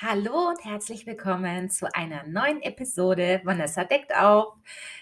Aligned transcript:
Hallo 0.00 0.50
und 0.50 0.64
herzlich 0.64 1.06
willkommen 1.06 1.70
zu 1.70 1.92
einer 1.92 2.22
neuen 2.24 2.62
Episode 2.62 3.40
Vanessa 3.42 3.82
deckt 3.82 4.14
auf. 4.14 4.54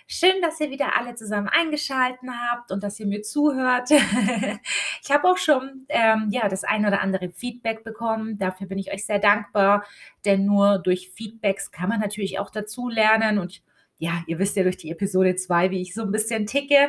Schön, 0.06 0.40
dass 0.40 0.58
ihr 0.58 0.70
wieder 0.70 0.96
alle 0.96 1.14
zusammen 1.14 1.48
eingeschalten 1.48 2.30
habt 2.30 2.72
und 2.72 2.82
dass 2.82 2.98
ihr 2.98 3.04
mir 3.04 3.20
zuhört. 3.20 3.90
ich 5.02 5.10
habe 5.10 5.28
auch 5.28 5.36
schon 5.36 5.84
ähm, 5.90 6.28
ja, 6.30 6.48
das 6.48 6.64
ein 6.64 6.86
oder 6.86 7.02
andere 7.02 7.28
Feedback 7.28 7.84
bekommen. 7.84 8.38
Dafür 8.38 8.68
bin 8.68 8.78
ich 8.78 8.90
euch 8.90 9.04
sehr 9.04 9.18
dankbar, 9.18 9.84
denn 10.24 10.46
nur 10.46 10.78
durch 10.78 11.10
Feedbacks 11.10 11.70
kann 11.70 11.90
man 11.90 12.00
natürlich 12.00 12.38
auch 12.38 12.48
dazu 12.48 12.88
lernen 12.88 13.38
und 13.38 13.62
ja, 13.98 14.22
ihr 14.26 14.38
wisst 14.38 14.56
ja 14.56 14.62
durch 14.62 14.78
die 14.78 14.90
Episode 14.90 15.36
2, 15.36 15.72
wie 15.72 15.82
ich 15.82 15.92
so 15.92 16.04
ein 16.04 16.12
bisschen 16.12 16.46
ticke, 16.46 16.88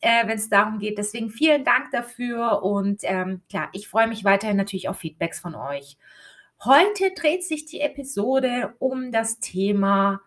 äh, 0.00 0.28
wenn 0.28 0.38
es 0.38 0.48
darum 0.48 0.78
geht. 0.78 0.96
Deswegen 0.96 1.28
vielen 1.28 1.64
Dank 1.64 1.90
dafür 1.90 2.62
und 2.62 3.00
ähm, 3.02 3.42
klar, 3.50 3.68
ich 3.72 3.88
freue 3.88 4.06
mich 4.06 4.22
weiterhin 4.22 4.56
natürlich 4.56 4.88
auf 4.88 4.98
Feedbacks 4.98 5.40
von 5.40 5.56
euch. 5.56 5.96
Heute 6.64 7.12
dreht 7.12 7.44
sich 7.44 7.66
die 7.66 7.80
Episode 7.80 8.74
um 8.80 9.12
das 9.12 9.38
Thema 9.38 10.20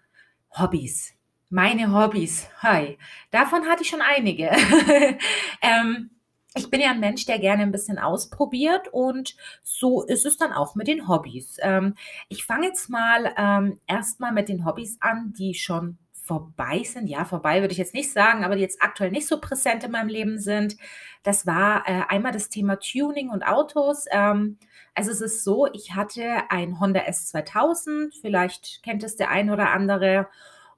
Hobbys. 0.58 1.14
Meine 1.50 1.94
Hobbys. 1.94 2.48
Hi. 2.64 2.98
Davon 3.32 3.66
hatte 3.66 3.84
ich 3.84 3.90
schon 3.90 4.02
einige. 4.02 4.50
ähm, 5.62 6.12
ich 6.56 6.70
bin 6.70 6.80
ja 6.80 6.92
ein 6.92 7.02
Mensch, 7.02 7.26
der 7.26 7.38
gerne 7.38 7.64
ein 7.64 7.74
bisschen 7.74 8.00
ausprobiert 8.00 8.88
und 8.94 9.36
so 9.62 10.04
ist 10.04 10.26
es 10.26 10.38
dann 10.38 10.54
auch 10.54 10.74
mit 10.74 10.88
den 10.88 11.10
Hobbys. 11.10 11.58
Ähm, 11.62 11.96
ich 12.30 12.46
fange 12.46 12.68
jetzt 12.68 12.90
mal 12.90 13.34
ähm, 13.36 13.82
erstmal 13.86 14.32
mit 14.32 14.48
den 14.48 14.66
Hobbys 14.66 15.02
an, 15.02 15.34
die 15.38 15.54
schon 15.54 15.98
vorbei 16.32 16.82
sind. 16.86 17.10
Ja, 17.10 17.26
vorbei 17.26 17.60
würde 17.60 17.74
ich 17.74 17.78
jetzt 17.78 17.94
nicht 17.94 18.14
sagen, 18.14 18.46
aber 18.46 18.56
die 18.56 18.62
jetzt 18.62 18.82
aktuell 18.82 19.12
nicht 19.12 19.28
so 19.28 19.42
präsent 19.42 19.84
in 19.84 19.92
meinem 19.92 20.08
Leben 20.08 20.40
sind. 20.40 20.78
Das 21.24 21.46
war 21.46 21.84
äh, 21.90 22.04
einmal 22.08 22.32
das 22.32 22.48
Thema 22.48 22.80
Tuning 22.80 23.30
und 23.30 23.46
Autos. 23.46 24.06
Ähm, 24.12 24.58
also 24.96 25.12
es 25.12 25.20
ist 25.20 25.44
so, 25.44 25.68
ich 25.74 25.94
hatte 25.94 26.50
ein 26.50 26.80
Honda 26.80 27.02
S2000, 27.02 28.14
vielleicht 28.22 28.82
kennt 28.82 29.04
es 29.04 29.18
der 29.18 29.30
ein 29.30 29.50
oder 29.50 29.72
andere. 29.72 30.30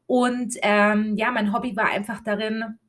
Und 0.08 0.56
ähm, 0.64 1.16
ja, 1.18 1.30
mein 1.30 1.54
Hobby 1.54 1.78
war 1.78 1.86
einfach 1.86 2.22
darin, 2.24 2.80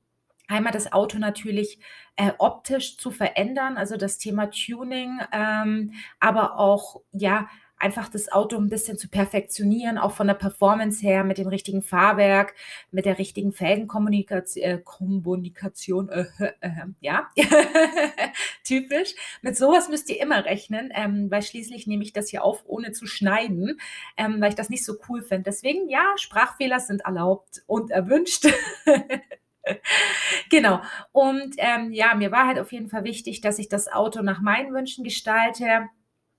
einmal 0.48 0.72
das 0.72 0.90
Auto 0.90 1.18
natürlich 1.18 1.78
äh, 2.16 2.32
optisch 2.38 2.96
zu 2.96 3.10
verändern, 3.10 3.76
also 3.76 3.98
das 3.98 4.16
Thema 4.16 4.46
Tuning, 4.46 5.20
ähm, 5.32 5.92
aber 6.18 6.58
auch 6.58 7.02
ja 7.12 7.46
einfach 7.78 8.08
das 8.08 8.30
Auto 8.30 8.56
ein 8.56 8.69
bisschen 8.69 8.97
zu 8.97 9.08
perfektionieren, 9.08 9.98
auch 9.98 10.12
von 10.12 10.27
der 10.27 10.34
Performance 10.34 11.05
her, 11.05 11.25
mit 11.25 11.39
dem 11.39 11.48
richtigen 11.48 11.83
Fahrwerk, 11.83 12.55
mit 12.91 13.05
der 13.05 13.19
richtigen 13.19 13.53
Felgenkommunikation, 13.53 14.64
äh, 14.64 14.78
Kommunikation, 14.78 16.08
äh, 16.08 16.27
äh, 16.61 16.70
ja, 17.00 17.30
typisch. 18.64 19.14
Mit 19.42 19.56
sowas 19.56 19.89
müsst 19.89 20.08
ihr 20.08 20.20
immer 20.20 20.45
rechnen, 20.45 20.92
ähm, 20.95 21.30
weil 21.30 21.42
schließlich 21.42 21.86
nehme 21.86 22.05
ich 22.05 22.12
das 22.12 22.30
hier 22.30 22.45
auf, 22.45 22.62
ohne 22.67 22.92
zu 22.92 23.06
schneiden, 23.06 23.78
ähm, 24.17 24.41
weil 24.41 24.50
ich 24.50 24.55
das 24.55 24.70
nicht 24.70 24.84
so 24.84 24.95
cool 25.08 25.22
finde. 25.22 25.45
Deswegen, 25.45 25.89
ja, 25.89 26.14
Sprachfehler 26.17 26.80
sind 26.80 27.02
erlaubt 27.02 27.62
und 27.67 27.91
erwünscht. 27.91 28.47
genau. 30.50 30.80
Und 31.12 31.55
ähm, 31.58 31.92
ja, 31.92 32.14
mir 32.14 32.30
war 32.33 32.47
halt 32.47 32.58
auf 32.58 32.72
jeden 32.72 32.89
Fall 32.89 33.05
wichtig, 33.05 33.41
dass 33.41 33.58
ich 33.58 33.69
das 33.69 33.92
Auto 33.92 34.22
nach 34.22 34.41
meinen 34.41 34.72
Wünschen 34.72 35.05
gestalte 35.05 35.89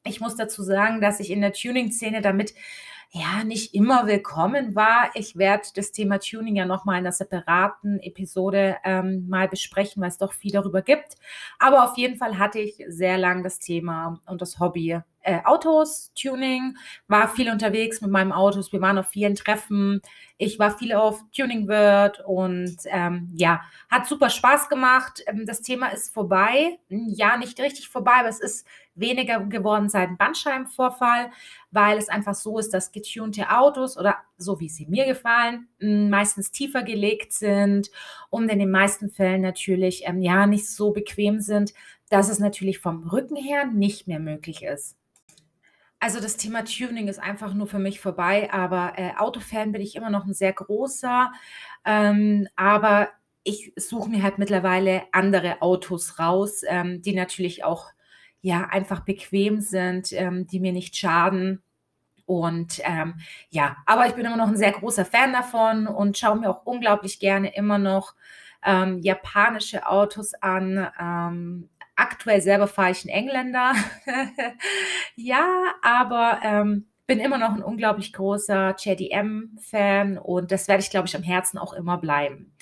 ich 0.05 0.21
muss 0.21 0.35
dazu 0.35 0.63
sagen, 0.63 1.01
dass 1.01 1.19
ich 1.19 1.31
in 1.31 1.41
der 1.41 1.53
Tuning-Szene 1.53 2.21
damit 2.21 2.53
ja 3.11 3.43
nicht 3.43 3.73
immer 3.73 4.07
willkommen 4.07 4.75
war. 4.75 5.09
Ich 5.15 5.37
werde 5.37 5.67
das 5.75 5.91
Thema 5.91 6.19
Tuning 6.19 6.55
ja 6.55 6.65
nochmal 6.65 6.95
in 6.95 7.05
einer 7.05 7.11
separaten 7.11 7.99
Episode 7.99 8.77
ähm, 8.83 9.27
mal 9.29 9.47
besprechen, 9.47 10.01
weil 10.01 10.09
es 10.09 10.17
doch 10.17 10.33
viel 10.33 10.51
darüber 10.51 10.81
gibt. 10.81 11.15
Aber 11.57 11.83
auf 11.83 11.97
jeden 11.97 12.17
Fall 12.17 12.37
hatte 12.37 12.59
ich 12.59 12.83
sehr 12.87 13.17
lang 13.17 13.43
das 13.43 13.59
Thema 13.59 14.19
und 14.27 14.41
das 14.41 14.59
Hobby 14.59 14.99
äh, 15.25 15.39
Autos, 15.43 16.13
Tuning, 16.13 16.77
war 17.07 17.27
viel 17.27 17.49
unterwegs 17.49 18.01
mit 18.01 18.11
meinem 18.11 18.31
Autos. 18.31 18.71
Wir 18.71 18.81
waren 18.81 18.97
auf 18.97 19.07
vielen 19.07 19.35
Treffen. 19.35 20.01
Ich 20.37 20.59
war 20.59 20.77
viel 20.77 20.93
auf 20.93 21.23
Tuning 21.35 21.67
World 21.67 22.21
und 22.25 22.77
ähm, 22.85 23.29
ja, 23.33 23.61
hat 23.89 24.05
super 24.05 24.29
Spaß 24.29 24.69
gemacht. 24.69 25.23
Ähm, 25.27 25.45
das 25.45 25.61
Thema 25.61 25.87
ist 25.87 26.13
vorbei. 26.13 26.77
Ja, 26.89 27.37
nicht 27.37 27.59
richtig 27.59 27.89
vorbei, 27.89 28.13
aber 28.19 28.29
es 28.29 28.39
ist 28.39 28.67
weniger 28.95 29.39
geworden 29.41 29.89
seit 29.89 30.09
dem 30.09 30.17
Bandscheibenvorfall, 30.17 31.31
weil 31.71 31.97
es 31.97 32.09
einfach 32.09 32.35
so 32.35 32.59
ist, 32.59 32.73
dass 32.73 32.91
getunte 32.91 33.49
Autos 33.49 33.97
oder 33.97 34.17
so 34.37 34.59
wie 34.59 34.69
sie 34.69 34.85
mir 34.85 35.05
gefallen, 35.05 35.67
meistens 35.79 36.51
tiefer 36.51 36.83
gelegt 36.83 37.33
sind 37.33 37.89
und 38.29 38.49
in 38.49 38.59
den 38.59 38.71
meisten 38.71 39.09
Fällen 39.09 39.41
natürlich 39.41 40.03
ähm, 40.05 40.21
ja 40.21 40.47
nicht 40.47 40.69
so 40.69 40.91
bequem 40.91 41.41
sind, 41.41 41.73
dass 42.09 42.29
es 42.29 42.39
natürlich 42.39 42.79
vom 42.79 43.07
Rücken 43.07 43.35
her 43.35 43.65
nicht 43.65 44.07
mehr 44.07 44.19
möglich 44.19 44.63
ist. 44.63 44.97
Also 45.99 46.19
das 46.19 46.37
Thema 46.37 46.63
Tuning 46.65 47.07
ist 47.07 47.19
einfach 47.19 47.53
nur 47.53 47.67
für 47.67 47.79
mich 47.79 47.99
vorbei, 47.99 48.51
aber 48.51 48.93
äh, 48.97 49.13
Autofan 49.17 49.71
bin 49.71 49.81
ich 49.81 49.95
immer 49.95 50.09
noch 50.09 50.25
ein 50.25 50.33
sehr 50.33 50.53
großer. 50.53 51.31
Ähm, 51.85 52.47
aber 52.55 53.09
ich 53.43 53.73
suche 53.75 54.09
mir 54.09 54.23
halt 54.23 54.37
mittlerweile 54.37 55.03
andere 55.11 55.61
Autos 55.61 56.19
raus, 56.19 56.61
ähm, 56.67 57.01
die 57.01 57.13
natürlich 57.13 57.63
auch 57.63 57.91
ja 58.41 58.65
einfach 58.65 59.01
bequem 59.01 59.61
sind, 59.61 60.11
ähm, 60.13 60.47
die 60.47 60.59
mir 60.59 60.73
nicht 60.73 60.95
schaden. 60.95 61.63
Und 62.25 62.81
ähm, 62.83 63.15
ja, 63.49 63.77
aber 63.85 64.07
ich 64.07 64.13
bin 64.13 64.25
immer 64.25 64.37
noch 64.37 64.47
ein 64.47 64.57
sehr 64.57 64.71
großer 64.71 65.05
Fan 65.05 65.31
davon 65.31 65.87
und 65.87 66.17
schaue 66.17 66.39
mir 66.39 66.49
auch 66.49 66.65
unglaublich 66.65 67.19
gerne 67.19 67.55
immer 67.55 67.77
noch 67.77 68.15
ähm, 68.63 68.99
japanische 68.99 69.87
Autos 69.87 70.33
an. 70.35 70.89
Ähm, 70.99 71.69
Aktuell 71.95 72.41
selber 72.41 72.67
fahre 72.67 72.91
ich 72.91 73.03
einen 73.03 73.17
Engländer. 73.17 73.73
ja, 75.15 75.73
aber 75.81 76.39
ähm, 76.43 76.87
bin 77.07 77.19
immer 77.19 77.37
noch 77.37 77.53
ein 77.53 77.63
unglaublich 77.63 78.13
großer 78.13 78.75
JDM-Fan 78.77 80.17
und 80.17 80.51
das 80.51 80.67
werde 80.67 80.83
ich, 80.83 80.89
glaube 80.89 81.07
ich, 81.07 81.15
am 81.15 81.23
Herzen 81.23 81.57
auch 81.57 81.73
immer 81.73 81.97
bleiben. 81.97 82.53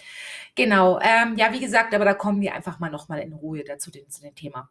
Genau, 0.56 1.00
ähm, 1.02 1.36
ja, 1.38 1.52
wie 1.52 1.60
gesagt, 1.60 1.94
aber 1.96 2.06
da 2.06 2.14
kommen 2.14 2.42
wir 2.42 2.54
einfach 2.54 2.80
mal 2.80 2.92
nochmal 2.92 3.20
in 3.22 3.34
Ruhe 3.34 3.64
dazu 3.64 3.90
den, 3.90 4.10
zu 4.10 4.22
dem 4.22 4.36
Thema. 4.36 4.70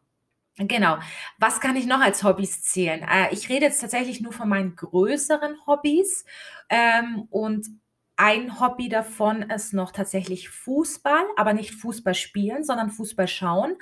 Genau. 0.57 0.97
Was 1.39 1.59
kann 1.59 1.75
ich 1.75 1.87
noch 1.87 1.99
als 1.99 2.23
Hobbys 2.23 2.61
zählen? 2.61 3.01
Äh, 3.01 3.33
ich 3.33 3.49
rede 3.49 3.65
jetzt 3.65 3.81
tatsächlich 3.81 4.21
nur 4.21 4.33
von 4.33 4.47
meinen 4.47 4.75
größeren 4.75 5.57
Hobbys 5.65 6.25
ähm, 6.69 7.27
und 7.31 7.67
ein 8.15 8.59
Hobby 8.59 8.89
davon 8.89 9.41
ist 9.41 9.73
noch 9.73 9.91
tatsächlich 9.91 10.49
Fußball, 10.49 11.23
aber 11.35 11.53
nicht 11.53 11.71
Fußball 11.71 12.13
spielen, 12.13 12.63
sondern 12.63 12.91
Fußball 12.91 13.27
schauen. 13.27 13.75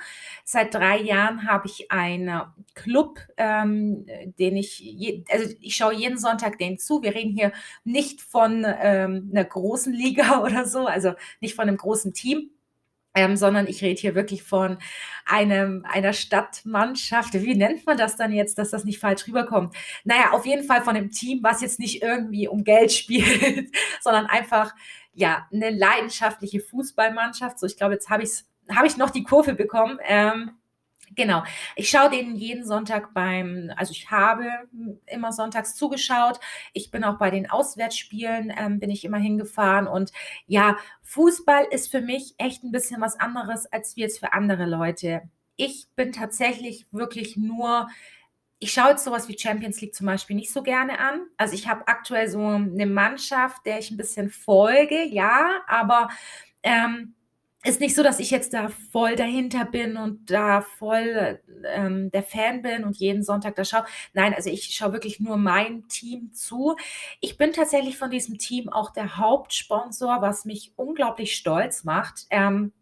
Seit 0.44 0.74
drei 0.74 1.00
Jahren 1.00 1.46
habe 1.46 1.66
ich 1.66 1.90
einen 1.90 2.40
Club, 2.74 3.18
ähm, 3.36 4.06
den 4.38 4.56
ich, 4.56 4.78
je, 4.80 5.24
also 5.30 5.54
ich 5.60 5.76
schaue 5.76 5.94
jeden 5.94 6.18
Sonntag 6.18 6.58
den 6.58 6.78
zu. 6.78 7.02
Wir 7.02 7.14
reden 7.14 7.32
hier 7.32 7.52
nicht 7.84 8.22
von 8.22 8.64
ähm, 8.66 9.30
einer 9.32 9.44
großen 9.44 9.92
Liga 9.92 10.40
oder 10.44 10.66
so, 10.66 10.86
also 10.86 11.12
nicht 11.40 11.54
von 11.54 11.68
einem 11.68 11.76
großen 11.76 12.14
Team, 12.14 12.50
ähm, 13.14 13.36
sondern 13.36 13.66
ich 13.66 13.82
rede 13.82 14.00
hier 14.00 14.14
wirklich 14.14 14.42
von 14.42 14.78
einem, 15.26 15.84
einer 15.88 16.12
Stadtmannschaft. 16.12 17.34
Wie 17.34 17.54
nennt 17.54 17.86
man 17.86 17.96
das 17.96 18.16
dann 18.16 18.32
jetzt, 18.32 18.58
dass 18.58 18.70
das 18.70 18.84
nicht 18.84 18.98
falsch 18.98 19.26
rüberkommt? 19.26 19.74
Naja, 20.04 20.32
auf 20.32 20.46
jeden 20.46 20.64
Fall 20.64 20.82
von 20.82 20.96
einem 20.96 21.10
Team, 21.10 21.40
was 21.42 21.60
jetzt 21.60 21.78
nicht 21.78 22.02
irgendwie 22.02 22.48
um 22.48 22.64
Geld 22.64 22.92
spielt, 22.92 23.70
sondern 24.00 24.26
einfach, 24.26 24.74
ja, 25.14 25.46
eine 25.52 25.70
leidenschaftliche 25.70 26.60
Fußballmannschaft. 26.60 27.58
So, 27.58 27.66
ich 27.66 27.76
glaube, 27.76 27.94
jetzt 27.94 28.08
habe 28.08 28.22
ich 28.22 28.30
habe 28.70 28.86
ich 28.86 28.96
noch 28.96 29.10
die 29.10 29.24
Kurve 29.24 29.54
bekommen. 29.54 29.98
Ähm, 30.04 30.52
Genau. 31.14 31.42
Ich 31.76 31.90
schaue 31.90 32.10
denen 32.10 32.36
jeden 32.36 32.64
Sonntag 32.64 33.12
beim, 33.12 33.70
also 33.76 33.92
ich 33.92 34.10
habe 34.10 34.46
immer 35.06 35.32
sonntags 35.32 35.74
zugeschaut. 35.74 36.38
Ich 36.72 36.90
bin 36.90 37.04
auch 37.04 37.18
bei 37.18 37.30
den 37.30 37.50
Auswärtsspielen, 37.50 38.52
ähm, 38.56 38.78
bin 38.80 38.90
ich 38.90 39.04
immer 39.04 39.18
hingefahren. 39.18 39.86
Und 39.86 40.12
ja, 40.46 40.76
Fußball 41.02 41.66
ist 41.70 41.90
für 41.90 42.00
mich 42.00 42.34
echt 42.38 42.64
ein 42.64 42.72
bisschen 42.72 43.00
was 43.00 43.18
anderes 43.18 43.66
als 43.72 43.96
wie 43.96 44.02
jetzt 44.02 44.20
für 44.20 44.32
andere 44.32 44.66
Leute. 44.66 45.22
Ich 45.56 45.88
bin 45.96 46.12
tatsächlich 46.12 46.86
wirklich 46.92 47.36
nur 47.36 47.88
ich 48.62 48.72
schaue 48.72 48.90
jetzt 48.90 49.02
sowas 49.02 49.28
wie 49.28 49.36
Champions 49.36 49.80
League 49.80 49.92
zum 49.92 50.06
Beispiel 50.06 50.36
nicht 50.36 50.52
so 50.52 50.62
gerne 50.62 51.00
an. 51.00 51.22
Also 51.36 51.54
ich 51.54 51.66
habe 51.66 51.88
aktuell 51.88 52.28
so 52.28 52.46
eine 52.46 52.86
Mannschaft, 52.86 53.66
der 53.66 53.80
ich 53.80 53.90
ein 53.90 53.96
bisschen 53.96 54.30
folge, 54.30 55.02
ja, 55.02 55.62
aber 55.66 56.10
ähm, 56.62 57.16
ist 57.64 57.80
nicht 57.80 57.94
so, 57.94 58.02
dass 58.02 58.18
ich 58.18 58.30
jetzt 58.30 58.54
da 58.54 58.68
voll 58.90 59.14
dahinter 59.16 59.64
bin 59.64 59.96
und 59.96 60.30
da 60.30 60.62
voll 60.62 61.40
ähm, 61.64 62.10
der 62.10 62.22
Fan 62.22 62.62
bin 62.62 62.84
und 62.84 62.96
jeden 62.96 63.22
Sonntag 63.22 63.54
da 63.54 63.64
schaue. 63.64 63.84
Nein, 64.14 64.34
also 64.34 64.50
ich 64.50 64.64
schaue 64.74 64.92
wirklich 64.92 65.20
nur 65.20 65.36
mein 65.36 65.86
Team 65.88 66.32
zu. 66.32 66.76
Ich 67.20 67.36
bin 67.38 67.52
tatsächlich 67.52 67.98
von 67.98 68.10
diesem 68.10 68.38
Team 68.38 68.68
auch 68.68 68.90
der 68.92 69.16
Hauptsponsor, 69.16 70.20
was 70.20 70.44
mich 70.44 70.72
unglaublich 70.76 71.36
stolz 71.36 71.84
macht. 71.84 72.26
Ähm, 72.30 72.72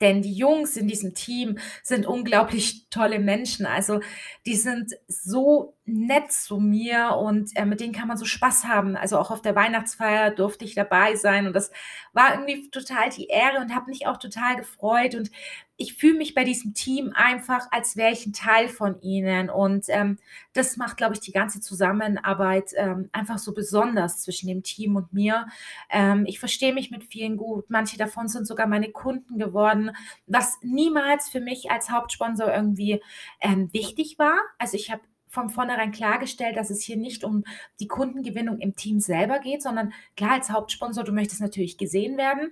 denn 0.00 0.22
die 0.22 0.32
Jungs 0.32 0.76
in 0.76 0.86
diesem 0.88 1.14
Team 1.14 1.58
sind 1.82 2.06
unglaublich 2.06 2.86
tolle 2.90 3.18
Menschen. 3.18 3.66
Also 3.66 4.00
die 4.46 4.54
sind 4.54 4.94
so 5.08 5.74
nett 5.84 6.32
zu 6.32 6.58
mir 6.60 7.16
und 7.16 7.56
äh, 7.56 7.64
mit 7.64 7.80
denen 7.80 7.92
kann 7.92 8.08
man 8.08 8.16
so 8.16 8.24
Spaß 8.24 8.64
haben. 8.64 8.96
Also 8.96 9.18
auch 9.18 9.30
auf 9.30 9.42
der 9.42 9.56
Weihnachtsfeier 9.56 10.30
durfte 10.30 10.64
ich 10.64 10.74
dabei 10.74 11.16
sein 11.16 11.46
und 11.46 11.54
das 11.54 11.70
war 12.12 12.32
irgendwie 12.32 12.70
total 12.70 13.10
die 13.10 13.26
Ehre 13.26 13.58
und 13.58 13.74
habe 13.74 13.90
mich 13.90 14.06
auch 14.06 14.18
total 14.18 14.56
gefreut. 14.56 15.14
Und 15.14 15.30
ich 15.80 15.94
fühle 15.94 16.18
mich 16.18 16.34
bei 16.34 16.42
diesem 16.42 16.74
Team 16.74 17.12
einfach, 17.14 17.68
als 17.70 17.96
wäre 17.96 18.12
ich 18.12 18.26
ein 18.26 18.32
Teil 18.32 18.68
von 18.68 19.00
ihnen. 19.00 19.48
Und 19.48 19.86
ähm, 19.88 20.18
das 20.52 20.76
macht, 20.76 20.96
glaube 20.96 21.14
ich, 21.14 21.20
die 21.20 21.30
ganze 21.30 21.60
Zusammenarbeit 21.60 22.72
ähm, 22.74 23.08
einfach 23.12 23.38
so 23.38 23.54
besonders 23.54 24.22
zwischen 24.22 24.48
dem 24.48 24.64
Team 24.64 24.96
und 24.96 25.12
mir. 25.12 25.46
Ähm, 25.88 26.24
ich 26.26 26.40
verstehe 26.40 26.74
mich 26.74 26.90
mit 26.90 27.04
vielen 27.04 27.36
gut. 27.36 27.70
Manche 27.70 27.96
davon 27.96 28.26
sind 28.26 28.44
sogar 28.48 28.66
meine 28.66 28.90
Kunden 28.90 29.38
geworden, 29.38 29.92
was 30.26 30.58
niemals 30.62 31.28
für 31.28 31.40
mich 31.40 31.70
als 31.70 31.90
Hauptsponsor 31.90 32.52
irgendwie 32.52 33.00
ähm, 33.40 33.72
wichtig 33.72 34.18
war. 34.18 34.36
Also 34.58 34.76
ich 34.76 34.90
habe 34.90 35.02
von 35.28 35.48
vornherein 35.48 35.92
klargestellt, 35.92 36.56
dass 36.56 36.70
es 36.70 36.82
hier 36.82 36.96
nicht 36.96 37.22
um 37.22 37.44
die 37.78 37.86
Kundengewinnung 37.86 38.58
im 38.58 38.74
Team 38.74 38.98
selber 38.98 39.38
geht, 39.38 39.62
sondern 39.62 39.92
klar 40.16 40.32
als 40.32 40.50
Hauptsponsor, 40.50 41.04
du 41.04 41.12
möchtest 41.12 41.40
natürlich 41.40 41.78
gesehen 41.78 42.16
werden 42.16 42.50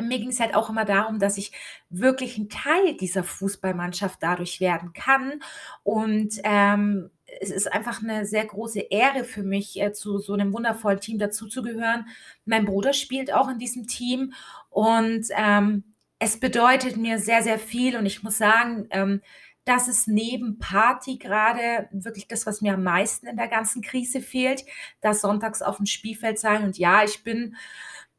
mir 0.00 0.18
ging 0.18 0.30
es 0.30 0.40
halt 0.40 0.54
auch 0.54 0.70
immer 0.70 0.84
darum, 0.84 1.18
dass 1.18 1.36
ich 1.36 1.52
wirklich 1.90 2.38
ein 2.38 2.48
Teil 2.48 2.96
dieser 2.96 3.24
Fußballmannschaft 3.24 4.22
dadurch 4.22 4.60
werden 4.60 4.92
kann. 4.92 5.40
Und 5.82 6.40
ähm, 6.44 7.10
es 7.40 7.50
ist 7.50 7.72
einfach 7.72 8.02
eine 8.02 8.26
sehr 8.26 8.44
große 8.44 8.80
Ehre 8.80 9.24
für 9.24 9.42
mich, 9.42 9.80
äh, 9.80 9.92
zu 9.92 10.18
so 10.18 10.32
einem 10.34 10.52
wundervollen 10.52 11.00
Team 11.00 11.18
dazuzugehören. 11.18 12.06
Mein 12.44 12.64
Bruder 12.64 12.92
spielt 12.92 13.32
auch 13.32 13.48
in 13.48 13.58
diesem 13.58 13.86
Team 13.86 14.32
und 14.70 15.26
ähm, 15.36 15.84
es 16.18 16.38
bedeutet 16.38 16.96
mir 16.96 17.18
sehr, 17.18 17.42
sehr 17.42 17.58
viel. 17.58 17.96
Und 17.96 18.06
ich 18.06 18.22
muss 18.22 18.38
sagen, 18.38 18.86
ähm, 18.90 19.22
das 19.64 19.88
ist 19.88 20.08
neben 20.08 20.58
Party 20.58 21.18
gerade 21.18 21.88
wirklich 21.92 22.26
das, 22.26 22.46
was 22.46 22.60
mir 22.60 22.74
am 22.74 22.82
meisten 22.82 23.26
in 23.26 23.36
der 23.36 23.48
ganzen 23.48 23.80
Krise 23.82 24.20
fehlt, 24.20 24.64
das 25.00 25.20
sonntags 25.20 25.62
auf 25.62 25.76
dem 25.76 25.86
Spielfeld 25.86 26.38
sein. 26.38 26.64
Und 26.64 26.78
ja, 26.78 27.04
ich 27.04 27.22
bin 27.22 27.56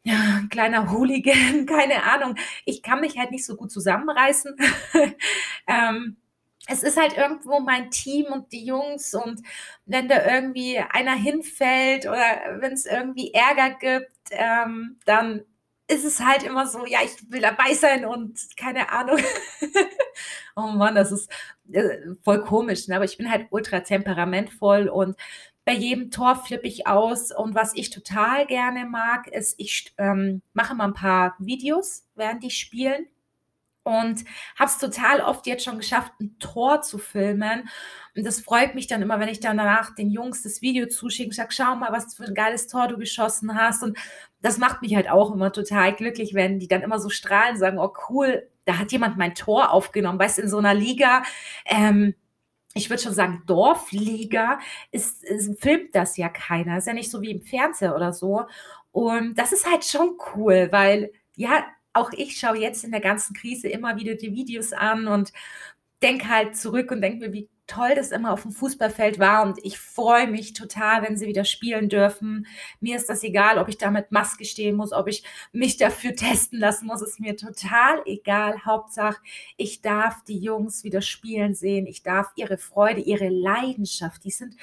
ja, 0.03 0.41
kleiner 0.49 0.91
Hooligan, 0.91 1.65
keine 1.67 2.03
Ahnung. 2.03 2.35
Ich 2.65 2.83
kann 2.83 3.01
mich 3.01 3.17
halt 3.17 3.31
nicht 3.31 3.45
so 3.45 3.55
gut 3.55 3.71
zusammenreißen. 3.71 4.55
ähm, 5.67 6.17
es 6.67 6.83
ist 6.83 6.97
halt 6.97 7.17
irgendwo 7.17 7.59
mein 7.59 7.91
Team 7.91 8.27
und 8.27 8.51
die 8.53 8.65
Jungs 8.65 9.13
und 9.13 9.41
wenn 9.85 10.07
da 10.07 10.25
irgendwie 10.25 10.79
einer 10.79 11.15
hinfällt 11.15 12.05
oder 12.05 12.59
wenn 12.59 12.73
es 12.73 12.85
irgendwie 12.85 13.33
Ärger 13.33 13.71
gibt, 13.71 14.11
ähm, 14.31 14.97
dann 15.05 15.43
ist 15.87 16.05
es 16.05 16.21
halt 16.21 16.43
immer 16.43 16.65
so, 16.67 16.85
ja, 16.85 16.99
ich 17.03 17.29
will 17.29 17.41
dabei 17.41 17.73
sein 17.73 18.05
und 18.05 18.39
keine 18.57 18.89
Ahnung. 18.91 19.19
oh 20.55 20.67
Mann, 20.67 20.95
das 20.95 21.11
ist 21.11 21.29
äh, 21.71 21.97
voll 22.23 22.43
komisch, 22.43 22.87
ne? 22.87 22.95
aber 22.95 23.05
ich 23.05 23.17
bin 23.17 23.29
halt 23.29 23.47
ultra 23.51 23.81
temperamentvoll 23.81 24.87
und 24.87 25.17
bei 25.65 25.73
jedem 25.73 26.11
Tor 26.11 26.35
flippe 26.35 26.67
ich 26.67 26.87
aus. 26.87 27.31
Und 27.31 27.55
was 27.55 27.75
ich 27.75 27.89
total 27.89 28.45
gerne 28.45 28.85
mag, 28.85 29.27
ist, 29.27 29.59
ich 29.59 29.93
ähm, 29.97 30.41
mache 30.53 30.75
mal 30.75 30.85
ein 30.85 30.93
paar 30.93 31.35
Videos, 31.39 32.05
während 32.15 32.43
die 32.43 32.51
spielen. 32.51 33.07
Und 33.85 34.23
habe 34.57 34.69
es 34.69 34.77
total 34.77 35.19
oft 35.19 35.45
jetzt 35.45 35.65
schon 35.65 35.77
geschafft, 35.77 36.13
ein 36.21 36.37
Tor 36.39 36.81
zu 36.81 36.97
filmen. 36.97 37.69
Und 38.15 38.25
das 38.25 38.39
freut 38.39 38.75
mich 38.75 38.87
dann 38.87 39.01
immer, 39.01 39.19
wenn 39.19 39.27
ich 39.27 39.41
dann 39.41 39.57
danach 39.57 39.93
den 39.93 40.09
Jungs 40.09 40.41
das 40.41 40.61
Video 40.61 40.87
zuschicke 40.87 41.29
und 41.29 41.35
sage, 41.35 41.51
schau 41.51 41.75
mal, 41.75 41.91
was 41.91 42.15
für 42.15 42.23
ein 42.23 42.33
geiles 42.33 42.67
Tor 42.67 42.87
du 42.87 42.97
geschossen 42.97 43.55
hast. 43.55 43.83
Und 43.83 43.97
das 44.41 44.57
macht 44.57 44.81
mich 44.81 44.95
halt 44.95 45.09
auch 45.09 45.33
immer 45.33 45.51
total 45.51 45.93
glücklich, 45.93 46.33
wenn 46.33 46.59
die 46.59 46.69
dann 46.69 46.81
immer 46.81 46.99
so 46.99 47.09
strahlen, 47.09 47.57
sagen, 47.57 47.77
oh 47.77 47.93
cool, 48.09 48.49
da 48.63 48.77
hat 48.77 48.93
jemand 48.93 49.17
mein 49.17 49.35
Tor 49.35 49.71
aufgenommen. 49.71 50.19
Weißt 50.19 50.39
in 50.39 50.47
so 50.47 50.59
einer 50.59 50.73
Liga, 50.73 51.23
ähm, 51.65 52.15
ich 52.73 52.89
würde 52.89 53.03
schon 53.03 53.13
sagen, 53.13 53.43
Dorfliga 53.45 54.59
ist, 54.91 55.23
ist, 55.23 55.61
filmt 55.61 55.93
das 55.95 56.17
ja 56.17 56.29
keiner. 56.29 56.77
Ist 56.77 56.87
ja 56.87 56.93
nicht 56.93 57.11
so 57.11 57.21
wie 57.21 57.31
im 57.31 57.41
Fernsehen 57.41 57.93
oder 57.93 58.13
so. 58.13 58.45
Und 58.91 59.35
das 59.37 59.51
ist 59.51 59.69
halt 59.69 59.85
schon 59.85 60.17
cool, 60.35 60.69
weil 60.71 61.11
ja, 61.35 61.65
auch 61.93 62.11
ich 62.13 62.37
schaue 62.37 62.57
jetzt 62.57 62.83
in 62.83 62.91
der 62.91 63.01
ganzen 63.01 63.35
Krise 63.35 63.69
immer 63.69 63.97
wieder 63.97 64.15
die 64.15 64.33
Videos 64.33 64.73
an 64.73 65.07
und 65.07 65.31
denke 66.01 66.27
halt 66.27 66.57
zurück 66.57 66.91
und 66.91 67.01
denke 67.01 67.27
mir, 67.27 67.33
wie 67.33 67.49
toll 67.67 67.95
das 67.95 68.11
immer 68.11 68.33
auf 68.33 68.41
dem 68.41 68.51
Fußballfeld 68.51 69.19
war 69.19 69.43
und 69.43 69.57
ich 69.63 69.77
freue 69.79 70.27
mich 70.27 70.53
total, 70.53 71.01
wenn 71.03 71.17
sie 71.17 71.27
wieder 71.27 71.45
spielen 71.45 71.89
dürfen. 71.89 72.45
Mir 72.81 72.97
ist 72.97 73.09
das 73.09 73.23
egal, 73.23 73.57
ob 73.57 73.69
ich 73.69 73.77
da 73.77 73.89
mit 73.89 74.11
Maske 74.11 74.45
stehen 74.45 74.75
muss, 74.75 74.91
ob 74.91 75.07
ich 75.07 75.23
mich 75.51 75.77
dafür 75.77 76.15
testen 76.15 76.59
lassen 76.59 76.87
muss, 76.87 77.01
ist 77.01 77.19
mir 77.19 77.37
total 77.37 78.01
egal. 78.05 78.65
Hauptsache, 78.65 79.21
ich 79.57 79.81
darf 79.81 80.23
die 80.25 80.39
Jungs 80.39 80.83
wieder 80.83 81.01
spielen 81.01 81.55
sehen, 81.55 81.87
ich 81.87 82.03
darf 82.03 82.31
ihre 82.35 82.57
Freude, 82.57 83.01
ihre 83.01 83.29
Leidenschaft, 83.29 84.23
die 84.23 84.31
sind 84.31 84.55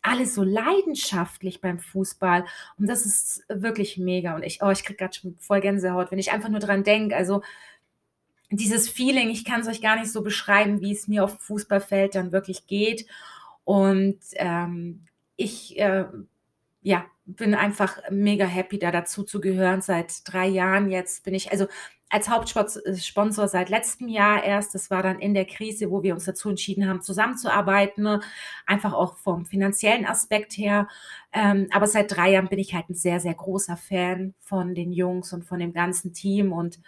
alle 0.00 0.26
so 0.26 0.42
leidenschaftlich 0.42 1.60
beim 1.60 1.78
Fußball 1.80 2.44
und 2.78 2.88
das 2.88 3.04
ist 3.04 3.44
wirklich 3.48 3.98
mega 3.98 4.34
und 4.36 4.42
ich, 4.44 4.62
oh, 4.62 4.70
ich 4.70 4.84
kriege 4.84 4.96
gerade 4.96 5.14
schon 5.14 5.36
voll 5.38 5.60
Gänsehaut, 5.60 6.10
wenn 6.10 6.18
ich 6.18 6.32
einfach 6.32 6.48
nur 6.48 6.60
dran 6.60 6.84
denke, 6.84 7.16
also 7.16 7.42
dieses 8.50 8.88
Feeling, 8.88 9.30
ich 9.30 9.44
kann 9.44 9.60
es 9.60 9.68
euch 9.68 9.82
gar 9.82 9.98
nicht 9.98 10.10
so 10.10 10.22
beschreiben, 10.22 10.80
wie 10.80 10.92
es 10.92 11.08
mir 11.08 11.24
auf 11.24 11.38
Fußballfeld 11.40 12.14
dann 12.14 12.32
wirklich 12.32 12.66
geht. 12.66 13.06
Und 13.64 14.18
ähm, 14.34 15.06
ich 15.36 15.78
äh, 15.78 16.06
ja, 16.82 17.04
bin 17.26 17.54
einfach 17.54 17.98
mega 18.10 18.46
happy, 18.46 18.78
da 18.78 18.90
dazu 18.90 19.22
zu 19.22 19.40
gehören. 19.40 19.82
Seit 19.82 20.20
drei 20.24 20.46
Jahren 20.46 20.90
jetzt 20.90 21.24
bin 21.24 21.34
ich, 21.34 21.52
also 21.52 21.66
als 22.10 22.30
Hauptsponsor 22.30 23.48
seit 23.48 23.68
letztem 23.68 24.08
Jahr 24.08 24.42
erst. 24.42 24.74
Das 24.74 24.90
war 24.90 25.02
dann 25.02 25.18
in 25.20 25.34
der 25.34 25.44
Krise, 25.44 25.90
wo 25.90 26.02
wir 26.02 26.14
uns 26.14 26.24
dazu 26.24 26.48
entschieden 26.48 26.88
haben, 26.88 27.02
zusammenzuarbeiten. 27.02 28.22
Einfach 28.66 28.94
auch 28.94 29.18
vom 29.18 29.44
finanziellen 29.44 30.06
Aspekt 30.06 30.56
her. 30.56 30.88
Ähm, 31.32 31.68
aber 31.70 31.86
seit 31.86 32.16
drei 32.16 32.32
Jahren 32.32 32.48
bin 32.48 32.58
ich 32.58 32.74
halt 32.74 32.88
ein 32.88 32.94
sehr, 32.94 33.20
sehr 33.20 33.34
großer 33.34 33.76
Fan 33.76 34.34
von 34.40 34.74
den 34.74 34.92
Jungs 34.92 35.32
und 35.34 35.44
von 35.44 35.58
dem 35.58 35.74
ganzen 35.74 36.14
Team 36.14 36.52
und 36.52 36.80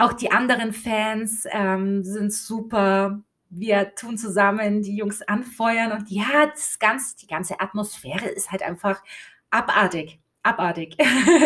auch 0.00 0.14
die 0.14 0.32
anderen 0.32 0.72
Fans 0.72 1.44
ähm, 1.50 2.02
sind 2.02 2.32
super. 2.32 3.22
Wir 3.50 3.94
tun 3.94 4.16
zusammen 4.16 4.80
die 4.82 4.96
Jungs 4.96 5.20
anfeuern 5.22 5.92
und 5.92 6.10
ja, 6.10 6.46
das 6.46 6.78
ganze, 6.78 7.16
die 7.16 7.26
ganze 7.26 7.60
Atmosphäre 7.60 8.28
ist 8.28 8.50
halt 8.50 8.62
einfach 8.62 9.02
abartig. 9.50 10.18
Abartig. 10.42 10.96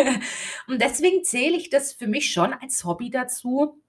und 0.67 0.81
deswegen 0.81 1.23
zähle 1.25 1.57
ich 1.57 1.69
das 1.69 1.91
für 1.91 2.07
mich 2.07 2.31
schon 2.31 2.53
als 2.53 2.85
Hobby 2.85 3.09
dazu. 3.09 3.81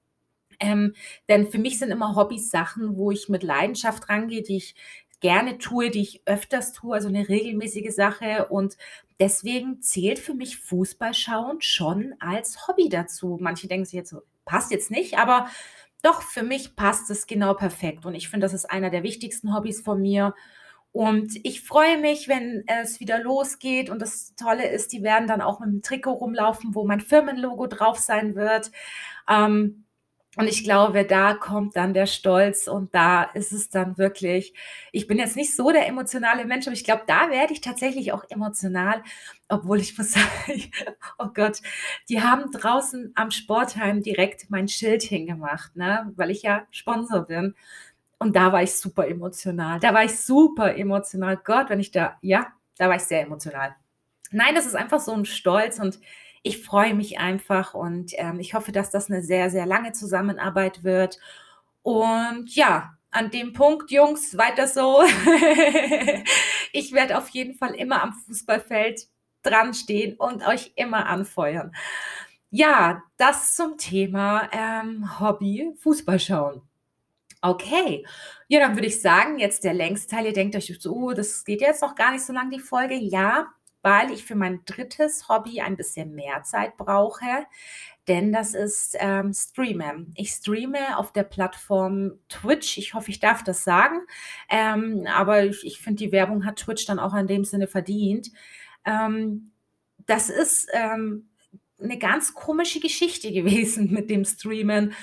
Ähm, 0.58 0.94
denn 1.28 1.46
für 1.48 1.58
mich 1.58 1.78
sind 1.78 1.90
immer 1.90 2.16
Hobbys 2.16 2.50
Sachen, 2.50 2.96
wo 2.96 3.12
ich 3.12 3.28
mit 3.28 3.44
Leidenschaft 3.44 4.08
rangehe, 4.08 4.42
die 4.42 4.56
ich 4.56 4.74
gerne 5.20 5.58
tue, 5.58 5.90
die 5.90 6.00
ich 6.00 6.22
öfters 6.26 6.72
tue, 6.72 6.94
also 6.94 7.08
eine 7.08 7.28
regelmäßige 7.28 7.94
Sache. 7.94 8.46
Und 8.48 8.76
deswegen 9.20 9.80
zählt 9.80 10.18
für 10.18 10.34
mich 10.34 10.56
Fußballschauen 10.56 11.60
schon 11.60 12.14
als 12.18 12.66
Hobby 12.66 12.88
dazu. 12.88 13.38
Manche 13.40 13.68
denken 13.68 13.84
sich 13.84 13.94
jetzt 13.94 14.10
so, 14.10 14.22
passt 14.46 14.70
jetzt 14.70 14.90
nicht, 14.90 15.19
aber 15.19 15.48
doch, 16.02 16.22
für 16.22 16.43
mich 16.43 16.76
passt 16.76 17.10
es 17.10 17.26
genau 17.26 17.54
perfekt. 17.54 18.06
Und 18.06 18.14
ich 18.14 18.28
finde, 18.28 18.46
das 18.46 18.54
ist 18.54 18.70
einer 18.70 18.90
der 18.90 19.02
wichtigsten 19.02 19.54
Hobbys 19.54 19.81
von 19.82 20.00
mir. 20.00 20.34
Und 20.93 21.32
ich 21.44 21.62
freue 21.62 21.98
mich, 21.98 22.28
wenn 22.28 22.64
es 22.66 23.00
wieder 23.00 23.19
losgeht. 23.20 23.90
Und 23.90 24.00
das 24.00 24.35
Tolle 24.37 24.68
ist, 24.68 24.92
die 24.92 25.02
werden 25.02 25.26
dann 25.26 25.42
auch 25.42 25.61
mit 25.61 25.68
dem 25.68 25.82
Trikot 25.82 26.12
rumlaufen, 26.12 26.75
wo 26.75 26.87
mein 26.87 27.00
Firmenlogo 27.00 27.66
drauf 27.66 27.99
sein 27.99 28.35
wird. 28.35 28.71
Ähm, 29.28 29.86
und 30.37 30.49
ich 30.49 30.64
glaube, 30.64 31.07
da 31.07 31.33
kommt 31.33 31.76
dann 31.76 31.95
der 31.95 32.05
Stolz 32.05 32.69
und 32.69 32.95
da 32.95 33.23
ist 33.23 33.52
es 33.52 33.71
dann 33.71 33.97
wirklich, 33.97 34.52
ich 34.93 35.07
bin 35.07 35.19
jetzt 35.19 35.35
nicht 35.35 35.57
so 35.57 35.71
der 35.71 35.88
emotionale 35.88 36.45
Mensch, 36.45 36.66
aber 36.66 36.75
ich 36.75 36.85
glaube, 36.85 37.05
da 37.07 37.31
werde 37.31 37.55
ich 37.55 37.62
tatsächlich 37.62 38.12
auch 38.12 38.23
emotional, 38.28 39.02
obwohl 39.49 39.81
ich 39.81 39.97
muss 39.97 40.12
sagen, 40.12 40.71
oh 41.19 41.28
Gott, 41.33 41.62
die 42.11 42.21
haben 42.23 42.52
draußen 42.52 43.12
am 43.14 43.31
Sportheim 43.31 44.02
direkt 44.02 44.50
mein 44.50 44.69
Schild 44.69 45.02
hingemacht, 45.02 45.75
ne, 45.75 46.12
weil 46.16 46.31
ich 46.31 46.43
ja 46.43 46.66
Sponsor 46.71 47.23
bin. 47.23 47.55
Und 48.19 48.37
da 48.37 48.52
war 48.52 48.62
ich 48.62 48.75
super 48.75 49.09
emotional. 49.09 49.81
Da 49.81 49.95
war 49.95 50.05
ich 50.05 50.19
super 50.21 50.76
emotional. 50.76 51.38
Gott, 51.43 51.71
wenn 51.71 51.81
ich 51.81 51.93
da, 51.93 52.19
ja, 52.21 52.47
da 52.76 52.88
war 52.88 52.97
ich 52.97 53.02
sehr 53.02 53.23
emotional. 53.23 53.75
Nein, 54.33 54.55
das 54.55 54.66
ist 54.66 54.76
einfach 54.76 55.00
so 55.00 55.12
ein 55.12 55.25
Stolz 55.25 55.78
und 55.78 55.99
ich 56.47 56.62
freue 56.62 56.95
mich 56.95 57.19
einfach 57.19 57.75
und 57.75 58.12
ähm, 58.15 58.38
ich 58.38 58.55
hoffe, 58.55 58.71
dass 58.71 58.91
das 58.91 59.11
eine 59.11 59.23
sehr, 59.23 59.50
sehr 59.50 59.67
lange 59.67 59.93
Zusammenarbeit 59.93 60.85
wird. 60.85 61.19
Und 61.83 62.55
ja, 62.55 62.95
an 63.11 63.31
dem 63.31 63.53
Punkt, 63.53 63.91
Jungs, 63.91 64.37
weiter 64.38 64.69
so. 64.69 65.03
ich 66.73 66.93
werde 66.93 67.19
auf 67.19 67.29
jeden 67.31 67.55
Fall 67.55 67.75
immer 67.75 68.00
am 68.00 68.12
Fußballfeld 68.12 69.09
dran 69.43 69.75
stehen 69.75 70.15
und 70.17 70.47
euch 70.47 70.73
immer 70.76 71.07
anfeuern. 71.07 71.75
Ja, 72.50 73.03
das 73.17 73.57
zum 73.57 73.76
Thema 73.76 74.49
ähm, 74.53 75.19
Hobby 75.19 75.73
Fußball 75.81 76.21
schauen. 76.21 76.62
Okay, 77.43 78.07
ja, 78.47 78.61
dann 78.61 78.76
würde 78.76 78.87
ich 78.87 79.03
sagen, 79.03 79.38
jetzt 79.41 79.65
der 79.65 79.75
Längsteil. 79.75 80.26
Ihr 80.26 80.33
denkt 80.33 80.55
euch 80.55 80.73
so, 80.79 80.95
oh, 80.95 81.12
das 81.12 81.45
geht 81.45 81.61
jetzt 81.61 81.83
noch 81.83 81.97
gar 81.97 82.12
nicht 82.12 82.25
so 82.25 82.33
lang, 82.33 82.50
die 82.50 82.61
Folge. 82.61 82.95
Ja, 82.95 83.49
weil 83.87 84.11
ich 84.11 84.25
für 84.25 84.35
mein 84.35 84.64
drittes 84.64 85.28
Hobby 85.28 85.61
ein 85.61 85.76
bisschen 85.76 86.12
mehr 86.12 86.43
Zeit 86.43 86.76
brauche, 86.76 87.47
denn 88.09 88.33
das 88.33 88.52
ist 88.52 88.97
ähm, 88.99 89.33
Streamen. 89.33 90.12
Ich 90.16 90.31
streame 90.31 90.99
auf 90.99 91.12
der 91.12 91.23
Plattform 91.23 92.19
Twitch. 92.28 92.78
Ich 92.78 92.95
hoffe, 92.95 93.12
ich 93.12 93.21
darf 93.21 93.45
das 93.45 93.62
sagen, 93.62 94.00
ähm, 94.49 95.07
aber 95.07 95.45
ich, 95.45 95.64
ich 95.64 95.81
finde, 95.81 95.99
die 96.02 96.11
Werbung 96.11 96.45
hat 96.45 96.57
Twitch 96.57 96.85
dann 96.87 96.99
auch 96.99 97.14
in 97.14 97.28
dem 97.28 97.45
Sinne 97.45 97.69
verdient. 97.69 98.33
Ähm, 98.85 99.52
das 100.05 100.31
ist 100.31 100.69
ähm, 100.73 101.28
eine 101.81 101.97
ganz 101.97 102.35
komische 102.35 102.81
Geschichte 102.81 103.31
gewesen 103.33 103.93
mit 103.93 104.11
dem 104.11 104.25
Streamen. 104.25 104.95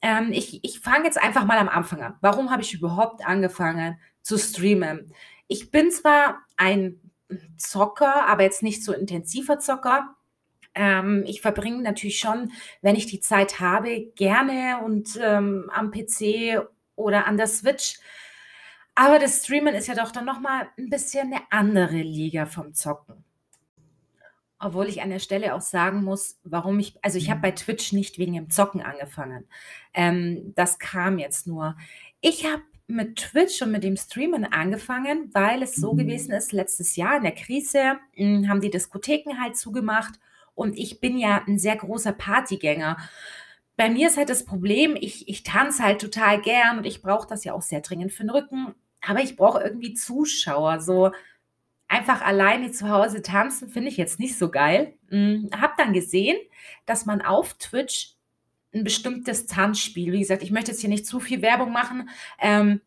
Ähm, 0.00 0.32
ich 0.32 0.64
ich 0.64 0.80
fange 0.80 1.04
jetzt 1.04 1.22
einfach 1.22 1.44
mal 1.44 1.58
am 1.58 1.68
Anfang 1.68 2.00
an. 2.00 2.14
Warum 2.22 2.50
habe 2.50 2.62
ich 2.62 2.72
überhaupt 2.72 3.22
angefangen 3.22 4.00
zu 4.22 4.38
streamen? 4.38 5.12
Ich 5.46 5.70
bin 5.70 5.90
zwar 5.90 6.38
ein 6.56 7.09
Zocker, 7.56 8.26
aber 8.26 8.42
jetzt 8.42 8.62
nicht 8.62 8.84
so 8.84 8.92
intensiver 8.92 9.58
Zocker. 9.58 10.16
Ähm, 10.74 11.24
ich 11.26 11.40
verbringe 11.40 11.82
natürlich 11.82 12.18
schon, 12.20 12.52
wenn 12.82 12.96
ich 12.96 13.06
die 13.06 13.20
Zeit 13.20 13.60
habe, 13.60 14.12
gerne 14.16 14.80
und 14.84 15.18
ähm, 15.22 15.70
am 15.74 15.90
PC 15.90 16.60
oder 16.96 17.26
an 17.26 17.36
der 17.36 17.48
Switch. 17.48 17.98
Aber 18.94 19.18
das 19.18 19.44
Streamen 19.44 19.74
ist 19.74 19.88
ja 19.88 19.94
doch 19.94 20.12
dann 20.12 20.26
noch 20.26 20.40
mal 20.40 20.68
'n 20.78 20.90
bisschen 20.90 21.32
eine 21.32 21.42
andere 21.50 21.96
Liga 22.02 22.46
vom 22.46 22.74
Zocken. 22.74 23.24
Obwohl 24.62 24.88
ich 24.88 25.00
an 25.00 25.08
der 25.10 25.20
Stelle 25.20 25.54
auch 25.54 25.62
sagen 25.62 26.04
muss, 26.04 26.38
warum 26.44 26.78
ich 26.78 26.98
also, 27.02 27.16
ich 27.16 27.30
habe 27.30 27.40
bei 27.40 27.50
Twitch 27.52 27.92
nicht 27.92 28.18
wegen 28.18 28.34
dem 28.34 28.50
Zocken 28.50 28.82
angefangen. 28.82 29.48
Ähm, 29.94 30.52
das 30.54 30.78
kam 30.78 31.18
jetzt 31.18 31.46
nur. 31.46 31.76
Ich 32.20 32.44
habe 32.44 32.62
mit 32.90 33.16
Twitch 33.16 33.62
und 33.62 33.72
mit 33.72 33.84
dem 33.84 33.96
Streamen 33.96 34.44
angefangen, 34.44 35.30
weil 35.32 35.62
es 35.62 35.74
so 35.74 35.94
gewesen 35.94 36.32
ist, 36.32 36.52
letztes 36.52 36.96
Jahr 36.96 37.16
in 37.16 37.22
der 37.22 37.34
Krise, 37.34 37.98
hm, 38.14 38.48
haben 38.48 38.60
die 38.60 38.70
Diskotheken 38.70 39.40
halt 39.40 39.56
zugemacht 39.56 40.14
und 40.54 40.78
ich 40.78 41.00
bin 41.00 41.18
ja 41.18 41.42
ein 41.46 41.58
sehr 41.58 41.76
großer 41.76 42.12
Partygänger. 42.12 42.96
Bei 43.76 43.88
mir 43.88 44.08
ist 44.08 44.16
halt 44.16 44.28
das 44.28 44.44
Problem, 44.44 44.96
ich 45.00 45.28
ich 45.28 45.42
tanze 45.42 45.82
halt 45.82 46.00
total 46.00 46.40
gern 46.40 46.78
und 46.78 46.86
ich 46.86 47.02
brauche 47.02 47.26
das 47.26 47.44
ja 47.44 47.54
auch 47.54 47.62
sehr 47.62 47.80
dringend 47.80 48.12
für 48.12 48.24
den 48.24 48.30
Rücken, 48.30 48.74
aber 49.00 49.22
ich 49.22 49.36
brauche 49.36 49.62
irgendwie 49.62 49.94
Zuschauer. 49.94 50.80
So 50.80 51.12
einfach 51.88 52.22
alleine 52.22 52.70
zu 52.70 52.88
Hause 52.88 53.22
tanzen 53.22 53.68
finde 53.68 53.88
ich 53.88 53.96
jetzt 53.96 54.20
nicht 54.20 54.38
so 54.38 54.50
geil. 54.50 54.94
Hm, 55.08 55.50
habe 55.58 55.74
dann 55.76 55.92
gesehen, 55.92 56.36
dass 56.86 57.06
man 57.06 57.22
auf 57.22 57.54
Twitch 57.54 58.16
ein 58.72 58.84
bestimmtes 58.84 59.46
Tanzspiel 59.46 60.12
wie 60.12 60.20
gesagt, 60.20 60.42
ich 60.42 60.50
möchte 60.50 60.70
jetzt 60.70 60.80
hier 60.80 60.90
nicht 60.90 61.06
zu 61.06 61.20
viel 61.20 61.42
Werbung 61.42 61.72
machen, 61.72 62.08
ähm, 62.40 62.80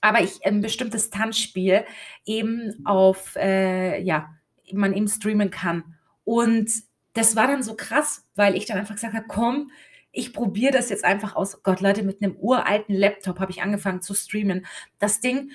aber 0.00 0.22
ich 0.22 0.44
ein 0.46 0.60
bestimmtes 0.60 1.10
Tanzspiel 1.10 1.84
eben 2.24 2.86
auf, 2.86 3.36
äh, 3.36 4.00
ja 4.02 4.30
man 4.72 4.92
eben 4.94 5.08
streamen 5.08 5.50
kann. 5.50 5.82
Und 6.24 6.70
das 7.14 7.36
war 7.36 7.46
dann 7.46 7.62
so 7.62 7.74
krass, 7.74 8.26
weil 8.34 8.54
ich 8.56 8.66
dann 8.66 8.78
einfach 8.78 8.94
gesagt 8.94 9.14
habe: 9.14 9.26
„Komm, 9.28 9.70
ich 10.12 10.32
probiere 10.32 10.72
das 10.72 10.90
jetzt 10.90 11.04
einfach 11.04 11.36
aus.“ 11.36 11.62
Gott, 11.62 11.80
Leute, 11.80 12.02
mit 12.02 12.22
einem 12.22 12.36
uralten 12.36 12.94
Laptop 12.94 13.40
habe 13.40 13.50
ich 13.50 13.62
angefangen 13.62 14.02
zu 14.02 14.14
streamen. 14.14 14.66
Das 14.98 15.20
Ding, 15.20 15.50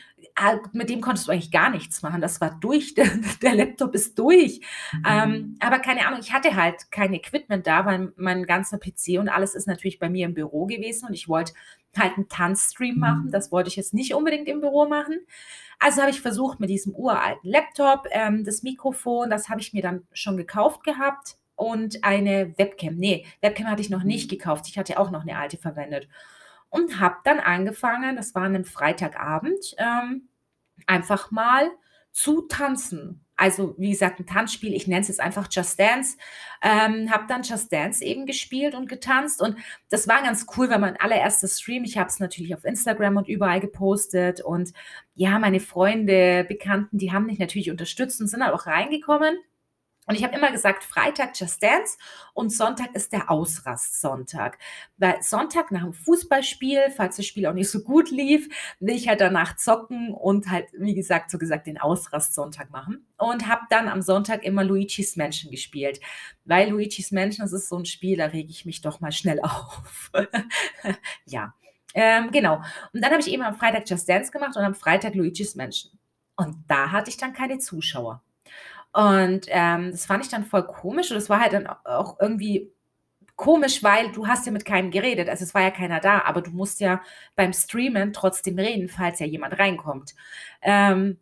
mit 0.74 0.90
dem 0.90 1.02
konntest 1.02 1.28
du 1.28 1.32
eigentlich 1.32 1.52
gar 1.52 1.70
nichts 1.70 2.02
machen. 2.02 2.22
Das 2.22 2.42
war 2.42 2.58
durch. 2.60 2.94
Der 2.96 3.08
der 3.42 3.56
Laptop 3.56 3.94
ist 3.96 4.18
durch. 4.20 4.62
Ähm, 5.08 5.58
aber 5.60 5.80
keine 5.80 6.06
Ahnung, 6.08 6.20
ich 6.22 6.34
hatte 6.34 6.56
halt 6.56 6.92
kein 6.92 7.14
Equipment 7.14 7.68
da, 7.68 7.86
weil 7.86 8.12
mein 8.16 8.46
ganzer 8.46 8.78
PC 8.80 9.20
und 9.20 9.30
alles 9.30 9.56
ist 9.56 9.68
natürlich 9.68 10.00
bei 10.00 10.10
mir 10.10 10.26
im 10.26 10.34
Büro 10.34 10.66
gewesen 10.66 11.08
und 11.08 11.14
ich 11.14 11.28
wollte 11.30 11.54
halt 11.98 12.16
einen 12.18 12.28
Tanzstream 12.30 12.98
machen. 13.00 13.30
Das 13.32 13.52
wollte 13.52 13.70
ich 13.70 13.76
jetzt 13.76 13.94
nicht 13.94 14.14
unbedingt 14.16 14.48
im 14.48 14.62
Büro 14.62 14.88
machen. 14.88 15.20
Also 15.80 16.02
habe 16.02 16.12
ich 16.12 16.22
versucht 16.22 16.60
mit 16.60 16.70
diesem 16.70 16.94
uralten 16.96 17.50
Laptop, 17.50 18.08
ähm, 18.12 18.44
das 18.46 18.64
Mikrofon, 18.64 19.30
das 19.30 19.50
habe 19.50 19.62
ich 19.62 19.74
mir 19.74 19.82
dann 19.82 20.08
schon 20.14 20.38
gekauft 20.38 20.84
gehabt 20.84 21.38
und 21.56 22.04
eine 22.04 22.54
Webcam. 22.58 22.96
Ne, 22.96 23.26
Webcam 23.42 23.68
hatte 23.68 23.82
ich 23.82 23.90
noch 23.90 24.04
nicht 24.04 24.30
gekauft. 24.30 24.68
Ich 24.68 24.78
hatte 24.78 24.98
auch 25.00 25.12
noch 25.12 25.24
'ne 25.26 25.38
alte 25.38 25.58
verwendet 25.58 26.08
und 26.74 27.00
habe 27.02 27.18
dann 27.26 27.40
angefangen, 27.40 28.18
das 28.18 28.36
war 28.36 28.44
an 28.44 28.54
'nem 28.54 28.66
Freitagabend, 28.66 29.76
ähm, 29.80 30.30
einfach 30.88 31.32
mal 31.32 31.72
zu 32.14 32.44
tanzen. 32.44 33.26
Also, 33.38 33.76
wie 33.80 33.92
gesagt, 33.92 34.20
'n 34.22 34.28
Tanzspiel, 34.28 34.74
ich 34.76 34.88
nenne 34.88 35.02
es 35.02 35.10
jetzt 35.10 35.22
einfach 35.22 35.48
Just 35.52 35.80
Dance. 35.80 36.18
Ähm, 36.64 37.12
habe 37.12 37.26
dann 37.28 37.44
Just 37.44 37.72
Dance 37.74 38.04
eben 38.06 38.26
gespielt 38.28 38.76
und 38.76 38.90
getanzt 38.90 39.42
und 39.42 39.58
das 39.92 40.08
war 40.08 40.22
ganz 40.24 40.46
cool, 40.58 40.70
weil 40.72 40.80
mein 40.80 40.98
allererster 41.00 41.48
Stream 41.50 41.84
ich 41.86 41.98
habe 42.00 42.10
es 42.10 42.20
natürlich 42.20 42.56
auf 42.56 42.66
Instagram 42.66 43.18
und 43.18 43.28
überall 43.30 43.60
gepostet 43.62 44.42
und 44.42 44.74
ja, 45.16 45.40
meine 45.40 45.60
Freunde, 45.62 46.46
Bekannten, 46.48 46.98
die 47.00 47.12
haben 47.14 47.26
mich 47.28 47.40
natürlich 47.40 47.72
unterstützt 47.72 48.22
und 48.22 48.28
sind 48.28 48.42
dann 48.42 48.52
auch 48.52 48.68
reingekommen. 48.68 49.38
Und 50.06 50.16
ich 50.16 50.24
habe 50.24 50.36
immer 50.36 50.52
gesagt, 50.52 50.84
Freitag 50.84 51.40
Just 51.40 51.64
Dance 51.64 51.98
und 52.34 52.52
Sonntag 52.52 52.94
ist 52.94 53.14
der 53.14 53.32
Ausrastsonntag. 53.32 54.58
Weil 54.98 55.22
Sonntag 55.22 55.72
nach 55.72 55.84
dem 55.84 55.94
Fußballspiel, 55.94 56.92
falls 56.96 57.16
das 57.16 57.26
Spiel 57.26 57.48
auch 57.48 57.54
nicht 57.54 57.70
so 57.70 57.82
gut 57.82 58.12
lief, 58.12 58.50
will 58.80 58.96
ich 58.96 59.08
halt 59.08 59.22
danach 59.22 59.56
zocken 59.56 60.14
und 60.14 60.50
halt, 60.50 60.68
wie 60.78 60.94
gesagt, 60.94 61.32
so 61.32 61.38
gesagt, 61.38 61.68
den 61.68 61.80
Ausrastsonntag 61.80 62.70
machen. 62.70 63.08
Und 63.18 63.48
habe 63.48 63.62
dann 63.70 63.88
am 63.88 64.02
Sonntag 64.02 64.44
immer 64.44 64.66
Luigi's 64.66 65.16
Mansion 65.16 65.52
gespielt. 65.52 66.02
Weil 66.44 66.70
Luigi's 66.70 67.12
Mansion, 67.12 67.46
das 67.46 67.54
ist 67.54 67.70
so 67.70 67.78
ein 67.78 67.86
Spiel, 67.86 68.18
da 68.18 68.26
rege 68.26 68.50
ich 68.50 68.66
mich 68.66 68.82
doch 68.82 69.00
mal 69.00 69.14
schnell 69.14 69.40
auf. 69.44 70.12
ja, 71.26 71.54
ähm, 71.94 72.32
genau. 72.32 72.58
Und 72.92 73.02
dann 73.02 73.12
habe 73.12 73.22
ich 73.22 73.32
eben 73.32 73.44
am 73.44 73.56
Freitag 73.56 73.90
Just 73.90 74.10
Dance 74.10 74.32
gemacht 74.32 74.58
und 74.58 74.64
am 74.64 74.76
Freitag 74.76 75.16
Luigi's 75.16 75.56
Mansion. 75.56 75.98
Und 76.36 76.58
da 76.68 76.92
hatte 76.92 77.10
ich 77.10 77.18
dann 77.18 77.32
keine 77.32 77.60
Zuschauer. 77.60 78.22
Und, 78.94 79.48
ähm, 79.50 79.92
das 79.92 80.06
fand 80.06 80.24
ich 80.24 80.30
dann 80.32 80.46
voll 80.46 80.66
komisch 80.68 81.12
und 81.12 81.18
es 81.18 81.30
war 81.30 81.40
halt 81.42 81.54
dann 81.54 81.68
auch 81.68 82.20
irgendwie 82.20 82.72
komisch, 83.38 83.84
weil 83.84 84.12
du 84.14 84.28
hast 84.28 84.46
ja 84.46 84.52
mit 84.54 84.66
keinem 84.66 84.92
geredet. 84.92 85.30
Also, 85.30 85.44
es 85.46 85.54
war 85.56 85.62
ja 85.64 85.72
keiner 85.72 86.00
da, 86.02 86.24
aber 86.26 86.42
du 86.42 86.52
musst 86.52 86.80
ja 86.82 87.02
beim 87.36 87.54
Streamen 87.54 88.14
trotzdem 88.14 88.60
reden, 88.60 88.90
falls 88.90 89.20
ja 89.20 89.26
jemand 89.28 89.60
reinkommt. 89.60 90.16
Ähm, 90.62 91.20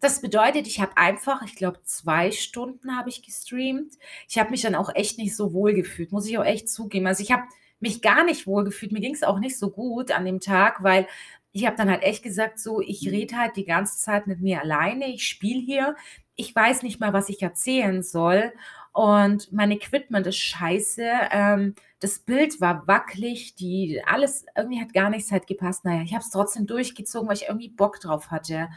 das 0.00 0.20
bedeutet, 0.20 0.66
ich 0.66 0.80
habe 0.80 0.96
einfach 0.96 1.42
ich 1.42 1.56
glaube, 1.56 1.80
2 1.84 2.30
Stunden 2.32 2.96
habe 2.96 3.08
ich 3.10 3.22
gestreamt. 3.24 3.94
Ich 4.28 4.38
habe 4.38 4.50
mich 4.50 4.62
dann 4.62 4.74
auch 4.74 4.94
echt 4.94 5.18
nicht 5.18 5.36
so 5.36 5.52
wohl 5.54 5.74
gefühlt, 5.74 6.12
muss 6.12 6.26
ich 6.28 6.38
auch 6.38 6.44
echt 6.44 6.68
zugeben. 6.70 7.06
Also, 7.06 7.22
ich 7.22 7.32
habe 7.32 7.44
mich 7.80 8.02
gar 8.02 8.24
nicht 8.24 8.46
wohl 8.46 8.64
gefühlt. 8.64 8.92
Mir 8.92 9.00
ging's 9.00 9.22
auch 9.24 9.38
nicht 9.40 9.58
so 9.58 9.70
gut 9.70 10.10
an 10.12 10.24
dem 10.24 10.40
Tag, 10.40 10.82
weil 10.82 11.06
ich 11.52 11.66
habe 11.66 11.76
dann 11.76 11.90
halt 11.90 12.02
echt 12.02 12.22
gesagt 12.22 12.58
so: 12.58 12.80
„Ich 12.80 13.08
rede 13.10 13.36
halt 13.36 13.56
die 13.56 13.64
ganze 13.64 13.98
Zeit 13.98 14.26
mit 14.26 14.40
mir 14.40 14.60
alleine. 14.62 15.08
Ich 15.08 15.26
spiele 15.26 15.60
hier 15.60 15.96
ich 16.34 16.54
weiß 16.56 16.82
nicht 16.82 16.98
mal, 16.98 17.12
was 17.12 17.28
ich 17.28 17.42
erzählen 17.42 18.02
soll 18.02 18.52
und 18.92 19.52
mein 19.52 19.70
Equipment 19.70 20.26
ist 20.26 20.38
scheiße. 20.38 21.04
Ähm, 21.30 21.74
das 22.00 22.20
Bild 22.20 22.58
war 22.60 22.86
wackelig, 22.88 23.54
die 23.54 24.02
alles 24.06 24.46
irgendwie 24.56 24.80
hat 24.80 24.94
gar 24.94 25.10
nichts 25.10 25.30
halt 25.30 25.46
gepasst. 25.46 25.82
Na 25.84 25.96
ja, 25.96 26.02
ich 26.02 26.12
habe 26.14 26.22
es 26.24 26.30
trotzdem 26.30 26.66
durchgezogen, 26.66 27.28
weil 27.28 27.36
ich 27.36 27.48
irgendwie 27.48 27.68
Bock 27.68 28.00
drauf 28.00 28.30
hatte. 28.30 28.68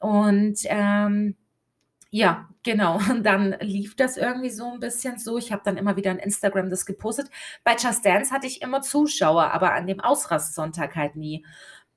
Und, 0.00 0.58
ähm, 0.64 1.36
ja, 2.10 2.48
genau. 2.64 2.98
Und 3.10 3.24
dann 3.24 3.56
lief 3.60 3.96
das 3.96 4.16
irgendwie 4.16 4.50
so 4.50 4.72
'n 4.72 4.80
bisschen 4.80 5.18
so. 5.18 5.38
Ich 5.38 5.52
habe 5.52 5.62
dann 5.64 5.76
immer 5.76 5.96
wieder 5.96 6.10
in 6.12 6.18
Instagram 6.18 6.70
das 6.70 6.86
gepostet. 6.86 7.30
Bei 7.64 7.76
Just 7.76 8.04
Dance 8.04 8.32
hatte 8.34 8.46
ich 8.46 8.62
immer 8.62 8.82
Zuschauer, 8.82 9.52
aber 9.52 9.72
an 9.74 9.86
dem 9.86 10.00
Ausrastsonntag 10.00 10.96
halt 10.96 11.16
nie 11.16 11.44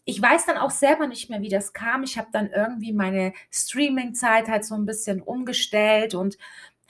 ich 0.05 0.21
weiß 0.21 0.45
dann 0.45 0.57
auch 0.57 0.71
selber 0.71 1.07
nicht 1.07 1.29
mehr, 1.29 1.41
wie 1.41 1.49
das 1.49 1.73
kam. 1.73 2.03
Ich 2.03 2.17
habe 2.17 2.27
dann 2.33 2.49
irgendwie 2.51 2.93
meine 2.93 3.33
Streaming-Zeit 3.51 4.49
halt 4.49 4.65
so 4.65 4.75
'n 4.75 4.85
bisschen 4.85 5.21
umgestellt 5.21 6.15
und 6.15 6.37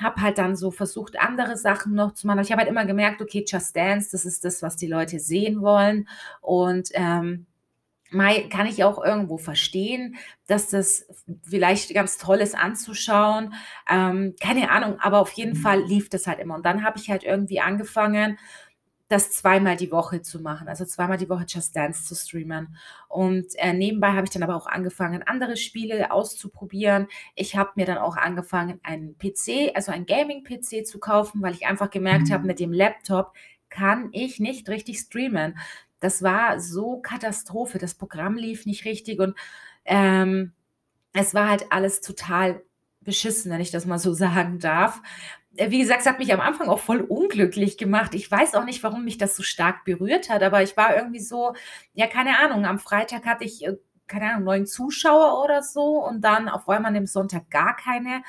habe 0.01 0.21
halt 0.21 0.37
dann 0.39 0.55
so 0.55 0.71
versucht, 0.71 1.19
andere 1.19 1.55
Sachen 1.57 1.93
noch 1.95 2.13
zu 2.15 2.27
machen. 2.27 2.39
Ich 2.41 2.51
habe 2.51 2.61
halt 2.61 2.69
immer 2.69 2.85
gemerkt, 2.85 3.21
okay, 3.21 3.45
Just 3.47 3.75
Dance, 3.75 4.09
das 4.11 4.25
ist 4.25 4.43
das, 4.45 4.61
was 4.63 4.75
die 4.75 4.87
Leute 4.87 5.19
sehen 5.19 5.61
wollen. 5.61 6.07
Und, 6.41 6.89
ähm, 6.93 7.45
kann 8.51 8.67
ich 8.67 8.83
auch 8.83 9.03
irgendwo 9.03 9.37
verstehen, 9.37 10.15
dass 10.47 10.69
das 10.69 11.07
vielleicht 11.43 11.93
ganz 11.95 12.17
toll 12.17 12.39
ist 12.39 12.55
anzuschauen. 12.55 13.53
Ähm, 13.89 14.35
keine 14.41 14.69
Ahnung, 14.71 14.99
aber 14.99 15.19
auf 15.19 15.31
jeden 15.33 15.55
Fall 15.55 15.81
lief 15.83 16.09
das 16.09 16.27
halt 16.27 16.39
immer. 16.39 16.55
Und 16.55 16.65
dann 16.65 16.83
habe 16.83 16.99
ich 16.99 17.09
halt 17.09 17.23
irgendwie 17.23 17.59
angefangen 17.61 18.37
das 19.13 19.31
zweimal 19.31 19.77
die 19.77 19.91
Woche 19.91 20.21
zu 20.21 20.41
machen, 20.41 20.67
also 20.67 20.85
zweimal 20.85 21.17
die 21.17 21.29
Woche 21.29 21.45
Just 21.47 21.75
Dance 21.75 22.03
zu 22.05 22.15
streamen. 22.15 22.75
Und, 23.07 23.45
äh, 23.57 23.73
nebenbei 23.73 24.11
habe 24.13 24.25
ich 24.25 24.31
dann 24.31 24.43
aber 24.43 24.55
auch 24.55 24.65
angefangen, 24.65 25.23
andere 25.23 25.55
Spiele 25.55 26.11
auszuprobieren. 26.11 27.07
Ich 27.35 27.55
habe 27.55 27.71
mir 27.75 27.85
dann 27.85 27.99
auch 27.99 28.17
angefangen, 28.17 28.79
einen 28.83 29.17
PC, 29.17 29.71
also 29.75 29.91
einen 29.91 30.07
Gaming-PC 30.07 30.85
zu 30.85 30.99
kaufen, 30.99 31.41
weil 31.43 31.53
ich 31.53 31.67
einfach 31.67 31.91
gemerkt 31.91 32.31
habe, 32.31 32.47
mit 32.47 32.59
dem 32.59 32.73
Laptop 32.73 33.33
kann 33.69 34.09
ich 34.13 34.39
nicht 34.39 34.67
richtig 34.69 34.99
streamen. 34.99 35.57
Das 35.99 36.23
war 36.23 36.59
so 36.59 36.99
Katastrophe. 36.99 37.77
Das 37.77 37.93
Programm 37.95 38.35
lief 38.35 38.65
nicht 38.65 38.85
richtig 38.85 39.19
und, 39.19 39.35
ähm, 39.85 40.53
es 41.13 41.35
war 41.35 41.49
halt 41.49 41.71
alles 41.71 42.01
total 42.01 42.63
beschissen, 43.01 43.51
wenn 43.51 43.61
ich 43.61 43.71
das 43.71 43.85
mal 43.85 43.99
so 43.99 44.13
sagen 44.13 44.59
darf. 44.59 45.01
Äh, 45.57 45.69
wie 45.71 45.79
gesagt, 45.79 46.01
es 46.01 46.07
hat 46.07 46.19
mich 46.19 46.33
am 46.33 46.41
Anfang 46.41 46.69
auch 46.69 46.79
voll 46.79 47.01
unglücklich 47.01 47.77
gemacht. 47.77 48.13
Ich 48.15 48.29
weiß 48.29 48.55
auch 48.55 48.65
nicht, 48.65 48.81
warum 48.83 49.03
mich 49.05 49.17
das 49.17 49.35
so 49.35 49.43
stark 49.43 49.85
berührt 49.85 50.29
hat, 50.29 50.41
aber 50.43 50.63
ich 50.63 50.75
war 50.77 50.95
irgendwie 50.95 51.19
so 51.19 51.53
ja, 51.93 52.07
keine 52.07 52.39
Ahnung, 52.39 52.65
am 52.65 52.79
Freitag 52.79 53.25
hatte 53.25 53.43
ich, 53.45 53.65
äh, 53.65 53.75
keine 54.07 54.31
Ahnung, 54.31 54.43
9 54.45 54.65
Zuschauer 54.65 55.43
oder 55.43 55.61
so 55.61 56.03
und 56.05 56.21
dann 56.21 56.49
auf 56.49 56.67
einmal 56.69 56.93
dem 56.93 57.05
Sonntag 57.07 57.49
gar 57.49 57.75
keine. 57.75 58.23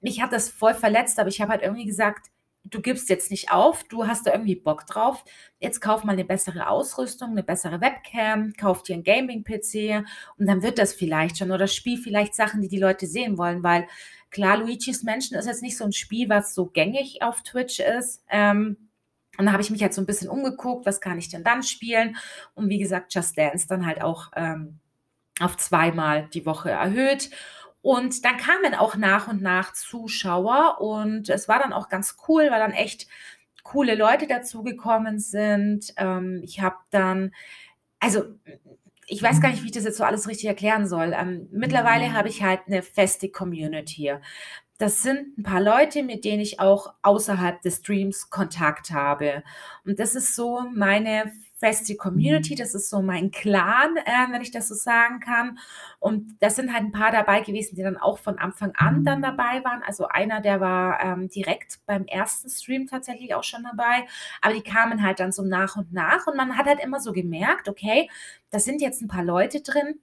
Mich 0.00 0.22
hat 0.22 0.32
das 0.32 0.48
voll 0.48 0.74
verletzt, 0.74 1.18
aber 1.18 1.28
ich 1.28 1.40
habe 1.40 1.52
halt 1.52 1.62
irgendwie 1.62 1.84
gesagt: 1.86 2.28
„Du 2.64 2.80
gibst 2.80 3.08
jetzt 3.10 3.30
nicht 3.30 3.50
auf, 3.52 3.82
du 3.84 4.06
hast 4.06 4.26
da 4.26 4.32
irgendwie 4.32 4.54
Bock 4.56 4.86
drauf. 4.86 5.24
Jetzt 5.58 5.80
kauf 5.80 6.04
mal 6.04 6.14
'ne 6.16 6.24
bessere 6.24 6.68
Ausrüstung, 6.68 7.34
'ne 7.34 7.42
bessere 7.42 7.80
Webcam, 7.80 8.52
kauf 8.58 8.82
dir 8.84 8.94
'n 8.96 9.02
Gaming-PC 9.04 10.04
und 10.38 10.46
dann 10.46 10.62
wird 10.62 10.78
das 10.78 10.92
vielleicht 10.94 11.38
schon 11.38 11.50
oder 11.50 11.66
spiel 11.66 11.98
vielleicht 11.98 12.34
Sachen, 12.34 12.62
die 12.62 12.68
die 12.68 12.78
Leute 12.78 13.06
sehen 13.06 13.36
wollen“, 13.38 13.62
weil 13.64 13.86
Klar, 14.30 14.58
Luigi's 14.58 15.02
Mansion 15.04 15.38
ist 15.38 15.46
jetzt 15.46 15.62
nicht 15.62 15.76
so 15.76 15.84
'n 15.84 15.92
Spiel, 15.92 16.28
was 16.28 16.54
so 16.54 16.66
gängig 16.66 17.22
auf 17.22 17.42
Twitch 17.42 17.80
ist, 17.80 18.24
ähm, 18.28 18.76
Und 19.38 19.44
dann 19.46 19.52
habe 19.52 19.62
ich 19.62 19.70
mich 19.70 19.82
halt 19.82 19.94
so 19.94 20.02
ein 20.02 20.06
bisschen 20.06 20.28
umgeguckt, 20.28 20.84
was 20.86 21.00
kann 21.00 21.16
ich 21.18 21.28
denn 21.28 21.44
dann 21.44 21.62
spielen? 21.62 22.16
Und 22.54 22.68
wie 22.70 22.78
gesagt, 22.78 23.14
Just 23.14 23.38
Dance 23.38 23.68
dann 23.68 23.86
halt 23.86 24.02
auch 24.02 24.30
ähm, 24.36 24.80
auf 25.40 25.56
zweimal 25.58 26.28
die 26.34 26.46
Woche 26.46 26.70
erhöht. 26.70 27.30
Und 27.82 28.24
dann 28.24 28.36
kamen 28.38 28.74
auch 28.74 28.96
nach 28.96 29.28
und 29.28 29.42
nach 29.42 29.72
Zuschauer 29.74 30.80
und 30.80 31.28
es 31.30 31.48
war 31.48 31.60
dann 31.60 31.72
auch 31.72 31.88
ganz 31.88 32.16
cool, 32.28 32.44
weil 32.50 32.60
dann 32.60 32.72
echt 32.72 33.08
coole 33.64 33.94
Leute 33.96 34.26
dazugekommen 34.26 35.18
sind. 35.20 35.94
Ähm, 35.98 36.40
ich 36.44 36.60
habe 36.60 36.76
dann, 36.90 37.32
also 38.00 38.24
ich 39.08 39.22
weiß 39.22 39.40
gar 39.40 39.50
nicht, 39.50 39.62
wie 39.62 39.66
ich 39.66 39.72
das 39.72 39.84
jetzt 39.84 39.96
so 39.96 40.04
alles 40.04 40.28
richtig 40.28 40.46
erklären 40.46 40.86
soll. 40.86 41.14
Ähm, 41.18 41.48
mittlerweile 41.50 42.12
habe 42.12 42.28
ich 42.28 42.42
halt 42.42 42.60
eine 42.66 42.82
feste 42.82 43.30
Community. 43.30 44.14
Das 44.76 45.02
sind 45.02 45.38
ein 45.38 45.42
paar 45.42 45.60
Leute, 45.60 46.02
mit 46.02 46.24
denen 46.24 46.40
ich 46.40 46.60
auch 46.60 46.94
außerhalb 47.02 47.60
des 47.62 47.78
Streams 47.78 48.30
Kontakt 48.30 48.90
habe. 48.92 49.42
Und 49.84 49.98
das 49.98 50.14
ist 50.14 50.36
so 50.36 50.62
meine 50.74 51.32
feste 51.58 51.96
Community, 51.96 52.54
das 52.54 52.74
ist 52.74 52.88
so 52.88 53.02
mein 53.02 53.30
Clan, 53.30 53.96
äh, 53.96 54.32
wenn 54.32 54.40
ich 54.40 54.52
das 54.52 54.68
so 54.68 54.74
sagen 54.74 55.20
kann. 55.20 55.58
Und 55.98 56.36
da 56.40 56.50
sind 56.50 56.72
halt 56.72 56.84
ein 56.84 56.92
paar 56.92 57.10
dabei 57.10 57.40
gewesen, 57.40 57.74
die 57.74 57.82
dann 57.82 57.96
auch 57.96 58.18
von 58.18 58.38
Anfang 58.38 58.72
an 58.76 59.04
dann 59.04 59.22
dabei 59.22 59.64
waren. 59.64 59.82
Also 59.82 60.06
einer, 60.06 60.40
der 60.40 60.60
war 60.60 61.00
ähm, 61.00 61.28
direkt 61.28 61.80
beim 61.84 62.06
ersten 62.06 62.48
Stream 62.48 62.86
tatsächlich 62.86 63.34
auch 63.34 63.42
schon 63.42 63.64
dabei, 63.64 64.06
aber 64.40 64.54
die 64.54 64.62
kamen 64.62 65.02
halt 65.02 65.18
dann 65.18 65.32
so 65.32 65.42
nach 65.42 65.76
und 65.76 65.92
nach 65.92 66.26
und 66.28 66.36
man 66.36 66.56
hat 66.56 66.66
halt 66.66 66.80
immer 66.80 67.00
so 67.00 67.12
gemerkt, 67.12 67.68
okay, 67.68 68.08
da 68.50 68.58
sind 68.58 68.80
jetzt 68.80 69.02
ein 69.02 69.08
paar 69.08 69.24
Leute 69.24 69.60
drin, 69.60 70.00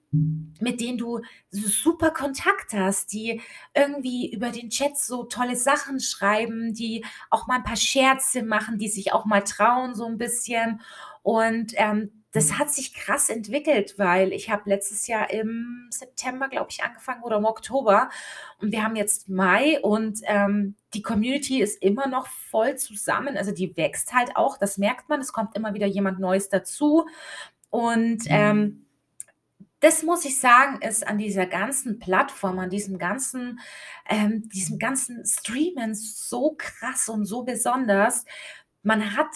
mit 0.60 0.80
denen 0.80 0.98
du 0.98 1.20
so 1.50 1.68
super 1.68 2.12
Kontakt 2.12 2.74
hast, 2.74 3.12
die 3.12 3.40
irgendwie 3.74 4.32
über 4.32 4.50
den 4.50 4.70
Chat 4.70 4.96
so 4.96 5.24
tolle 5.24 5.56
Sachen 5.56 5.98
schreiben, 5.98 6.72
die 6.72 7.04
auch 7.30 7.48
mal 7.48 7.56
ein 7.56 7.64
paar 7.64 7.76
Scherze 7.76 8.44
machen, 8.44 8.78
die 8.78 8.88
sich 8.88 9.12
auch 9.12 9.24
mal 9.24 9.42
trauen 9.42 9.94
so 9.94 10.06
ein 10.06 10.18
bisschen. 10.18 10.80
Und 11.26 11.72
ähm, 11.74 12.22
das 12.30 12.50
mhm. 12.50 12.58
hat 12.60 12.70
sich 12.70 12.94
krass 12.94 13.30
entwickelt, 13.30 13.94
weil 13.98 14.32
ich 14.32 14.48
habe 14.48 14.70
letztes 14.70 15.08
Jahr 15.08 15.28
im 15.32 15.88
September, 15.90 16.48
glaube 16.48 16.68
ich, 16.70 16.84
angefangen 16.84 17.24
oder 17.24 17.38
im 17.38 17.44
Oktober 17.44 18.10
und 18.60 18.70
wir 18.70 18.84
haben 18.84 18.94
jetzt 18.94 19.28
Mai 19.28 19.80
und 19.80 20.20
ähm, 20.26 20.76
die 20.94 21.02
Community 21.02 21.60
ist 21.60 21.82
immer 21.82 22.06
noch 22.06 22.28
voll 22.28 22.76
zusammen. 22.76 23.36
Also 23.36 23.50
die 23.50 23.76
wächst 23.76 24.14
halt 24.14 24.36
auch, 24.36 24.56
das 24.56 24.78
merkt 24.78 25.08
man. 25.08 25.20
Es 25.20 25.32
kommt 25.32 25.56
immer 25.56 25.74
wieder 25.74 25.88
jemand 25.88 26.20
Neues 26.20 26.48
dazu 26.48 27.08
und 27.70 28.18
mhm. 28.18 28.28
ähm, 28.28 28.86
das 29.80 30.04
muss 30.04 30.24
ich 30.24 30.38
sagen, 30.38 30.80
ist 30.82 31.04
an 31.04 31.18
dieser 31.18 31.46
ganzen 31.46 31.98
Plattform, 31.98 32.60
an 32.60 32.70
diesem 32.70 32.98
ganzen, 32.98 33.58
ähm, 34.08 34.48
diesem 34.50 34.78
ganzen 34.78 35.26
Streamen 35.26 35.96
so 35.96 36.54
krass 36.56 37.08
und 37.08 37.24
so 37.24 37.42
besonders. 37.42 38.24
Man 38.84 39.16
hat 39.16 39.26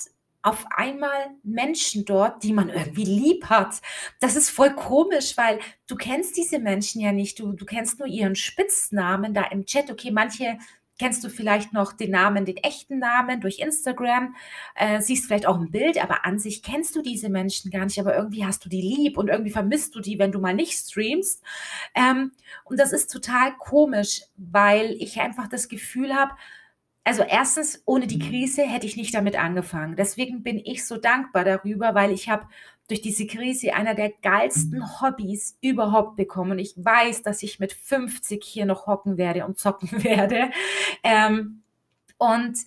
auf 0.42 0.64
einmal 0.70 1.30
Menschen 1.42 2.04
dort, 2.04 2.42
die 2.42 2.52
man 2.52 2.70
irgendwie 2.70 3.04
lieb 3.04 3.46
hat. 3.46 3.80
Das 4.20 4.36
ist 4.36 4.50
voll 4.50 4.74
komisch, 4.74 5.36
weil 5.36 5.58
du 5.86 5.96
kennst 5.96 6.36
diese 6.36 6.58
Menschen 6.58 7.00
ja 7.00 7.12
nicht. 7.12 7.38
Du, 7.38 7.52
du 7.52 7.66
kennst 7.66 7.98
nur 7.98 8.08
ihren 8.08 8.34
Spitznamen 8.34 9.34
da 9.34 9.44
im 9.44 9.66
Chat. 9.66 9.90
Okay, 9.90 10.10
manche 10.10 10.58
kennst 11.00 11.24
du 11.24 11.30
vielleicht 11.30 11.72
noch 11.72 11.94
den 11.94 12.10
Namen, 12.10 12.44
den 12.44 12.58
echten 12.58 12.98
Namen 12.98 13.40
durch 13.40 13.58
Instagram, 13.58 14.36
äh, 14.74 15.00
siehst 15.00 15.24
vielleicht 15.24 15.46
auch 15.46 15.58
ein 15.58 15.70
Bild, 15.70 15.96
aber 16.02 16.26
an 16.26 16.38
sich 16.38 16.62
kennst 16.62 16.94
du 16.94 17.00
diese 17.00 17.30
Menschen 17.30 17.70
gar 17.70 17.86
nicht, 17.86 17.98
aber 17.98 18.14
irgendwie 18.14 18.44
hast 18.44 18.66
du 18.66 18.68
die 18.68 18.82
lieb 18.82 19.16
und 19.16 19.28
irgendwie 19.28 19.50
vermisst 19.50 19.94
du 19.94 20.00
die, 20.00 20.18
wenn 20.18 20.30
du 20.30 20.40
mal 20.40 20.52
nicht 20.52 20.74
streamst. 20.74 21.42
Ähm, 21.94 22.32
und 22.64 22.78
das 22.78 22.92
ist 22.92 23.10
total 23.10 23.56
komisch, 23.56 24.20
weil 24.36 24.92
ich 25.00 25.18
einfach 25.18 25.48
das 25.48 25.68
Gefühl 25.68 26.14
habe, 26.14 26.32
also 27.10 27.24
erstens, 27.24 27.82
ohne 27.86 28.06
die 28.06 28.20
Krise 28.20 28.62
hätte 28.62 28.86
ich 28.86 28.96
nicht 28.96 29.12
damit 29.12 29.34
angefangen. 29.34 29.96
Deswegen 29.96 30.44
bin 30.44 30.62
ich 30.64 30.86
so 30.86 30.96
dankbar 30.96 31.42
darüber, 31.44 31.92
weil 31.96 32.12
ich 32.12 32.28
habe 32.28 32.46
durch 32.86 33.02
diese 33.02 33.26
Krise 33.26 33.74
einer 33.74 33.96
der 33.96 34.10
geilsten 34.22 35.00
Hobbys 35.00 35.58
überhaupt 35.60 36.14
bekommen. 36.14 36.52
Und 36.52 36.60
ich 36.60 36.74
weiß, 36.76 37.22
dass 37.22 37.42
ich 37.42 37.58
mit 37.58 37.72
50 37.72 38.44
hier 38.44 38.64
noch 38.64 38.86
hocken 38.86 39.16
werde 39.16 39.44
und 39.44 39.58
zocken 39.58 39.90
werde. 40.04 40.52
Ähm, 41.02 41.64
und 42.16 42.58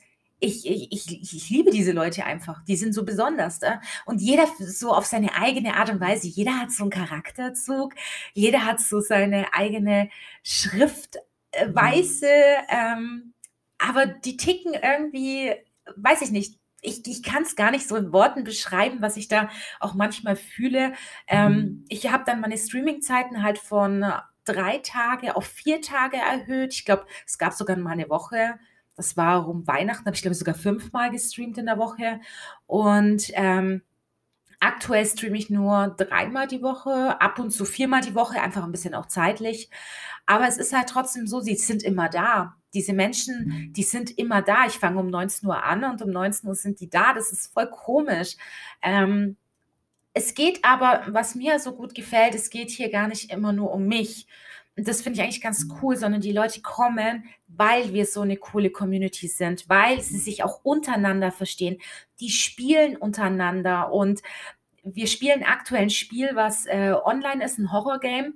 ich, 0.42 0.70
ich, 0.70 0.92
ich, 0.92 1.34
ich, 1.34 1.50
liebe 1.50 1.72
diese 1.72 1.94
Leute 1.94 2.26
einfach. 2.26 2.66
Die 2.66 2.76
sind 2.76 2.92
so 2.92 3.06
besonders. 3.06 3.60
Da. 3.60 3.80
Und 4.06 4.20
jeder 4.20 4.46
so 4.60 4.92
auf 4.92 5.06
seine 5.06 5.36
eigene 5.36 5.78
Art 5.78 5.90
und 5.90 6.02
Weise. 6.02 6.28
Jeder 6.28 6.60
hat 6.60 6.70
so 6.70 6.84
einen 6.84 6.92
Charakterzug. 6.92 7.96
Jeder 8.34 8.66
hat 8.66 8.82
so 8.82 9.00
seine 9.00 9.54
eigene 9.54 10.10
Schriftweise. 10.44 12.28
Ähm, 12.68 13.33
aber 13.84 14.08
die 14.08 14.38
ticken 14.38 14.74
irgendwie, 14.74 15.54
weiß 15.96 16.22
ich 16.22 16.32
nicht, 16.32 16.58
ich, 16.82 17.06
ich 17.06 17.24
kann 17.24 17.44
es 17.44 17.56
gar 17.56 17.72
nicht 17.72 17.88
so 17.88 17.96
in 17.96 18.14
Worten 18.14 18.44
beschreiben, 18.44 19.02
was 19.02 19.18
ich 19.18 19.28
da 19.28 19.50
auch 19.80 19.94
manchmal 19.94 20.36
fühle. 20.36 20.94
Ähm, 21.28 21.54
mhm. 21.54 21.86
ich 21.90 22.12
habe 22.12 22.24
dann 22.26 22.42
meine 22.42 22.58
Streaming-Zeiten 22.58 23.44
halt 23.44 23.58
von 23.58 24.06
drei 24.46 24.80
Tage 24.80 25.36
auf 25.36 25.46
vier 25.46 25.82
Tage 25.82 26.18
erhöht. 26.18 26.74
Ich 26.74 26.86
glaube, 26.86 27.06
es 27.26 27.38
gab 27.38 27.54
sogar 27.54 27.78
mal 27.78 27.92
eine 27.92 28.10
Woche, 28.10 28.60
das 28.96 29.18
war 29.18 29.48
um 29.48 29.66
Weihnachten, 29.66 30.06
habe 30.06 30.16
ich 30.16 30.22
glaube 30.22 30.36
sogar 30.36 30.56
fünfmal 30.56 31.10
gestreamt 31.12 31.58
in 31.58 31.66
der 31.66 31.78
Woche. 31.78 32.20
Und 32.66 33.32
ähm, 33.34 33.82
aktuell 34.60 35.06
streame 35.06 35.38
ich 35.38 35.50
nur 35.50 35.96
dreimal 35.98 36.48
die 36.48 36.62
Woche, 36.62 37.20
ab 37.20 37.40
und 37.40 37.52
zu 37.52 37.66
viermal 37.66 38.02
die 38.02 38.16
Woche, 38.16 38.42
einfach 38.42 38.64
ein 38.64 38.72
bisschen 38.72 38.94
auch 38.94 39.08
zeitlich. 39.08 39.70
Aber 40.26 40.48
es 40.48 40.58
ist 40.58 40.74
halt 40.74 40.90
trotzdem 40.90 41.28
so, 41.28 41.40
sie 41.42 41.56
sind 41.56 41.84
immer 41.84 42.10
da. 42.10 42.56
Diese 42.74 42.94
Menschen, 42.94 43.46
mhm. 43.46 43.74
die 43.74 43.84
sind 43.84 44.18
immer 44.18 44.42
da. 44.42 44.66
Ich 44.66 44.74
fange 44.74 45.00
um 45.00 45.10
19 45.10 45.48
Uhr 45.48 45.64
an 45.64 45.84
und 45.84 46.02
um 46.02 46.10
19 46.10 46.50
Uhr 46.50 46.56
sind 46.56 46.80
die 46.80 46.90
da. 46.90 47.14
Das 47.14 47.32
ist 47.32 47.54
voll 47.54 47.70
komisch. 47.70 48.36
Ähm, 48.82 49.38
es 50.14 50.36
geht 50.36 50.64
aber, 50.64 51.04
was 51.08 51.36
mir 51.36 51.60
so 51.60 51.74
gut 51.74 51.96
gefällt, 51.96 52.36
es 52.36 52.50
geht 52.50 52.70
hier 52.70 52.90
gar 52.90 53.08
nicht 53.08 53.32
immer 53.32 53.52
nur 53.52 53.72
um 53.72 53.88
mich. 53.88 54.28
Und 54.76 54.88
das 54.88 55.02
finde 55.02 55.20
ich 55.20 55.24
eigentlich 55.24 55.42
ganz 55.42 55.66
mhm. 55.66 55.74
cool, 55.82 55.96
sondern 55.96 56.22
die 56.22 56.32
Leute 56.32 56.62
kommen, 56.62 57.26
weil 57.48 57.94
wir 57.94 58.06
so 58.06 58.22
eine 58.22 58.38
coole 58.38 58.72
Community 58.72 59.28
sind, 59.28 59.70
weil 59.70 60.02
sie 60.02 60.18
sich 60.18 60.44
auch 60.44 60.64
untereinander 60.64 61.32
verstehen. 61.32 61.80
Die 62.20 62.30
spielen 62.30 62.96
untereinander 62.98 63.92
und 63.92 64.22
wir 64.84 65.08
spielen 65.08 65.44
aktuell 65.44 65.84
ein 65.84 65.90
Spiel, 65.90 66.32
was 66.34 66.66
äh, 66.66 66.94
online 67.04 67.44
ist, 67.44 67.58
ein 67.58 67.72
Horror-Game. 67.72 68.34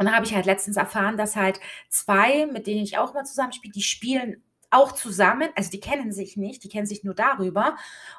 Und 0.00 0.06
da 0.06 0.12
habe 0.12 0.24
ich 0.24 0.34
halt 0.34 0.46
letztens 0.46 0.78
erfahren, 0.78 1.18
dass 1.18 1.36
halt 1.36 1.60
zwei, 1.90 2.46
mit 2.46 2.66
denen 2.66 2.82
ich 2.82 2.96
auch 2.96 3.12
mal 3.12 3.24
zusammenspiele, 3.26 3.70
die 3.70 3.82
spielen 3.82 4.42
auch 4.70 4.92
zusammen, 4.92 5.50
also 5.56 5.70
die 5.70 5.80
kennen 5.80 6.10
sich 6.10 6.38
nicht, 6.38 6.64
die 6.64 6.70
kennen 6.70 6.86
sich 6.86 7.04
nur 7.04 7.12
darüber 7.12 7.76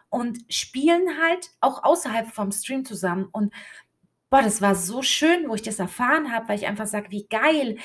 und 0.09 0.37
spielen 0.47 1.17
halt 1.19 1.49
auch 1.59 1.83
außerhalb 1.83 2.27
vom 2.27 2.51
Stream 2.51 2.85
zusammen. 2.85 3.27
Und 3.31 3.51
boah, 4.29 4.43
das 4.43 4.61
war 4.61 4.75
so 4.75 5.01
schön, 5.01 5.49
wo 5.49 5.55
ich 5.55 5.63
das 5.63 5.79
erfahren 5.79 6.31
habe, 6.31 6.49
weil 6.49 6.59
ich 6.59 6.67
einfach 6.67 6.85
sage, 6.85 7.09
wie 7.09 7.25
geil, 7.27 7.79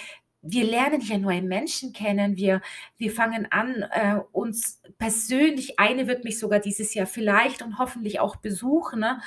wir 0.48 0.64
lernen 0.64 1.00
hier 1.00 1.18
neue 1.18 1.42
Menschen 1.42 1.92
kennen, 1.92 2.36
wir, 2.36 2.62
wir 2.96 3.10
fangen 3.10 3.50
an, 3.50 3.84
äh, 3.90 4.20
uns 4.32 4.80
persönlich, 4.98 5.78
eine 5.78 6.06
wird 6.06 6.24
mich 6.24 6.38
sogar 6.38 6.60
dieses 6.60 6.94
Jahr 6.94 7.06
vielleicht 7.06 7.62
und 7.62 7.78
hoffentlich 7.78 8.20
auch 8.20 8.36
besuchen. 8.36 9.00
Ne? 9.00 9.20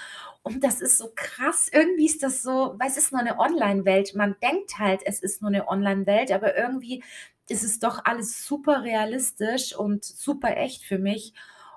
Und 0.44 0.64
das 0.64 0.82
ist 0.82 0.98
so 0.98 1.12
krass. 1.16 1.70
Irgendwie 1.72 2.06
ist 2.06 2.24
das 2.24 2.42
so, 2.42 2.76
weil 2.78 2.88
es 2.88 2.98
ist 2.98 3.12
nur 3.12 3.22
eine 3.22 3.40
Online-Welt. 3.40 4.16
Man 4.16 4.36
denkt 4.42 4.80
halt, 4.80 5.02
es 5.06 5.22
ist 5.22 5.42
nur 5.42 5.50
eine 5.50 5.68
Online-Welt, 5.68 6.32
aber 6.32 6.58
irgendwie 6.58 7.04
ist 7.50 7.64
es 7.64 7.80
doch 7.80 8.06
alles 8.06 8.46
super 8.46 8.84
realistisch 8.84 9.76
und 9.76 10.06
super 10.06 10.56
echt 10.58 10.84
für 10.84 11.00
mich. 11.00 11.34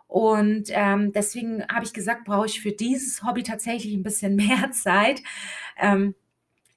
Und 0.06 0.64
ähm, 0.68 1.12
deswegen 1.12 1.66
habe 1.68 1.86
ich 1.86 1.94
gesagt, 1.94 2.24
brauche 2.26 2.46
ich 2.46 2.60
für 2.60 2.72
dieses 2.72 3.22
Hobby 3.24 3.42
tatsächlich 3.42 3.94
ein 3.94 4.02
bisschen 4.02 4.36
mehr 4.36 4.70
Zeit. 4.72 5.22
Ähm, 5.78 6.14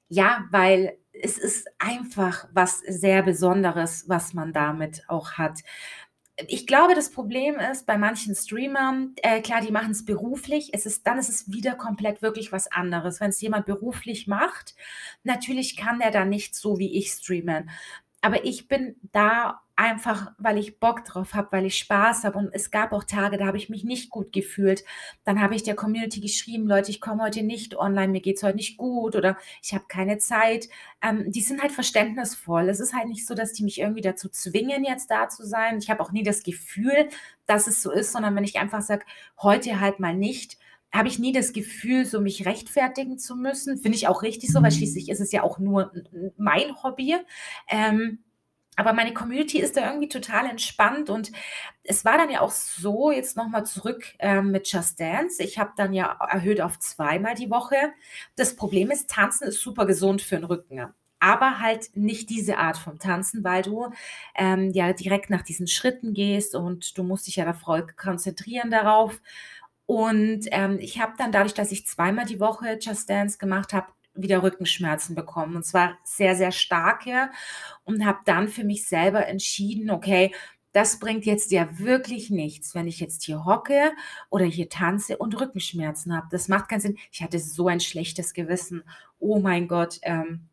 ja, 0.08 0.46
weil 0.50 0.96
es 1.22 1.38
ist 1.38 1.68
einfach 1.78 2.48
was 2.52 2.80
sehr 2.80 3.22
Besonderes, 3.22 4.08
was 4.08 4.34
man 4.34 4.52
damit 4.52 5.04
auch 5.08 5.32
hat. 5.32 5.60
Ich 6.48 6.66
glaube, 6.66 6.94
das 6.94 7.10
Problem 7.10 7.58
ist 7.58 7.86
bei 7.86 7.96
manchen 7.96 8.34
Streamern, 8.34 9.14
äh, 9.22 9.40
klar, 9.40 9.62
die 9.62 9.72
machen 9.72 9.92
es 9.92 10.04
beruflich. 10.04 10.70
Dann 11.04 11.18
ist 11.18 11.30
es 11.30 11.50
wieder 11.50 11.74
komplett 11.74 12.20
wirklich 12.20 12.52
was 12.52 12.70
anderes. 12.70 13.20
Wenn 13.20 13.30
es 13.30 13.40
jemand 13.40 13.64
beruflich 13.64 14.26
macht, 14.26 14.74
natürlich 15.24 15.76
kann 15.76 15.98
der 15.98 16.10
da 16.10 16.26
nicht 16.26 16.54
so 16.54 16.78
wie 16.78 16.94
ich 16.98 17.10
streamen. 17.10 17.70
Aber 18.20 18.44
ich 18.44 18.68
bin 18.68 18.96
da 19.12 19.62
einfach, 19.76 20.32
weil 20.38 20.58
ich 20.58 20.80
Bock 20.80 21.04
drauf 21.04 21.34
habe, 21.34 21.48
weil 21.52 21.66
ich 21.66 21.76
Spaß 21.76 22.24
habe. 22.24 22.38
Und 22.38 22.48
es 22.52 22.70
gab 22.70 22.92
auch 22.92 23.04
Tage, 23.04 23.36
da 23.36 23.46
habe 23.46 23.58
ich 23.58 23.68
mich 23.68 23.84
nicht 23.84 24.10
gut 24.10 24.32
gefühlt. 24.32 24.84
Dann 25.24 25.40
habe 25.40 25.54
ich 25.54 25.62
der 25.62 25.76
Community 25.76 26.20
geschrieben, 26.20 26.66
Leute, 26.66 26.90
ich 26.90 27.00
komme 27.00 27.22
heute 27.22 27.42
nicht 27.42 27.76
online, 27.76 28.08
mir 28.08 28.22
geht 28.22 28.38
es 28.38 28.42
heute 28.42 28.56
nicht 28.56 28.78
gut 28.78 29.14
oder 29.14 29.36
ich 29.62 29.74
habe 29.74 29.84
keine 29.86 30.16
Zeit. 30.18 30.68
Ähm, 31.02 31.30
die 31.30 31.42
sind 31.42 31.60
halt 31.60 31.72
verständnisvoll. 31.72 32.68
Es 32.70 32.80
ist 32.80 32.94
halt 32.94 33.08
nicht 33.08 33.26
so, 33.26 33.34
dass 33.34 33.52
die 33.52 33.64
mich 33.64 33.78
irgendwie 33.78 34.00
dazu 34.00 34.30
zwingen, 34.30 34.84
jetzt 34.84 35.10
da 35.10 35.28
zu 35.28 35.44
sein. 35.46 35.78
Ich 35.78 35.90
habe 35.90 36.02
auch 36.02 36.10
nie 36.10 36.22
das 36.22 36.42
Gefühl, 36.42 37.08
dass 37.44 37.66
es 37.66 37.82
so 37.82 37.92
ist, 37.92 38.12
sondern 38.12 38.34
wenn 38.34 38.44
ich 38.44 38.58
einfach 38.58 38.80
sage, 38.82 39.04
heute 39.40 39.78
halt 39.78 40.00
mal 40.00 40.14
nicht, 40.14 40.58
habe 40.92 41.08
ich 41.08 41.18
nie 41.18 41.32
das 41.32 41.52
Gefühl, 41.52 42.06
so 42.06 42.20
mich 42.20 42.46
rechtfertigen 42.46 43.18
zu 43.18 43.36
müssen. 43.36 43.76
Finde 43.76 43.96
ich 43.96 44.08
auch 44.08 44.22
richtig 44.22 44.50
so, 44.50 44.62
weil 44.62 44.72
schließlich 44.72 45.10
ist 45.10 45.20
es 45.20 45.32
ja 45.32 45.42
auch 45.42 45.58
nur 45.58 45.92
mein 46.38 46.82
Hobby. 46.82 47.16
Ähm, 47.68 48.20
aber 48.76 48.92
meine 48.92 49.14
Community 49.14 49.58
ist 49.58 49.76
da 49.76 49.86
irgendwie 49.86 50.08
total 50.08 50.46
entspannt 50.46 51.08
und 51.10 51.32
es 51.82 52.04
war 52.04 52.18
dann 52.18 52.30
ja 52.30 52.40
auch 52.40 52.50
so, 52.50 53.10
jetzt 53.10 53.36
nochmal 53.36 53.64
zurück 53.64 54.04
ähm, 54.18 54.50
mit 54.50 54.70
Just 54.70 55.00
Dance. 55.00 55.42
Ich 55.42 55.58
habe 55.58 55.72
dann 55.76 55.94
ja 55.94 56.16
erhöht 56.30 56.60
auf 56.60 56.78
zweimal 56.78 57.34
die 57.34 57.50
Woche. 57.50 57.76
Das 58.36 58.54
Problem 58.54 58.90
ist, 58.90 59.08
Tanzen 59.10 59.48
ist 59.48 59.60
super 59.60 59.86
gesund 59.86 60.20
für 60.20 60.36
den 60.36 60.44
Rücken. 60.44 60.92
Aber 61.18 61.60
halt 61.60 61.96
nicht 61.96 62.28
diese 62.28 62.58
Art 62.58 62.76
von 62.76 62.98
Tanzen, 62.98 63.42
weil 63.42 63.62
du 63.62 63.90
ähm, 64.34 64.70
ja 64.72 64.92
direkt 64.92 65.30
nach 65.30 65.42
diesen 65.42 65.66
Schritten 65.66 66.12
gehst 66.12 66.54
und 66.54 66.98
du 66.98 67.02
musst 67.02 67.26
dich 67.26 67.36
ja 67.36 67.46
da 67.46 67.54
voll 67.54 67.86
konzentrieren 67.96 68.70
darauf. 68.70 69.20
Und 69.86 70.46
ähm, 70.50 70.78
ich 70.80 71.00
habe 71.00 71.14
dann 71.16 71.32
dadurch, 71.32 71.54
dass 71.54 71.72
ich 71.72 71.86
zweimal 71.86 72.26
die 72.26 72.40
Woche 72.40 72.78
Just 72.80 73.08
Dance 73.08 73.38
gemacht 73.38 73.72
habe, 73.72 73.86
wieder 74.16 74.42
Rückenschmerzen 74.42 75.14
bekommen 75.14 75.56
und 75.56 75.64
zwar 75.64 75.98
sehr, 76.04 76.36
sehr 76.36 76.52
starke 76.52 77.30
und 77.84 78.04
habe 78.04 78.18
dann 78.24 78.48
für 78.48 78.64
mich 78.64 78.86
selber 78.86 79.26
entschieden, 79.26 79.90
okay, 79.90 80.32
das 80.72 80.98
bringt 80.98 81.24
jetzt 81.24 81.52
ja 81.52 81.78
wirklich 81.78 82.28
nichts, 82.28 82.74
wenn 82.74 82.86
ich 82.86 83.00
jetzt 83.00 83.22
hier 83.24 83.46
hocke 83.46 83.92
oder 84.28 84.44
hier 84.44 84.68
tanze 84.68 85.16
und 85.16 85.40
Rückenschmerzen 85.40 86.14
habe. 86.14 86.26
Das 86.30 86.48
macht 86.48 86.68
keinen 86.68 86.80
Sinn. 86.80 86.98
Ich 87.10 87.22
hatte 87.22 87.38
so 87.38 87.68
ein 87.68 87.80
schlechtes 87.80 88.34
Gewissen. 88.34 88.84
Oh 89.18 89.38
mein 89.38 89.68
Gott. 89.68 89.98
Ähm, 90.02 90.50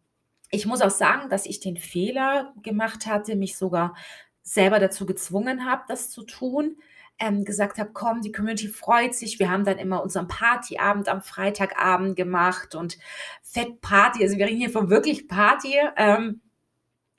ich 0.49 0.65
muss 0.65 0.82
auch 0.82 0.91
sagen, 0.91 1.30
dass 1.30 1.45
ich 1.45 1.60
den 1.60 1.76
Fehler 1.76 2.54
gemacht 2.63 3.06
hatte, 3.06 3.36
mich 3.36 3.58
sogar 3.58 3.95
selber 4.43 4.80
dazu 4.80 5.06
gezwungen 5.06 5.65
habe, 5.65 5.84
das 5.89 6.10
zu 6.10 6.23
tun 6.23 6.78
ähm, 7.19 7.45
gesagt 7.45 7.78
habe, 7.78 7.91
komm, 7.93 8.21
die 8.21 8.32
Community 8.32 8.67
freut 8.67 9.15
sich. 9.15 9.39
Wir 9.39 9.49
haben 9.49 9.65
dann 9.65 9.78
immer 9.78 10.04
unseren 10.04 10.28
Partyabend 10.28 11.08
am 11.10 11.21
Freitagabend 11.21 12.15
gemacht 12.15 12.76
und 12.76 12.97
Fettparty. 13.43 14.23
Also 14.23 14.38
wir 14.38 14.45
reden 14.45 14.58
hier 14.58 14.69
von 14.69 14.89
wirklich 14.89 15.28
Party. 15.28 15.76
Ähm, 15.95 16.41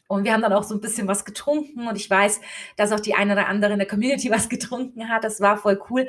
und 0.07 0.25
wir 0.25 0.33
haben 0.33 0.43
dann 0.43 0.53
auch 0.53 0.65
so 0.65 0.75
ein 0.75 0.81
bisschen 0.81 1.09
was 1.09 1.25
getrunken 1.25 1.89
und 1.89 1.97
ich 1.97 2.09
weiß, 2.11 2.41
dass 2.77 2.93
auch 2.93 3.01
die 3.01 3.15
eine 3.15 3.33
oder 3.33 3.49
andere 3.49 3.73
in 3.73 3.79
der 3.79 3.89
Community 3.89 4.31
was 4.31 4.49
getrunken 4.49 5.09
hat. 5.09 5.25
Das 5.25 5.41
war 5.41 5.57
voll 5.57 5.81
cool. 5.91 6.09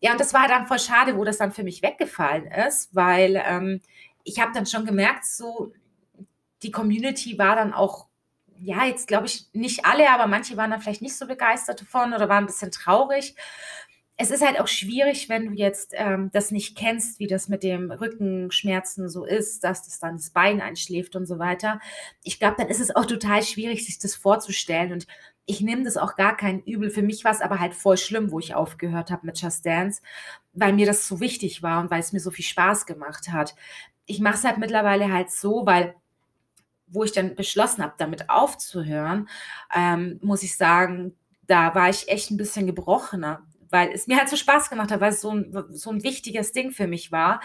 Ja, 0.00 0.12
und 0.12 0.20
das 0.20 0.34
war 0.34 0.48
dann 0.48 0.66
voll 0.66 0.78
schade, 0.78 1.16
wo 1.16 1.24
das 1.24 1.38
dann 1.38 1.52
für 1.52 1.62
mich 1.62 1.82
weggefallen 1.82 2.46
ist, 2.46 2.94
weil 2.94 3.42
ähm, 3.46 3.80
ich 4.24 4.40
habe 4.40 4.52
dann 4.52 4.66
schon 4.66 4.84
gemerkt, 4.84 5.24
so 5.24 5.72
die 6.62 6.70
Community 6.70 7.38
war 7.38 7.56
dann 7.56 7.72
auch 7.72 8.05
ja, 8.60 8.84
jetzt 8.84 9.08
glaube 9.08 9.26
ich 9.26 9.46
nicht 9.52 9.84
alle, 9.84 10.10
aber 10.10 10.26
manche 10.26 10.56
waren 10.56 10.70
da 10.70 10.78
vielleicht 10.78 11.02
nicht 11.02 11.16
so 11.16 11.26
begeistert 11.26 11.80
davon 11.80 12.12
oder 12.14 12.28
waren 12.28 12.44
ein 12.44 12.46
bisschen 12.46 12.70
traurig. 12.70 13.34
Es 14.18 14.30
ist 14.30 14.44
halt 14.44 14.58
auch 14.60 14.68
schwierig, 14.68 15.28
wenn 15.28 15.46
du 15.46 15.52
jetzt 15.52 15.92
ähm, 15.94 16.30
das 16.32 16.50
nicht 16.50 16.76
kennst, 16.76 17.18
wie 17.18 17.26
das 17.26 17.48
mit 17.48 17.62
dem 17.62 17.90
Rückenschmerzen 17.90 19.10
so 19.10 19.26
ist, 19.26 19.62
dass 19.62 19.84
das 19.84 19.98
dann 19.98 20.16
das 20.16 20.30
Bein 20.30 20.62
einschläft 20.62 21.16
und 21.16 21.26
so 21.26 21.38
weiter. 21.38 21.80
Ich 22.22 22.38
glaube, 22.38 22.56
dann 22.58 22.68
ist 22.68 22.80
es 22.80 22.96
auch 22.96 23.04
total 23.04 23.42
schwierig, 23.42 23.84
sich 23.84 23.98
das 23.98 24.14
vorzustellen. 24.14 24.92
Und 24.92 25.06
ich 25.44 25.60
nehme 25.60 25.84
das 25.84 25.98
auch 25.98 26.16
gar 26.16 26.34
kein 26.36 26.62
Übel. 26.62 26.88
Für 26.90 27.02
mich 27.02 27.24
war 27.24 27.32
es 27.32 27.42
aber 27.42 27.60
halt 27.60 27.74
voll 27.74 27.98
schlimm, 27.98 28.30
wo 28.32 28.38
ich 28.38 28.54
aufgehört 28.54 29.10
habe 29.10 29.26
mit 29.26 29.40
Just 29.40 29.66
Dance, 29.66 30.00
weil 30.54 30.72
mir 30.72 30.86
das 30.86 31.06
so 31.06 31.20
wichtig 31.20 31.62
war 31.62 31.80
und 31.82 31.90
weil 31.90 32.00
es 32.00 32.12
mir 32.12 32.20
so 32.20 32.30
viel 32.30 32.44
Spaß 32.44 32.86
gemacht 32.86 33.28
hat. 33.28 33.54
Ich 34.06 34.20
mache 34.20 34.36
es 34.36 34.44
halt 34.44 34.58
mittlerweile 34.58 35.12
halt 35.12 35.30
so, 35.30 35.66
weil 35.66 35.94
wo 36.86 37.04
ich 37.04 37.12
dann 37.12 37.34
beschlossen 37.34 37.82
habe, 37.82 37.94
damit 37.98 38.30
aufzuhören, 38.30 39.28
ähm, 39.74 40.18
muss 40.22 40.42
ich 40.42 40.56
sagen, 40.56 41.14
da 41.46 41.74
war 41.74 41.88
ich 41.88 42.08
echt 42.08 42.30
ein 42.30 42.36
bisschen 42.36 42.66
gebrochener, 42.66 43.42
weil 43.70 43.90
es 43.92 44.06
mir 44.06 44.18
halt 44.18 44.28
so 44.28 44.36
Spaß 44.36 44.70
gemacht 44.70 44.90
hat, 44.90 45.00
weil 45.00 45.12
es 45.12 45.20
so 45.20 45.30
ein, 45.30 45.52
so 45.70 45.90
ein 45.90 46.02
wichtiges 46.02 46.52
Ding 46.52 46.70
für 46.70 46.86
mich 46.86 47.12
war. 47.12 47.40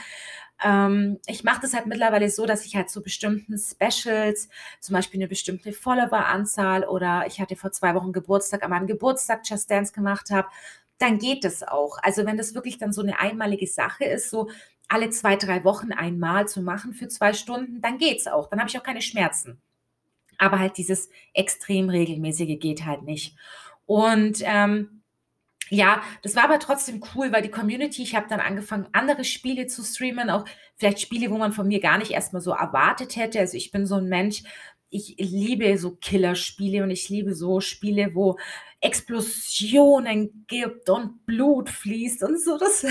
Ähm, 0.64 1.20
ich 1.26 1.44
mache 1.44 1.62
das 1.62 1.74
halt 1.74 1.88
mittlerweile 1.88 2.30
so, 2.30 2.46
dass 2.46 2.66
ich 2.66 2.76
halt 2.76 2.90
zu 2.90 3.02
bestimmten 3.02 3.58
Specials, 3.58 4.50
zum 4.80 4.94
Beispiel 4.94 5.20
eine 5.20 5.28
bestimmte 5.28 5.74
Follower-Anzahl 5.74 6.84
oder 6.84 7.26
ich 7.28 7.40
hatte 7.42 7.56
vor 7.56 7.72
zwei 7.72 7.96
Wochen 7.96 8.14
Geburtstag, 8.14 8.64
an 8.64 8.70
meinem 8.70 8.88
Geburtstag 8.88 9.42
Just 9.46 9.70
Dance 9.72 9.92
gemacht 9.94 10.30
habe, 10.30 10.48
dann 11.00 11.18
geht 11.18 11.46
es 11.46 11.64
auch. 11.64 11.98
Also 12.04 12.26
wenn 12.26 12.38
das 12.38 12.54
wirklich 12.54 12.78
dann 12.78 12.94
so 12.94 13.02
eine 13.02 13.20
einmalige 13.20 13.68
Sache 13.68 14.06
ist, 14.06 14.30
so 14.30 14.50
alle 14.92 15.10
zwei, 15.10 15.38
drei 15.38 15.64
Wochen 15.64 15.94
einmal 15.94 16.48
zu 16.48 16.62
machen 16.62 16.94
für 16.94 17.08
zwei 17.08 17.34
Stunden, 17.34 17.82
dann 17.82 17.98
geht 17.98 18.20
es 18.20 18.28
auch. 18.28 18.50
Dann 18.50 18.60
habe 18.60 18.70
ich 18.70 18.78
auch 18.78 18.84
keine 18.84 19.02
Schmerzen. 19.02 19.62
Aber 20.38 20.60
halt 20.60 20.78
dieses 20.78 21.10
extrem 21.34 21.90
regelmäßige 21.90 22.60
geht 22.60 22.86
halt 22.86 23.04
nicht. 23.04 23.36
Und 23.86 24.40
ähm, 24.44 25.02
ja, 25.70 26.02
das 26.24 26.36
war 26.36 26.44
aber 26.44 26.60
trotzdem 26.60 27.02
cool, 27.16 27.32
weil 27.32 27.42
die 27.42 27.52
Community, 27.52 28.04
ich 28.04 28.16
habe 28.16 28.28
dann 28.28 28.42
angefangen, 28.42 28.88
andere 28.92 29.24
Spiele 29.24 29.68
zu 29.68 29.84
streamen, 29.84 30.30
auch 30.30 30.44
vielleicht 30.76 31.00
Spiele, 31.00 31.32
wo 31.32 31.38
man 31.38 31.54
von 31.54 31.70
mir 31.70 31.80
gar 31.80 31.98
nicht 31.98 32.12
erstmal 32.12 32.42
so 32.42 32.52
erwartet 32.52 33.16
hätte. 33.16 33.40
Also 33.40 33.56
ich 33.56 33.72
bin 33.72 33.86
so 33.86 33.96
ein 33.96 34.10
Mensch, 34.10 34.44
ich 34.92 35.16
liebe 35.18 35.78
so 35.78 35.92
Killerspiele 35.92 36.84
und 36.84 36.92
ich 36.92 37.10
liebe 37.10 37.34
so 37.34 37.62
Spiele, 37.62 38.14
wo 38.14 38.38
Explosionen 38.82 40.46
gibt 40.48 40.90
und 40.90 41.26
Blut 41.26 41.70
fließt 41.70 42.24
und 42.24 42.42
so. 42.42 42.58
Das 42.58 42.86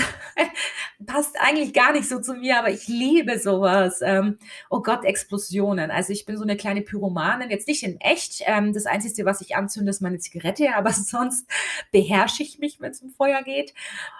passt 1.05 1.35
eigentlich 1.39 1.73
gar 1.73 1.91
nicht 1.91 2.09
so 2.09 2.19
zu 2.19 2.33
mir, 2.33 2.57
aber 2.57 2.71
ich 2.71 2.87
liebe 2.87 3.37
sowas. 3.37 3.99
Ähm, 4.01 4.37
oh 4.69 4.81
Gott, 4.81 5.03
Explosionen. 5.03 5.91
Also 5.91 6.11
ich 6.13 6.25
bin 6.25 6.37
so 6.37 6.43
eine 6.43 6.57
kleine 6.57 6.81
Pyromanin, 6.81 7.51
jetzt 7.51 7.67
nicht 7.67 7.83
in 7.83 7.99
echt. 7.99 8.41
Ähm, 8.45 8.73
das 8.73 8.85
Einzige, 8.85 9.25
was 9.25 9.41
ich 9.41 9.55
anzünde, 9.55 9.91
ist 9.91 10.01
meine 10.01 10.17
Zigarette, 10.17 10.69
aber 10.75 10.91
sonst 10.91 11.47
beherrsche 11.91 12.41
ich 12.41 12.57
mich, 12.57 12.79
wenn 12.79 12.91
es 12.91 13.01
um 13.01 13.09
Feuer 13.11 13.43
geht. 13.43 13.73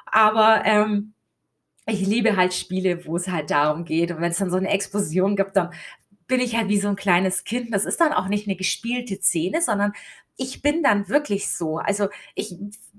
Aber 0.05 0.63
ähm, 0.65 1.13
ich 1.87 2.05
liebe 2.05 2.35
halt 2.35 2.53
Spiele, 2.53 3.05
wo 3.05 3.15
es 3.15 3.27
halt 3.27 3.49
darum 3.49 3.85
geht. 3.85 4.11
Und 4.11 4.21
wenn 4.21 4.31
es 4.31 4.37
dann 4.37 4.51
so 4.51 4.57
eine 4.57 4.69
Explosion 4.69 5.35
gibt, 5.35 5.55
dann 5.55 5.71
bin 6.31 6.39
ich 6.39 6.55
halt 6.55 6.69
wie 6.69 6.79
so 6.79 6.87
ein 6.87 6.95
kleines 6.95 7.43
Kind. 7.43 7.73
Das 7.73 7.83
ist 7.83 7.99
dann 7.99 8.13
auch 8.13 8.29
nicht 8.29 8.47
eine 8.47 8.55
gespielte 8.55 9.19
Szene, 9.21 9.61
sondern 9.61 9.91
ich 10.37 10.61
bin 10.61 10.81
dann 10.81 11.09
wirklich 11.09 11.53
so. 11.53 11.77
Also 11.77 12.07
ich 12.35 12.55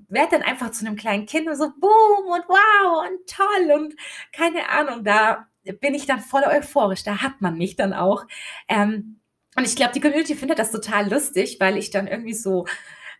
werde 0.07 0.37
dann 0.37 0.43
einfach 0.43 0.69
zu 0.69 0.85
einem 0.85 0.95
kleinen 0.95 1.25
Kind 1.25 1.47
und 1.47 1.55
so 1.55 1.71
boom 1.81 2.27
und 2.27 2.43
wow 2.47 3.07
und 3.07 3.27
toll 3.27 3.71
und 3.75 3.95
keine 4.31 4.69
Ahnung, 4.69 5.03
da 5.03 5.47
bin 5.81 5.95
ich 5.95 6.05
dann 6.05 6.19
voll 6.19 6.43
euphorisch. 6.43 7.03
Da 7.03 7.23
hat 7.23 7.41
man 7.41 7.57
mich 7.57 7.75
dann 7.75 7.91
auch. 7.91 8.23
Ähm, 8.67 9.19
und 9.57 9.65
ich 9.65 9.75
glaube, 9.75 9.93
die 9.93 9.99
Community 9.99 10.35
findet 10.35 10.59
das 10.59 10.71
total 10.71 11.09
lustig, 11.11 11.57
weil 11.59 11.75
ich 11.77 11.89
dann 11.89 12.05
irgendwie 12.05 12.35
so 12.35 12.67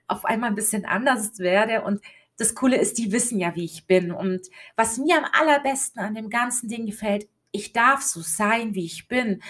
auf 0.07 0.25
einmal 0.25 0.51
ein 0.51 0.55
bisschen 0.55 0.85
anders 0.85 1.39
werde 1.39 1.81
und 1.81 2.01
das 2.37 2.53
Coole 2.53 2.77
ist, 2.77 2.99
die 2.99 3.11
wissen 3.11 3.39
ja, 3.39 3.55
wie 3.55 3.65
ich 3.65 3.87
bin. 3.87 4.11
Und 4.11 4.47
was 4.75 4.99
mir 4.99 5.17
am 5.17 5.25
allerbesten 5.33 6.03
an 6.03 6.13
dem 6.13 6.29
ganzen 6.29 6.69
Ding 6.69 6.85
gefällt, 6.85 7.27
ich 7.51 7.73
darf 7.73 8.03
so 8.03 8.21
sein, 8.21 8.75
wie 8.75 8.85
ich 8.85 9.07
bin 9.07 9.41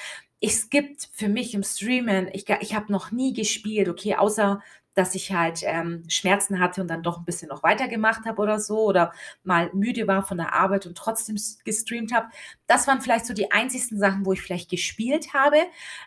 es 0.45 0.69
gibt 0.69 1.10
für 1.13 1.29
mich 1.29 1.53
im 1.53 1.63
Streamen, 1.63 2.27
ich, 2.34 2.49
ich 2.60 2.75
habe 2.75 2.91
noch 2.91 3.12
nie 3.12 3.34
gespielt, 3.34 3.88
okay, 3.88 4.15
außer 4.15 4.62
dass 4.93 5.15
ich 5.15 5.32
halt 5.32 5.62
ähm, 5.63 6.03
Schmerzen 6.08 6.60
hatte 6.60 6.82
und 6.82 6.88
dann 6.88 7.01
doch 7.01 7.17
ein 7.17 7.25
bisschen 7.25 7.47
noch 7.47 7.63
weitergemacht 7.63 8.25
habe 8.25 8.41
oder 8.41 8.60
so 8.60 8.84
oder 8.84 9.12
mal 9.43 9.71
müde 9.73 10.06
war 10.06 10.21
von 10.21 10.38
der 10.38 10.53
Arbeit 10.53 10.86
und 10.86 10.95
trotzdem 10.95 11.36
gestreamt 11.63 12.13
habe. 12.13 12.27
Das 12.67 12.88
waren 12.88 13.01
vielleicht 13.01 13.25
so 13.25 13.34
die 13.34 13.51
einzigsten 13.51 13.97
Sachen, 13.97 14.25
wo 14.25 14.34
ich 14.34 14.41
vielleicht 14.41 14.69
gespielt 14.69 15.34
habe, 15.34 15.58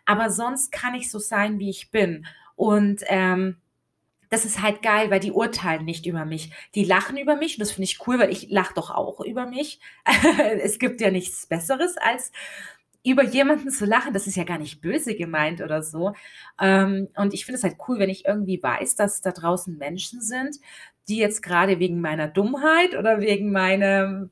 aber 0.05 0.31
sonst 0.31 0.70
kann 0.70 0.94
ich 0.94 1.11
so 1.11 1.18
sein, 1.18 1.59
wie 1.59 1.70
ich 1.70 1.90
bin. 1.90 2.27
Und 2.55 3.03
ähm, 3.07 3.57
das 4.29 4.44
ist 4.44 4.61
halt 4.62 4.83
geil, 4.83 5.11
weil 5.11 5.20
die 5.20 5.33
urteilen 5.33 5.85
nicht 5.85 6.07
über 6.07 6.25
mich. 6.25 6.53
Die 6.75 6.85
lachen 6.85 7.16
über 7.16 7.37
mich 7.37 7.57
und 7.57 7.61
das 7.61 7.72
finde 7.72 7.85
ich 7.85 8.07
cool, 8.07 8.18
weil 8.18 8.31
ich 8.31 8.51
lache 8.51 8.75
doch 8.75 8.90
auch 8.90 9.20
über 9.20 9.46
mich. 9.46 9.81
es 10.61 10.79
gibt 10.79 11.01
ja 11.01 11.11
nichts 11.11 11.46
Besseres 11.46 11.96
als 11.96 12.33
über 13.07 13.23
jemanden 13.23 13.71
zu 13.71 13.87
lachen, 13.87 14.12
das 14.12 14.27
ist 14.27 14.37
ja 14.37 14.42
gar 14.42 14.59
nicht 14.59 14.81
böse 14.81 15.14
gemeint 15.14 15.61
oder 15.61 15.81
so. 15.83 16.12
Ähm, 16.61 17.09
und 17.16 17.35
ich 17.35 17.45
finde 17.47 17.59
es 17.59 17.62
halt 17.62 17.77
cool, 17.87 18.01
wenn 18.01 18.11
ich 18.11 18.25
irgendwie 18.25 18.61
weiß, 18.61 18.97
dass 18.97 19.21
da 19.21 19.31
draußen 19.31 19.79
Menschen 19.79 20.21
sind, 20.21 20.57
die 21.09 21.19
jetzt 21.19 21.40
gerade 21.40 21.79
wegen 21.79 22.01
meiner 22.01 22.27
Dummheit 22.27 22.97
oder 22.97 23.21
wegen 23.21 23.53
meinem, 23.53 24.31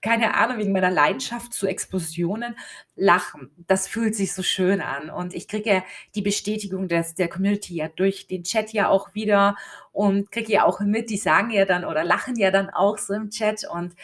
keine 0.00 0.34
Ahnung, 0.34 0.58
wegen 0.58 0.72
meiner 0.72 0.90
Leidenschaft 0.90 1.52
zu 1.52 1.68
Explosionen 1.68 2.56
lachen. 2.96 3.52
Das 3.68 3.86
fühlt 3.86 4.16
sich 4.16 4.34
so 4.34 4.42
schön 4.42 4.80
an. 4.80 5.08
Und 5.08 5.32
ich 5.32 5.46
kriege 5.46 5.70
ja 5.70 5.84
die 6.16 6.22
Bestätigung 6.22 6.88
des, 6.88 7.14
der 7.14 7.28
Community 7.28 7.76
ja 7.76 7.86
durch 7.86 8.26
den 8.26 8.42
Chat 8.42 8.72
ja 8.72 8.88
auch 8.88 9.14
wieder 9.14 9.54
und 9.92 10.32
kriege 10.32 10.52
ja 10.52 10.64
auch 10.64 10.80
mit, 10.80 11.08
die 11.08 11.18
sagen 11.18 11.50
ja 11.50 11.66
dann 11.66 11.84
oder 11.84 12.02
lachen 12.02 12.34
ja 12.34 12.50
dann 12.50 12.68
auch 12.68 12.98
so 12.98 13.14
im 13.14 13.30
Chat. 13.30 13.64
Und 13.72 13.94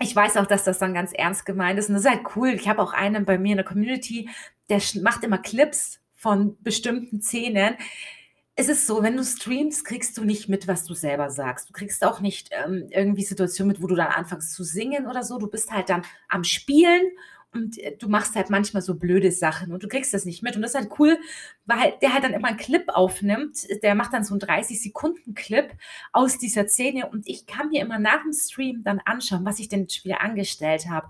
ich 0.00 0.14
weiß 0.14 0.36
auch, 0.36 0.46
dass 0.46 0.64
das 0.64 0.78
dann 0.78 0.94
ganz 0.94 1.12
ernst 1.12 1.46
gemeint 1.46 1.78
ist. 1.78 1.88
Und 1.88 1.94
das 1.94 2.04
ist 2.04 2.10
halt 2.10 2.36
cool. 2.36 2.50
Ich 2.50 2.68
habe 2.68 2.82
auch 2.82 2.92
einen 2.92 3.24
bei 3.24 3.38
mir 3.38 3.52
in 3.52 3.58
der 3.58 3.66
Community, 3.66 4.28
der 4.68 4.80
macht 5.02 5.24
immer 5.24 5.38
Clips 5.38 6.00
von 6.14 6.56
bestimmten 6.62 7.20
Szenen. 7.20 7.76
Es 8.54 8.68
ist 8.68 8.86
so, 8.86 9.02
wenn 9.02 9.16
du 9.16 9.24
streamst, 9.24 9.84
kriegst 9.84 10.16
du 10.18 10.24
nicht 10.24 10.48
mit, 10.48 10.68
was 10.68 10.84
du 10.84 10.94
selber 10.94 11.30
sagst. 11.30 11.68
Du 11.68 11.72
kriegst 11.72 12.04
auch 12.04 12.20
nicht 12.20 12.50
ähm, 12.52 12.86
irgendwie 12.90 13.24
Situationen 13.24 13.72
mit, 13.72 13.82
wo 13.82 13.86
du 13.86 13.94
dann 13.94 14.08
anfängst 14.08 14.54
zu 14.54 14.62
singen 14.62 15.06
oder 15.06 15.22
so. 15.22 15.38
Du 15.38 15.48
bist 15.48 15.72
halt 15.72 15.88
dann 15.88 16.04
am 16.28 16.44
Spielen 16.44 17.02
und 17.54 17.78
äh, 17.78 17.96
du 17.96 18.08
machst 18.08 18.34
halt 18.34 18.50
manchmal 18.50 18.82
so 18.82 18.94
blöde 18.94 19.30
Sachen 19.30 19.72
und 19.72 19.82
du 19.82 19.88
kriegst 19.88 20.14
das 20.14 20.24
nicht 20.24 20.42
mit. 20.42 20.56
Und 20.56 20.62
das 20.62 20.72
ist 20.74 20.80
halt 20.80 20.90
cool, 20.98 21.18
weil 21.66 21.94
der 22.02 22.14
halt 22.14 22.24
dann 22.24 22.32
immer 22.32 22.48
einen 22.48 22.56
Clip 22.56 22.84
aufnimmt. 22.88 23.66
Der 23.82 23.94
macht 23.94 24.12
dann 24.12 24.24
so 24.24 24.34
einen 24.34 24.40
30-Sekunden-Clip 24.40 25.72
aus 26.12 26.38
dieser 26.38 26.66
Szene 26.68 27.08
und 27.10 27.28
ich 27.28 27.46
kann 27.46 27.68
mir 27.68 27.82
immer 27.82 27.98
nach 27.98 28.22
dem 28.22 28.32
Stream 28.32 28.82
dann 28.84 29.00
anschauen, 29.04 29.44
was 29.44 29.58
ich 29.58 29.68
denn 29.68 29.86
wieder 30.02 30.20
angestellt 30.20 30.86
habe. 30.88 31.08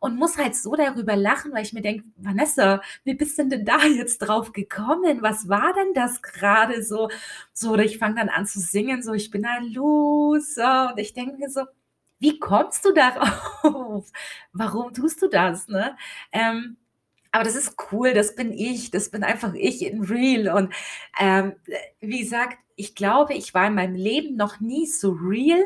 und 0.00 0.16
muss 0.16 0.36
halt 0.36 0.56
so 0.56 0.74
darüber 0.74 1.14
lachen, 1.16 1.52
weil 1.52 1.62
ich 1.62 1.72
mir 1.72 1.82
denke, 1.82 2.04
Vanessa, 2.16 2.82
wie 3.04 3.14
bist 3.14 3.38
denn 3.38 3.50
denn 3.50 3.64
da 3.64 3.84
jetzt 3.86 4.18
drauf 4.18 4.52
gekommen? 4.52 5.22
Was 5.22 5.48
war 5.48 5.72
denn 5.74 5.94
das 5.94 6.22
gerade 6.22 6.82
so? 6.82 7.08
So, 7.52 7.72
oder 7.72 7.84
ich 7.84 7.98
fange 7.98 8.16
dann 8.16 8.28
an 8.28 8.46
zu 8.46 8.58
singen, 8.60 9.02
so, 9.02 9.12
ich 9.12 9.30
bin 9.30 9.44
ein 9.46 9.66
Loser. 9.72 10.90
Und 10.92 10.98
ich 10.98 11.12
denke 11.14 11.36
mir 11.38 11.50
so, 11.50 11.62
wie 12.22 12.38
kommst 12.38 12.84
du 12.84 12.92
darauf? 12.92 14.10
Warum 14.52 14.94
tust 14.94 15.20
du 15.22 15.28
das? 15.28 15.66
Ne? 15.66 15.96
Ähm, 16.30 16.76
aber 17.32 17.44
das 17.44 17.56
ist 17.56 17.74
cool, 17.90 18.14
das 18.14 18.36
bin 18.36 18.52
ich, 18.52 18.90
das 18.90 19.10
bin 19.10 19.24
einfach 19.24 19.54
ich 19.54 19.84
in 19.84 20.04
real. 20.04 20.56
Und 20.56 20.72
ähm, 21.18 21.54
wie 22.00 22.20
gesagt, 22.20 22.58
ich 22.76 22.94
glaube, 22.94 23.34
ich 23.34 23.54
war 23.54 23.66
in 23.66 23.74
meinem 23.74 23.96
Leben 23.96 24.36
noch 24.36 24.60
nie 24.60 24.86
so 24.86 25.12
real 25.12 25.64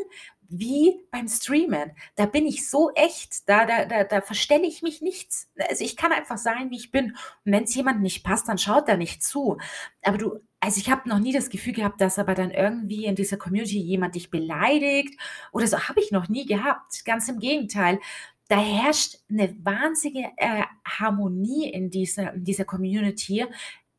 wie 0.49 1.05
beim 1.11 1.29
Streamen. 1.29 1.93
Da 2.15 2.25
bin 2.27 2.47
ich 2.47 2.71
so 2.71 2.91
echt, 2.95 3.49
da, 3.49 3.67
da, 3.67 3.85
da, 3.85 4.05
da 4.05 4.21
verstelle 4.23 4.67
ich 4.67 4.81
mich 4.81 5.03
nichts. 5.03 5.51
Also 5.69 5.85
ich 5.85 5.97
kann 5.97 6.13
einfach 6.13 6.39
sein, 6.39 6.71
wie 6.71 6.77
ich 6.77 6.91
bin. 6.91 7.17
Und 7.45 7.53
wenn 7.53 7.65
es 7.65 7.75
jemand 7.75 8.01
nicht 8.01 8.25
passt, 8.25 8.49
dann 8.49 8.59
schaut 8.59 8.89
da 8.89 8.97
nicht 8.97 9.23
zu. 9.23 9.59
Aber 10.03 10.19
du, 10.19 10.39
also 10.61 10.81
ich 10.81 10.91
habe 10.91 11.09
noch 11.09 11.19
nie 11.19 11.33
das 11.33 11.51
Gefühl 11.51 11.75
gehabt, 11.75 12.01
dass 12.01 12.19
aber 12.19 12.35
dann 12.35 12.51
irgendwie 12.51 13.05
in 13.05 13.15
dieser 13.15 13.37
Community 13.37 13.79
jemand 13.79 14.15
dich 14.15 14.31
beleidigt 14.31 15.21
oder 15.53 15.67
so 15.67 15.79
habe 15.79 16.01
ich 16.01 16.11
noch 16.11 16.29
nie 16.29 16.47
gehabt. 16.47 17.05
Ganz 17.05 17.29
im 17.29 17.39
Gegenteil 17.39 18.01
da 18.49 18.61
herrscht 18.61 19.19
eine 19.29 19.55
wahnsinnige 19.65 20.29
äh, 20.37 20.63
Harmonie 20.85 21.71
in 21.71 21.91
dieser, 21.91 22.35
in 22.35 22.45
dieser 22.45 22.65
Community. 22.65 23.45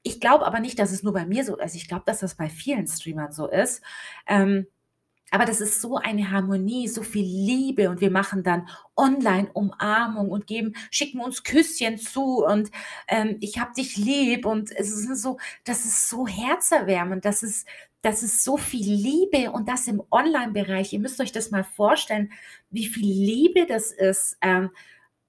Ich 0.04 0.20
glaube 0.22 0.46
aber 0.46 0.60
nicht, 0.60 0.80
dass 0.80 0.92
es 0.92 1.04
nur 1.04 1.14
bei 1.14 1.26
mir 1.26 1.44
so 1.44 1.58
ist. 1.58 1.76
Ich 1.76 1.88
glaube, 1.88 2.04
dass 2.06 2.20
das 2.20 2.36
bei 2.36 2.50
vielen 2.50 2.88
Streamern 2.88 3.32
so 3.32 3.48
ist. 3.48 3.82
Ähm, 4.26 4.68
aber 5.32 5.46
das 5.46 5.62
ist 5.62 5.82
so 5.82 5.98
eine 5.98 6.32
Harmonie, 6.32 6.88
so 6.88 7.04
viel 7.04 7.26
Liebe 7.26 7.90
und 7.90 8.02
wir 8.02 8.12
machen 8.12 8.44
dann 8.44 8.68
Online-Umarmung 8.96 10.30
und 10.30 10.48
geben, 10.48 10.74
schicken 10.90 11.20
uns 11.20 11.44
Küsschen 11.44 11.98
zu 11.98 12.46
und 12.46 12.72
ähm, 13.08 13.38
ich 13.42 13.60
hab 13.60 13.74
dich 13.74 13.98
lieb 13.98 14.46
und 14.46 14.72
es 14.72 14.90
ist 14.90 15.22
so, 15.22 15.38
das 15.66 15.86
ist 15.86 16.10
so 16.10 16.28
herzerwärmend, 16.28 17.26
das 17.26 17.44
ist, 17.44 17.68
das 18.02 18.24
ist 18.24 18.44
so 18.44 18.58
viel 18.58 18.90
Liebe 18.90 19.52
und 19.52 19.68
das 19.68 19.88
im 19.88 20.02
Online-Bereich. 20.12 20.94
Ihr 20.94 21.00
müsst 21.00 21.20
euch 21.20 21.32
das 21.32 21.52
mal 21.52 21.64
vorstellen, 21.64 22.32
wie 22.70 22.86
viel 22.86 23.06
Liebe 23.08 23.66
das 23.66 23.92
ist. 23.92 24.38
Ähm, 24.42 24.70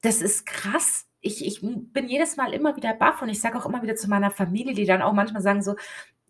das 0.03 0.23
ist 0.23 0.47
krass. 0.47 1.07
Ich, 1.21 1.45
ich 1.45 1.61
bin 1.61 2.09
jedes 2.09 2.37
Mal 2.37 2.53
immer 2.53 2.77
wieder 2.77 2.95
baff 2.95 3.21
und 3.23 3.31
ich 3.31 3.41
sage 3.41 3.59
auch 3.59 3.67
immer 3.67 3.83
wieder 3.83 3.97
zu 3.97 4.09
meiner 4.09 4.31
Familie, 4.31 4.75
die 4.75 4.85
dann 4.85 5.03
auch 5.03 5.13
manchmal 5.13 5.43
sagen 5.43 5.63
so, 5.63 5.75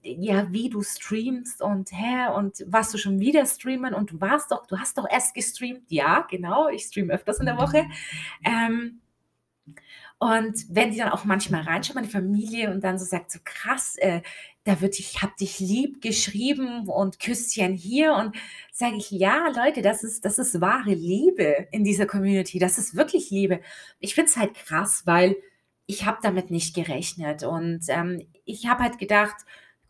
ja, 0.02 0.52
wie 0.52 0.70
du 0.70 0.82
streamst 0.82 1.60
und 1.60 1.90
hä, 1.92 2.28
und 2.34 2.64
warst 2.66 2.94
du 2.94 2.98
schon 2.98 3.20
wieder 3.20 3.44
streamen 3.46 3.94
und 3.94 4.12
du 4.12 4.20
warst 4.20 4.50
doch, 4.50 4.66
du 4.66 4.78
hast 4.78 4.98
doch 4.98 5.06
erst 5.10 5.34
gestreamt. 5.34 5.90
Ja, 5.90 6.26
genau, 6.30 6.68
ich 6.68 6.84
streame 6.84 7.12
öfters 7.12 7.40
in 7.40 7.46
der 7.46 7.58
Woche. 7.58 7.84
Ähm, 8.44 9.00
und 10.18 10.66
wenn 10.68 10.90
die 10.90 10.98
dann 10.98 11.10
auch 11.10 11.24
manchmal 11.24 11.62
reinschauen, 11.62 11.94
meine 11.94 12.08
Familie, 12.08 12.72
und 12.72 12.82
dann 12.82 12.98
so 12.98 13.04
sagt, 13.04 13.30
so 13.30 13.38
krass, 13.44 13.96
äh, 13.98 14.22
da 14.64 14.80
wird 14.80 14.98
ich 14.98 15.22
hab 15.22 15.36
dich 15.36 15.60
lieb 15.60 16.02
geschrieben 16.02 16.88
und 16.88 17.20
Küsschen 17.20 17.74
hier 17.74 18.14
und 18.14 18.34
sage 18.72 18.96
ich, 18.96 19.10
ja, 19.10 19.48
Leute, 19.48 19.80
das 19.80 20.02
ist, 20.02 20.24
das 20.24 20.38
ist 20.38 20.60
wahre 20.60 20.92
Liebe 20.92 21.68
in 21.70 21.84
dieser 21.84 22.06
Community. 22.06 22.58
Das 22.58 22.78
ist 22.78 22.96
wirklich 22.96 23.30
Liebe. 23.30 23.60
Ich 24.00 24.14
finde 24.14 24.30
es 24.30 24.36
halt 24.36 24.54
krass, 24.54 25.02
weil 25.06 25.36
ich 25.86 26.04
habe 26.04 26.18
damit 26.20 26.50
nicht 26.50 26.74
gerechnet 26.74 27.44
und 27.44 27.80
ähm, 27.88 28.26
ich 28.44 28.66
habe 28.66 28.82
halt 28.82 28.98
gedacht, 28.98 29.36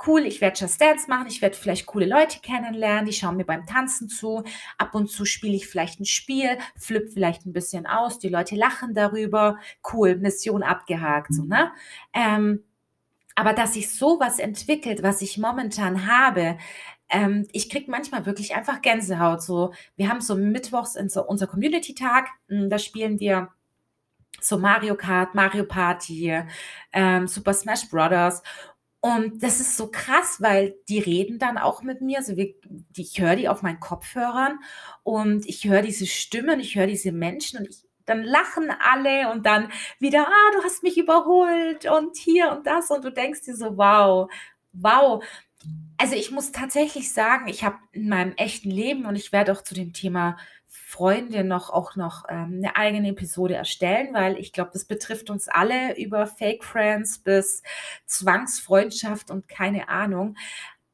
cool, 0.07 0.25
ich 0.25 0.41
werde 0.41 0.59
Just 0.59 0.81
Dance 0.81 1.09
machen, 1.09 1.27
ich 1.29 1.43
werde 1.43 1.57
vielleicht 1.57 1.87
coole 1.87 2.07
Leute 2.07 2.41
kennenlernen, 2.41 3.07
die 3.07 3.13
schauen 3.13 3.37
mir 3.37 3.45
beim 3.45 3.67
Tanzen 3.67 4.09
zu. 4.09 4.45
Ab 4.77 4.95
und 4.95 5.11
zu 5.11 5.25
spiele 5.25 5.57
ich 5.57 5.67
vielleicht 5.67 6.01
ein 6.01 6.05
Spiel, 6.05 6.59
flipp 6.77 7.13
vielleicht 7.13 7.47
ein 7.47 7.53
bisschen 7.53 7.87
aus, 7.87 8.19
die 8.19 8.29
Leute 8.29 8.57
lachen 8.57 8.95
darüber. 8.95 9.59
Cool, 9.93 10.17
Mission 10.17 10.63
abgehakt, 10.63 11.33
so, 11.33 11.45
ne? 11.45 11.73
Ähm, 12.13 12.65
aber 13.35 13.53
dass 13.53 13.75
sich 13.75 13.95
sowas 13.95 14.41
entwickelt, 14.41 15.03
was 15.03 15.23
ich 15.23 15.39
momentan 15.39 16.07
habe, 16.07 16.59
ähm, 17.09 17.47
ich 17.53 17.71
kriege 17.71 17.91
manchmal 17.91 18.27
wirklich 18.27 18.55
einfach 18.55 18.83
Gänsehaut. 18.83 19.43
So, 19.43 19.73
wir 19.97 20.09
haben 20.09 20.21
so 20.21 20.35
mittwochs 20.35 20.95
so 20.95 21.25
unser 21.25 21.47
Community-Tag, 21.47 22.29
hm, 22.49 22.69
da 22.69 22.79
spielen 22.79 23.21
wir 23.21 23.49
so 24.41 24.59
Mario 24.59 24.97
Kart, 24.97 25.35
Mario 25.35 25.65
Party, 25.65 26.43
ähm, 26.93 27.27
Super 27.27 27.55
Smash 27.55 27.89
Brothers. 27.89 28.43
Und 29.01 29.43
das 29.45 29.61
ist 29.61 29.77
so 29.77 29.91
krass, 29.91 30.39
weil 30.41 30.75
die 30.89 30.99
reden 30.99 31.39
dann 31.39 31.57
auch 31.57 31.83
mit 31.83 32.01
mir. 32.01 32.19
Also 32.19 32.37
wir, 32.37 32.55
ich 32.97 33.21
höre 33.21 33.37
die 33.37 33.49
auf 33.49 33.63
meinen 33.63 33.79
Kopfhörern 33.79 34.59
und 35.05 35.47
ich 35.47 35.65
höre 35.65 35.83
diese 35.83 36.07
Stimmen, 36.07 36.59
ich 36.59 36.75
höre 36.75 36.89
diese 36.89 37.13
Menschen 37.13 37.61
und 37.61 37.69
ich, 37.69 37.85
dann 38.07 38.23
lachen 38.25 38.71
alle 38.71 39.31
und 39.31 39.47
dann 39.47 39.71
wieder, 40.01 40.27
ah, 40.27 40.53
du 40.57 40.65
hast 40.65 40.83
mich 40.83 40.97
überholt 40.99 41.87
und 41.87 42.17
hier 42.17 42.51
und 42.51 42.67
das 42.67 42.91
und 42.91 43.05
du 43.05 43.13
denkst 43.13 43.43
dir 43.43 43.55
so, 43.55 43.77
wow, 43.77 44.31
wow. 44.73 45.23
Also 45.99 46.15
ich 46.15 46.31
muss 46.31 46.51
tatsächlich 46.53 47.13
sagen, 47.13 47.49
ich 47.49 47.65
habe 47.65 47.77
in 47.93 48.09
meinem 48.09 48.33
echten 48.37 48.71
Leben 48.71 49.07
und 49.07 49.15
ich 49.17 49.31
werde 49.33 49.53
auch 49.53 49.63
zu 49.63 49.75
dem 49.75 49.93
Thema 49.93 50.39
Freunde 50.69 51.45
noch 51.45 51.71
auch 51.71 51.97
noch 51.97 52.25
ähm, 52.29 52.61
eine 52.63 52.77
eigene 52.77 53.09
Episode 53.09 53.55
erstellen, 53.55 54.13
weil 54.13 54.39
ich 54.39 54.53
glaube, 54.53 54.71
das 54.73 54.85
betrifft 54.85 55.31
uns 55.31 55.49
alle 55.49 55.99
über 55.99 56.27
Fake 56.27 56.63
Friends 56.65 57.19
bis 57.19 57.63
Zwangsfreundschaft 58.07 59.31
und 59.31 59.49
keine 59.49 59.89
Ahnung. 59.89 60.37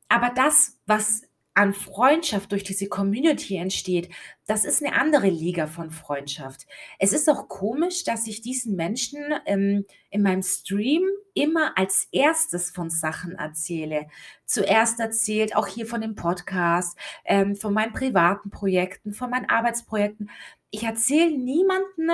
Aber 0.08 0.30
das, 0.34 0.78
was 0.86 1.22
an 1.54 1.72
Freundschaft 1.72 2.50
durch 2.50 2.64
diese 2.64 2.88
Community 2.88 3.56
entsteht, 3.56 4.08
das 4.46 4.64
ist 4.64 4.84
eine 4.84 5.00
andere 5.00 5.28
Liga 5.28 5.68
von 5.68 5.90
Freundschaft. 5.90 6.66
Es 6.98 7.12
ist 7.12 7.30
auch 7.30 7.48
komisch, 7.48 8.04
dass 8.04 8.26
ich 8.26 8.42
diesen 8.42 8.74
Menschen 8.74 9.22
ähm, 9.46 9.86
in 10.10 10.22
meinem 10.22 10.42
Stream 10.42 11.02
immer 11.32 11.78
als 11.78 12.08
erstes 12.10 12.70
von 12.70 12.90
Sachen 12.90 13.36
erzähle. 13.36 14.06
Zuerst 14.44 14.98
erzählt, 15.00 15.56
auch 15.56 15.68
hier 15.68 15.86
von 15.86 16.00
dem 16.00 16.16
Podcast, 16.16 16.98
ähm, 17.24 17.54
von 17.56 17.72
meinen 17.72 17.92
privaten 17.92 18.50
Projekten, 18.50 19.14
von 19.14 19.30
meinen 19.30 19.48
Arbeitsprojekten. 19.48 20.30
Ich 20.70 20.82
erzähle 20.82 21.38
niemanden, 21.38 22.10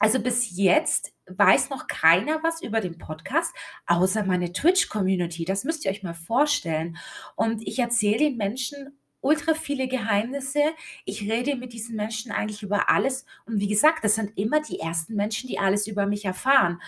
also 0.00 0.18
bis 0.18 0.56
jetzt 0.56 1.12
weiß 1.26 1.70
noch 1.70 1.86
keiner 1.86 2.42
was 2.42 2.62
über 2.62 2.80
den 2.80 2.98
Podcast, 2.98 3.54
außer 3.86 4.24
meine 4.24 4.52
Twitch-Community. 4.52 5.44
Das 5.44 5.62
müsst 5.64 5.84
ihr 5.84 5.90
euch 5.90 6.02
mal 6.02 6.14
vorstellen. 6.14 6.96
Und 7.36 7.64
ich 7.68 7.78
erzähle 7.78 8.18
den 8.18 8.38
Menschen 8.38 8.98
ultra 9.20 9.52
viele 9.52 9.88
Geheimnisse. 9.88 10.62
Ich 11.04 11.30
rede 11.30 11.54
mit 11.54 11.74
diesen 11.74 11.96
Menschen 11.96 12.32
eigentlich 12.32 12.62
über 12.62 12.88
alles. 12.88 13.26
Und 13.44 13.60
wie 13.60 13.68
gesagt, 13.68 14.02
das 14.02 14.14
sind 14.14 14.36
immer 14.38 14.60
die 14.62 14.80
ersten 14.80 15.14
Menschen, 15.14 15.48
die 15.48 15.58
alles 15.58 15.86
über 15.86 16.06
mich 16.06 16.24
erfahren. 16.24 16.80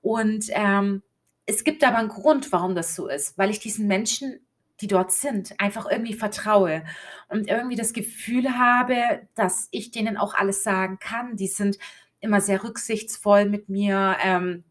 Und 0.00 0.46
ähm, 0.50 1.02
es 1.46 1.64
gibt 1.64 1.82
aber 1.82 1.98
einen 1.98 2.08
Grund, 2.08 2.52
warum 2.52 2.76
das 2.76 2.94
so 2.94 3.08
ist, 3.08 3.36
weil 3.36 3.50
ich 3.50 3.58
diesen 3.58 3.88
Menschen 3.88 4.40
die 4.80 4.86
dort 4.86 5.12
sind, 5.12 5.54
einfach 5.58 5.86
irgendwie 5.90 6.14
vertraue 6.14 6.84
und 7.28 7.48
irgendwie 7.48 7.76
das 7.76 7.92
Gefühl 7.92 8.56
habe, 8.58 9.28
dass 9.34 9.68
ich 9.70 9.90
denen 9.90 10.16
auch 10.16 10.34
alles 10.34 10.64
sagen 10.64 10.98
kann. 10.98 11.36
Die 11.36 11.48
sind 11.48 11.78
immer 12.20 12.40
sehr 12.40 12.62
rücksichtsvoll 12.62 13.46
mit 13.46 13.68
mir. 13.68 14.16
Ähm, 14.22 14.64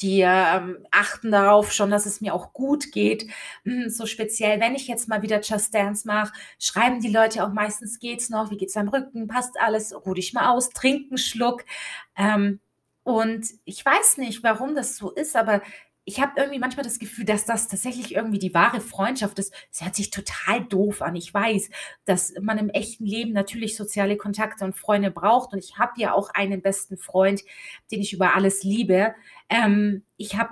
die 0.00 0.20
ähm, 0.20 0.78
achten 0.90 1.30
darauf 1.30 1.72
schon, 1.72 1.90
dass 1.90 2.06
es 2.06 2.20
mir 2.20 2.34
auch 2.34 2.52
gut 2.52 2.92
geht. 2.92 3.26
Hm, 3.64 3.88
so 3.88 4.06
speziell, 4.06 4.60
wenn 4.60 4.74
ich 4.74 4.88
jetzt 4.88 5.08
mal 5.08 5.22
wieder 5.22 5.40
Just 5.40 5.74
Dance 5.74 6.06
mache, 6.06 6.32
schreiben 6.58 7.00
die 7.00 7.12
Leute 7.12 7.44
auch 7.44 7.52
meistens, 7.52 7.98
geht's 7.98 8.30
noch, 8.30 8.50
wie 8.50 8.56
geht's 8.56 8.76
am 8.76 8.88
Rücken, 8.88 9.28
passt 9.28 9.58
alles, 9.60 9.94
ruh 9.94 10.14
dich 10.14 10.32
mal 10.32 10.50
aus, 10.52 10.70
trink 10.70 11.10
einen 11.10 11.18
Schluck. 11.18 11.64
Ähm, 12.16 12.60
und 13.04 13.46
ich 13.64 13.84
weiß 13.84 14.16
nicht, 14.18 14.42
warum 14.42 14.74
das 14.74 14.96
so 14.96 15.12
ist, 15.12 15.36
aber 15.36 15.62
ich 16.08 16.20
habe 16.20 16.34
irgendwie 16.36 16.60
manchmal 16.60 16.84
das 16.84 17.00
Gefühl, 17.00 17.24
dass 17.24 17.46
das 17.46 17.66
tatsächlich 17.66 18.14
irgendwie 18.14 18.38
die 18.38 18.54
wahre 18.54 18.80
Freundschaft 18.80 19.40
ist. 19.40 19.52
Es 19.72 19.82
hört 19.82 19.96
sich 19.96 20.10
total 20.10 20.64
doof 20.64 21.02
an. 21.02 21.16
Ich 21.16 21.34
weiß, 21.34 21.68
dass 22.04 22.32
man 22.40 22.58
im 22.58 22.70
echten 22.70 23.04
Leben 23.04 23.32
natürlich 23.32 23.76
soziale 23.76 24.16
Kontakte 24.16 24.64
und 24.64 24.76
Freunde 24.76 25.10
braucht. 25.10 25.52
Und 25.52 25.58
ich 25.58 25.78
habe 25.78 26.00
ja 26.00 26.12
auch 26.12 26.30
einen 26.32 26.62
besten 26.62 26.96
Freund, 26.96 27.42
den 27.90 28.00
ich 28.00 28.12
über 28.12 28.36
alles 28.36 28.62
liebe. 28.62 29.16
Ähm, 29.48 30.04
ich 30.16 30.36
habe 30.36 30.50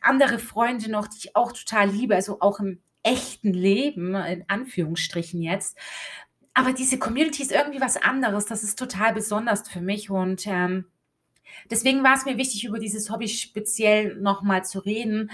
andere 0.00 0.40
Freunde 0.40 0.90
noch, 0.90 1.06
die 1.06 1.18
ich 1.18 1.36
auch 1.36 1.52
total 1.52 1.90
liebe, 1.90 2.16
also 2.16 2.40
auch 2.40 2.58
im 2.58 2.82
echten 3.04 3.52
Leben, 3.52 4.16
in 4.16 4.44
Anführungsstrichen 4.48 5.40
jetzt. 5.40 5.78
Aber 6.54 6.72
diese 6.72 6.98
Community 6.98 7.42
ist 7.42 7.52
irgendwie 7.52 7.80
was 7.80 7.96
anderes. 7.96 8.46
Das 8.46 8.64
ist 8.64 8.76
total 8.76 9.14
besonders 9.14 9.68
für 9.68 9.80
mich 9.80 10.10
und 10.10 10.44
ähm, 10.48 10.86
Deswegen 11.70 12.02
war 12.02 12.16
es 12.16 12.24
mir 12.24 12.36
wichtig, 12.36 12.64
über 12.64 12.78
dieses 12.78 13.10
Hobby 13.10 13.28
speziell 13.28 14.16
nochmal 14.16 14.64
zu 14.64 14.78
reden, 14.78 15.30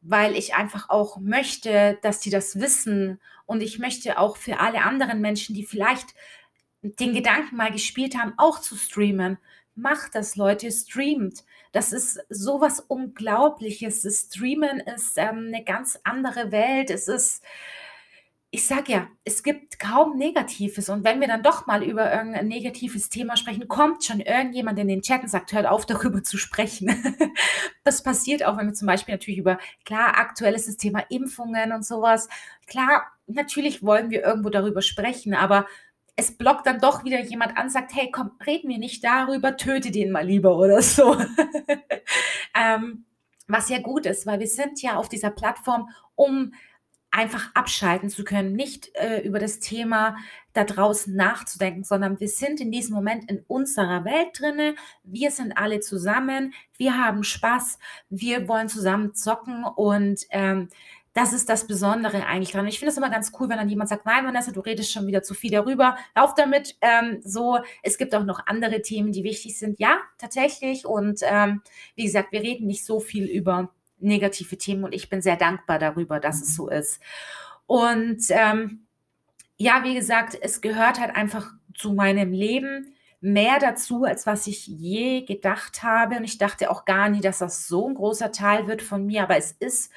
weil 0.00 0.36
ich 0.36 0.54
einfach 0.54 0.90
auch 0.90 1.18
möchte, 1.18 1.98
dass 2.02 2.20
die 2.20 2.30
das 2.30 2.60
wissen 2.60 3.20
und 3.46 3.62
ich 3.62 3.78
möchte 3.78 4.18
auch 4.18 4.36
für 4.36 4.60
alle 4.60 4.82
anderen 4.82 5.20
Menschen, 5.20 5.54
die 5.54 5.64
vielleicht 5.64 6.14
den 6.82 7.14
Gedanken 7.14 7.56
mal 7.56 7.72
gespielt 7.72 8.16
haben, 8.16 8.34
auch 8.36 8.60
zu 8.60 8.76
streamen. 8.76 9.38
Macht 9.74 10.14
das, 10.14 10.36
Leute, 10.36 10.70
streamt. 10.70 11.44
Das 11.72 11.92
ist 11.92 12.20
sowas 12.28 12.80
Unglaubliches. 12.80 14.02
Das 14.02 14.28
Streamen 14.30 14.80
ist 14.80 15.16
ähm, 15.16 15.50
eine 15.52 15.64
ganz 15.64 15.98
andere 16.04 16.52
Welt. 16.52 16.90
Es 16.90 17.08
ist, 17.08 17.42
ich 18.54 18.68
sage 18.68 18.92
ja, 18.92 19.08
es 19.24 19.42
gibt 19.42 19.80
kaum 19.80 20.16
Negatives 20.16 20.88
und 20.88 21.02
wenn 21.02 21.20
wir 21.20 21.26
dann 21.26 21.42
doch 21.42 21.66
mal 21.66 21.82
über 21.82 22.12
irgendein 22.14 22.46
negatives 22.46 23.08
Thema 23.10 23.36
sprechen, 23.36 23.66
kommt 23.66 24.04
schon 24.04 24.20
irgendjemand 24.20 24.78
in 24.78 24.86
den 24.86 25.02
Chat 25.02 25.22
und 25.24 25.28
sagt: 25.28 25.52
„Hört 25.52 25.66
auf, 25.66 25.86
darüber 25.86 26.22
zu 26.22 26.38
sprechen.“ 26.38 26.88
Das 27.82 28.04
passiert 28.04 28.44
auch, 28.44 28.56
wenn 28.56 28.66
wir 28.68 28.72
zum 28.72 28.86
Beispiel 28.86 29.12
natürlich 29.14 29.38
über 29.40 29.58
klar, 29.84 30.16
aktuell 30.18 30.54
ist 30.54 30.68
das 30.68 30.76
Thema 30.76 31.00
Impfungen 31.10 31.72
und 31.72 31.84
sowas. 31.84 32.28
Klar, 32.66 33.02
natürlich 33.26 33.82
wollen 33.82 34.10
wir 34.10 34.22
irgendwo 34.22 34.50
darüber 34.50 34.82
sprechen, 34.82 35.34
aber 35.34 35.66
es 36.16 36.38
blockt 36.38 36.66
dann 36.66 36.78
doch 36.80 37.04
wieder 37.04 37.20
jemand 37.20 37.56
an, 37.58 37.70
sagt: 37.70 37.92
„Hey, 37.92 38.10
komm, 38.12 38.30
reden 38.46 38.68
wir 38.70 38.78
nicht 38.78 39.02
darüber, 39.02 39.56
töte 39.56 39.90
den 39.90 40.12
mal 40.12 40.24
lieber“ 40.24 40.56
oder 40.56 40.80
so. 40.80 41.16
Ähm, 42.56 43.04
was 43.48 43.68
ja 43.68 43.78
gut 43.80 44.06
ist, 44.06 44.26
weil 44.26 44.40
wir 44.40 44.46
sind 44.46 44.80
ja 44.80 44.96
auf 44.96 45.08
dieser 45.08 45.30
Plattform, 45.30 45.88
um 46.14 46.52
einfach 47.14 47.54
abschalten 47.54 48.10
zu 48.10 48.24
können, 48.24 48.54
nicht 48.54 48.90
äh, 48.96 49.20
über 49.20 49.38
das 49.38 49.60
Thema 49.60 50.16
da 50.52 50.64
draußen 50.64 51.14
nachzudenken, 51.14 51.84
sondern 51.84 52.18
wir 52.18 52.28
sind 52.28 52.60
in 52.60 52.72
diesem 52.72 52.94
Moment 52.94 53.30
in 53.30 53.44
unserer 53.46 54.04
Welt 54.04 54.28
drinne. 54.38 54.74
Wir 55.04 55.30
sind 55.30 55.56
alle 55.56 55.80
zusammen, 55.80 56.52
wir 56.76 56.98
haben 56.98 57.22
Spaß, 57.22 57.78
wir 58.10 58.48
wollen 58.48 58.68
zusammen 58.68 59.14
zocken 59.14 59.64
und 59.64 60.22
ähm, 60.30 60.68
das 61.12 61.32
ist 61.32 61.48
das 61.48 61.68
Besondere 61.68 62.26
eigentlich 62.26 62.50
dran. 62.50 62.66
Ich 62.66 62.80
finde 62.80 62.90
es 62.90 62.98
immer 62.98 63.10
ganz 63.10 63.30
cool, 63.38 63.48
wenn 63.48 63.58
dann 63.58 63.68
jemand 63.68 63.88
sagt, 63.88 64.04
nein, 64.04 64.26
Vanessa, 64.26 64.50
du 64.50 64.58
redest 64.58 64.90
schon 64.90 65.06
wieder 65.06 65.22
zu 65.22 65.34
viel 65.34 65.52
darüber. 65.52 65.96
Lauf 66.16 66.34
damit. 66.34 66.76
Ähm, 66.80 67.20
so, 67.22 67.60
es 67.84 67.98
gibt 67.98 68.16
auch 68.16 68.24
noch 68.24 68.44
andere 68.46 68.82
Themen, 68.82 69.12
die 69.12 69.22
wichtig 69.22 69.56
sind. 69.56 69.78
Ja, 69.78 69.98
tatsächlich. 70.18 70.84
Und 70.84 71.20
ähm, 71.22 71.62
wie 71.94 72.04
gesagt, 72.04 72.32
wir 72.32 72.40
reden 72.42 72.66
nicht 72.66 72.84
so 72.84 72.98
viel 72.98 73.26
über 73.26 73.70
negative 74.04 74.56
Themen 74.56 74.84
und 74.84 74.94
ich 74.94 75.08
bin 75.08 75.22
sehr 75.22 75.36
dankbar 75.36 75.78
darüber, 75.78 76.20
dass 76.20 76.42
es 76.42 76.54
so 76.54 76.68
ist. 76.68 77.00
Und 77.66 78.24
ähm, 78.30 78.86
ja, 79.56 79.84
wie 79.84 79.94
gesagt, 79.94 80.36
es 80.40 80.60
gehört 80.60 81.00
halt 81.00 81.14
einfach 81.14 81.52
zu 81.74 81.92
meinem 81.92 82.32
Leben 82.32 82.94
mehr 83.20 83.58
dazu, 83.58 84.04
als 84.04 84.26
was 84.26 84.46
ich 84.46 84.66
je 84.66 85.22
gedacht 85.22 85.82
habe. 85.82 86.16
Und 86.16 86.24
ich 86.24 86.38
dachte 86.38 86.70
auch 86.70 86.84
gar 86.84 87.08
nie, 87.08 87.20
dass 87.20 87.38
das 87.38 87.66
so 87.66 87.88
ein 87.88 87.94
großer 87.94 88.32
Teil 88.32 88.66
wird 88.66 88.82
von 88.82 89.06
mir, 89.06 89.22
aber 89.22 89.36
es 89.36 89.52
ist 89.52 89.90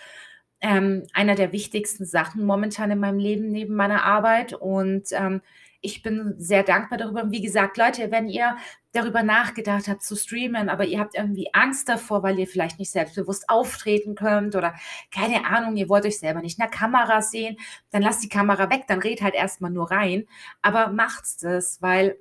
ähm, 0.61 1.05
einer 1.13 1.35
der 1.35 1.51
wichtigsten 1.51 2.05
Sachen 2.05 2.45
momentan 2.45 2.89
in 2.89 2.99
meinem 2.99 3.19
Leben 3.19 3.51
neben 3.51 3.75
meiner 3.75 4.03
Arbeit. 4.03 4.53
Und 4.53 5.09
ähm, 5.11 5.41
ich 5.87 6.03
bin 6.03 6.35
sehr 6.37 6.63
dankbar 6.63 6.97
darüber. 6.97 7.31
Wie 7.31 7.41
gesagt, 7.41 7.77
Leute, 7.77 8.11
wenn 8.11 8.27
ihr 8.27 8.57
darüber 8.91 9.23
nachgedacht 9.23 9.87
habt 9.87 10.03
zu 10.03 10.17
streamen, 10.17 10.67
aber 10.67 10.85
ihr 10.85 10.99
habt 10.99 11.15
irgendwie 11.15 11.53
Angst 11.53 11.87
davor, 11.87 12.23
weil 12.23 12.37
ihr 12.37 12.47
vielleicht 12.47 12.77
nicht 12.77 12.91
selbstbewusst 12.91 13.49
auftreten 13.49 14.13
könnt 14.15 14.55
oder 14.55 14.75
keine 15.11 15.45
Ahnung, 15.45 15.77
ihr 15.77 15.87
wollt 15.87 16.05
euch 16.05 16.19
selber 16.19 16.41
nicht 16.41 16.59
in 16.59 16.63
der 16.63 16.71
Kamera 16.71 17.21
sehen, 17.21 17.57
dann 17.91 18.01
lasst 18.01 18.21
die 18.21 18.29
Kamera 18.29 18.69
weg, 18.69 18.83
dann 18.87 18.99
redet 18.99 19.21
halt 19.21 19.33
erstmal 19.33 19.71
nur 19.71 19.89
rein. 19.89 20.27
Aber 20.61 20.89
macht's 20.89 21.37
das, 21.37 21.81
weil 21.81 22.17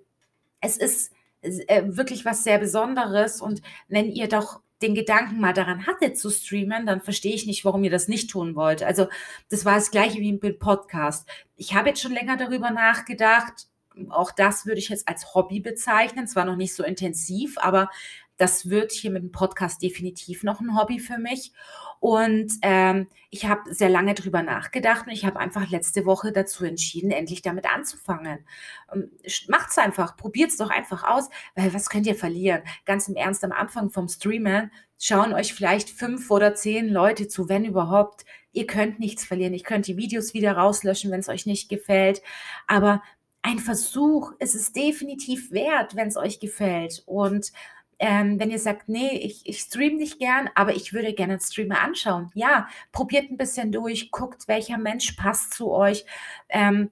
es 0.61 0.76
ist 0.76 1.12
äh, 1.42 1.83
wirklich 1.87 2.24
was 2.24 2.44
sehr 2.44 2.59
Besonderes 2.59 3.40
und 3.40 3.62
wenn 3.88 4.07
ihr 4.07 4.29
doch 4.29 4.61
den 4.82 4.94
Gedanken 4.94 5.40
mal 5.40 5.52
daran 5.52 5.86
hattet 5.86 6.18
zu 6.18 6.30
streamen, 6.30 6.86
dann 6.86 7.00
verstehe 7.00 7.34
ich 7.34 7.46
nicht, 7.46 7.64
warum 7.64 7.84
ihr 7.84 7.90
das 7.90 8.08
nicht 8.08 8.30
tun 8.30 8.54
wollt. 8.54 8.82
Also 8.82 9.08
das 9.48 9.64
war 9.64 9.74
das 9.74 9.90
gleiche 9.90 10.18
wie 10.20 10.28
im 10.28 10.58
Podcast. 10.58 11.28
Ich 11.56 11.74
habe 11.74 11.88
jetzt 11.88 12.02
schon 12.02 12.12
länger 12.12 12.36
darüber 12.36 12.70
nachgedacht. 12.70 13.68
Auch 14.10 14.30
das 14.30 14.66
würde 14.66 14.78
ich 14.78 14.90
jetzt 14.90 15.08
als 15.08 15.34
Hobby 15.34 15.60
bezeichnen. 15.60 16.26
Zwar 16.26 16.44
noch 16.44 16.56
nicht 16.56 16.74
so 16.74 16.84
intensiv, 16.84 17.56
aber 17.58 17.90
das 18.37 18.68
wird 18.68 18.92
hier 18.92 19.11
mit 19.11 19.22
dem 19.22 19.33
Podcast 19.33 19.83
definitiv 19.83 20.42
noch 20.42 20.61
ein 20.61 20.79
Hobby 20.79 20.99
für 20.99 21.18
mich. 21.18 21.53
Und 22.01 22.53
ähm, 22.62 23.09
ich 23.31 23.46
habe 23.46 23.75
sehr 23.75 23.88
lange 23.88 24.14
drüber 24.14 24.42
nachgedacht 24.42 25.07
und 25.07 25.12
ich 25.12 25.25
habe 25.25 25.40
einfach 25.40 25.70
letzte 25.70 26.05
Woche 26.05 26.31
dazu 26.31 26.64
entschieden, 26.64 27.11
endlich 27.11 27.42
damit 27.42 27.66
anzufangen. 27.66 28.46
Ähm, 28.92 29.11
macht's 29.49 29.79
einfach, 29.79 30.16
probiert's 30.16 30.59
doch 30.59 30.70
einfach 30.70 31.05
aus, 31.05 31.31
weil 31.55 31.72
was 31.72 31.88
könnt 31.88 32.07
ihr 32.07 32.14
verlieren? 32.14 32.62
Ganz 32.85 33.09
im 33.09 33.16
Ernst, 33.16 33.44
am 33.44 33.53
Anfang 33.53 33.90
vom 33.90 34.09
Streamen 34.09 34.70
schauen 34.99 35.33
euch 35.33 35.55
vielleicht 35.55 35.90
fünf 35.90 36.31
oder 36.31 36.55
zehn 36.55 36.88
Leute 36.88 37.29
zu, 37.29 37.49
wenn 37.49 37.64
überhaupt. 37.64 38.25
Ihr 38.53 38.66
könnt 38.66 38.99
nichts 39.01 39.25
verlieren. 39.25 39.55
Ich 39.55 39.64
könnt 39.64 39.87
die 39.87 39.96
Videos 39.96 40.33
wieder 40.33 40.53
rauslöschen, 40.53 41.11
wenn 41.11 41.20
es 41.20 41.29
euch 41.29 41.46
nicht 41.46 41.68
gefällt. 41.68 42.22
Aber 42.66 43.03
ein 43.42 43.59
Versuch 43.59 44.33
ist 44.38 44.55
es 44.55 44.72
definitiv 44.72 45.51
wert, 45.53 45.94
wenn 45.94 46.09
es 46.09 46.16
euch 46.16 46.40
gefällt. 46.40 47.03
Und 47.07 47.53
ähm, 47.98 48.38
wenn 48.38 48.50
ihr 48.50 48.59
sagt, 48.59 48.88
nee, 48.88 49.18
ich, 49.18 49.46
ich 49.46 49.61
stream 49.61 49.96
nicht 49.96 50.18
gern, 50.18 50.50
aber 50.54 50.74
ich 50.74 50.92
würde 50.92 51.14
gerne 51.14 51.35
einen 51.35 51.40
Streamer 51.40 51.80
anschauen. 51.80 52.30
Ja, 52.35 52.68
probiert 52.92 53.30
ein 53.30 53.37
bisschen 53.37 53.72
durch, 53.72 54.11
guckt, 54.11 54.48
welcher 54.48 54.78
Mensch 54.78 55.12
passt 55.12 55.54
zu 55.54 55.70
euch. 55.70 56.04
Ähm, 56.48 56.90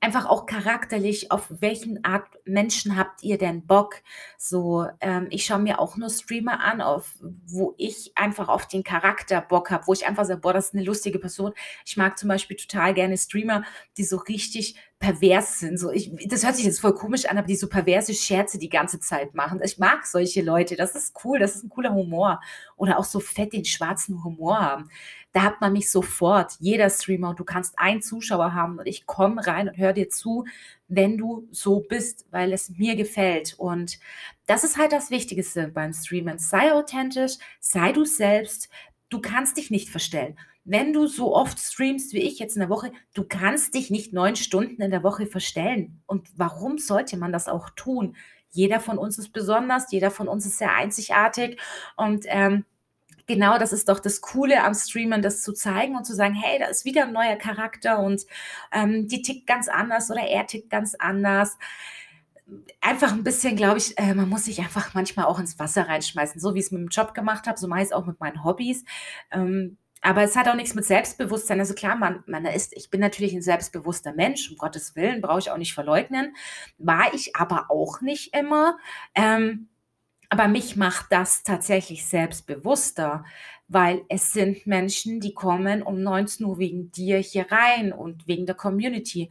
einfach 0.00 0.26
auch 0.26 0.46
charakterlich, 0.46 1.32
auf 1.32 1.46
welchen 1.50 2.04
Art 2.04 2.26
Menschen 2.44 2.96
habt 2.96 3.22
ihr 3.22 3.36
denn 3.36 3.66
Bock? 3.66 3.96
So, 4.36 4.86
ähm, 5.00 5.26
ich 5.30 5.44
schaue 5.44 5.58
mir 5.58 5.80
auch 5.80 5.96
nur 5.96 6.10
Streamer 6.10 6.60
an, 6.60 6.80
auf, 6.80 7.14
wo 7.46 7.74
ich 7.78 8.12
einfach 8.16 8.48
auf 8.48 8.68
den 8.68 8.84
Charakter 8.84 9.40
Bock 9.40 9.70
habe, 9.70 9.86
wo 9.86 9.92
ich 9.92 10.06
einfach 10.06 10.24
sage, 10.24 10.40
boah, 10.40 10.52
das 10.52 10.68
ist 10.68 10.74
eine 10.74 10.84
lustige 10.84 11.18
Person. 11.18 11.52
Ich 11.84 11.96
mag 11.96 12.18
zum 12.18 12.28
Beispiel 12.28 12.56
total 12.56 12.94
gerne 12.94 13.18
Streamer, 13.18 13.64
die 13.96 14.04
so 14.04 14.18
richtig 14.18 14.76
pervers 14.98 15.60
sind. 15.60 15.78
So, 15.78 15.92
ich, 15.92 16.10
das 16.26 16.44
hört 16.44 16.56
sich 16.56 16.64
jetzt 16.64 16.80
voll 16.80 16.94
komisch 16.94 17.26
an, 17.26 17.38
aber 17.38 17.46
die 17.46 17.56
so 17.56 17.68
perverse 17.68 18.14
Scherze 18.14 18.58
die 18.58 18.68
ganze 18.68 18.98
Zeit 18.98 19.34
machen. 19.34 19.60
Ich 19.62 19.78
mag 19.78 20.06
solche 20.06 20.42
Leute. 20.42 20.74
Das 20.76 20.94
ist 20.96 21.14
cool. 21.24 21.38
Das 21.38 21.54
ist 21.54 21.64
ein 21.64 21.68
cooler 21.68 21.94
Humor. 21.94 22.40
Oder 22.76 22.98
auch 22.98 23.04
so 23.04 23.20
fett 23.20 23.52
den 23.52 23.64
schwarzen 23.64 24.24
Humor 24.24 24.60
haben. 24.60 24.90
Da 25.32 25.42
hat 25.42 25.60
man 25.60 25.72
mich 25.72 25.90
sofort. 25.90 26.56
Jeder 26.58 26.90
Streamer. 26.90 27.30
Und 27.30 27.38
du 27.38 27.44
kannst 27.44 27.78
einen 27.78 28.02
Zuschauer 28.02 28.54
haben 28.54 28.78
und 28.78 28.86
ich 28.86 29.06
komme 29.06 29.46
rein 29.46 29.68
und 29.68 29.76
höre 29.76 29.92
dir 29.92 30.08
zu, 30.08 30.46
wenn 30.88 31.16
du 31.16 31.46
so 31.52 31.80
bist, 31.80 32.26
weil 32.30 32.52
es 32.52 32.70
mir 32.70 32.96
gefällt. 32.96 33.54
Und 33.56 33.98
das 34.46 34.64
ist 34.64 34.78
halt 34.78 34.90
das 34.90 35.10
Wichtigste 35.10 35.68
beim 35.68 35.92
Streamen. 35.92 36.38
Sei 36.38 36.72
authentisch, 36.72 37.34
sei 37.60 37.92
du 37.92 38.04
selbst. 38.04 38.68
Du 39.10 39.20
kannst 39.20 39.56
dich 39.56 39.70
nicht 39.70 39.90
verstellen 39.90 40.36
wenn 40.68 40.92
du 40.92 41.06
so 41.06 41.34
oft 41.34 41.58
streamst 41.58 42.12
wie 42.12 42.20
ich 42.20 42.38
jetzt 42.38 42.56
in 42.56 42.60
der 42.60 42.68
Woche, 42.68 42.92
du 43.14 43.24
kannst 43.24 43.74
dich 43.74 43.90
nicht 43.90 44.12
neun 44.12 44.36
Stunden 44.36 44.82
in 44.82 44.90
der 44.90 45.02
Woche 45.02 45.26
verstellen. 45.26 46.02
Und 46.06 46.28
warum 46.36 46.76
sollte 46.76 47.16
man 47.16 47.32
das 47.32 47.48
auch 47.48 47.70
tun? 47.70 48.16
Jeder 48.50 48.78
von 48.78 48.98
uns 48.98 49.18
ist 49.18 49.30
besonders, 49.32 49.90
jeder 49.90 50.10
von 50.10 50.28
uns 50.28 50.44
ist 50.44 50.58
sehr 50.58 50.74
einzigartig 50.74 51.58
und 51.96 52.24
ähm, 52.28 52.64
genau 53.26 53.58
das 53.58 53.72
ist 53.72 53.88
doch 53.88 54.00
das 54.00 54.20
Coole 54.20 54.62
am 54.62 54.74
Streamen, 54.74 55.22
das 55.22 55.42
zu 55.42 55.52
zeigen 55.52 55.96
und 55.96 56.04
zu 56.04 56.14
sagen, 56.14 56.34
hey, 56.34 56.58
da 56.58 56.66
ist 56.66 56.84
wieder 56.84 57.04
ein 57.04 57.12
neuer 57.12 57.36
Charakter 57.36 58.00
und 58.00 58.26
ähm, 58.72 59.08
die 59.08 59.22
tickt 59.22 59.46
ganz 59.46 59.68
anders 59.68 60.10
oder 60.10 60.22
er 60.22 60.46
tickt 60.46 60.70
ganz 60.70 60.94
anders 60.94 61.58
einfach 62.80 63.12
ein 63.12 63.24
bisschen, 63.24 63.56
glaube 63.56 63.78
ich, 63.78 63.98
äh, 63.98 64.14
man 64.14 64.28
muss 64.28 64.46
sich 64.46 64.60
einfach 64.60 64.94
manchmal 64.94 65.26
auch 65.26 65.38
ins 65.38 65.58
Wasser 65.58 65.88
reinschmeißen, 65.88 66.40
so 66.40 66.54
wie 66.54 66.60
ich 66.60 66.66
es 66.66 66.70
mit 66.70 66.80
dem 66.80 66.88
Job 66.88 67.14
gemacht 67.14 67.46
habe, 67.46 67.58
so 67.58 67.68
meist 67.68 67.92
auch 67.92 68.06
mit 68.06 68.20
meinen 68.20 68.44
Hobbys. 68.44 68.84
Ähm, 69.30 69.76
aber 70.00 70.22
es 70.22 70.36
hat 70.36 70.48
auch 70.48 70.54
nichts 70.54 70.74
mit 70.74 70.84
Selbstbewusstsein. 70.84 71.60
Also 71.60 71.74
klar, 71.74 71.96
man, 71.96 72.22
man 72.26 72.44
ist, 72.46 72.76
ich 72.76 72.90
bin 72.90 73.00
natürlich 73.00 73.34
ein 73.34 73.42
selbstbewusster 73.42 74.12
Mensch, 74.12 74.50
um 74.50 74.56
Gottes 74.56 74.94
Willen, 74.96 75.20
brauche 75.20 75.40
ich 75.40 75.50
auch 75.50 75.56
nicht 75.56 75.74
verleugnen. 75.74 76.34
War 76.78 77.12
ich 77.14 77.36
aber 77.36 77.70
auch 77.70 78.00
nicht 78.00 78.34
immer. 78.34 78.78
Ähm, 79.14 79.68
aber 80.30 80.48
mich 80.48 80.76
macht 80.76 81.06
das 81.10 81.42
tatsächlich 81.42 82.06
selbstbewusster, 82.06 83.24
weil 83.66 84.02
es 84.08 84.32
sind 84.32 84.66
Menschen, 84.66 85.20
die 85.20 85.34
kommen 85.34 85.82
um 85.82 86.02
19 86.02 86.46
Uhr 86.46 86.58
wegen 86.58 86.90
dir 86.92 87.18
hier 87.18 87.46
rein 87.50 87.92
und 87.92 88.26
wegen 88.26 88.46
der 88.46 88.54
Community 88.54 89.30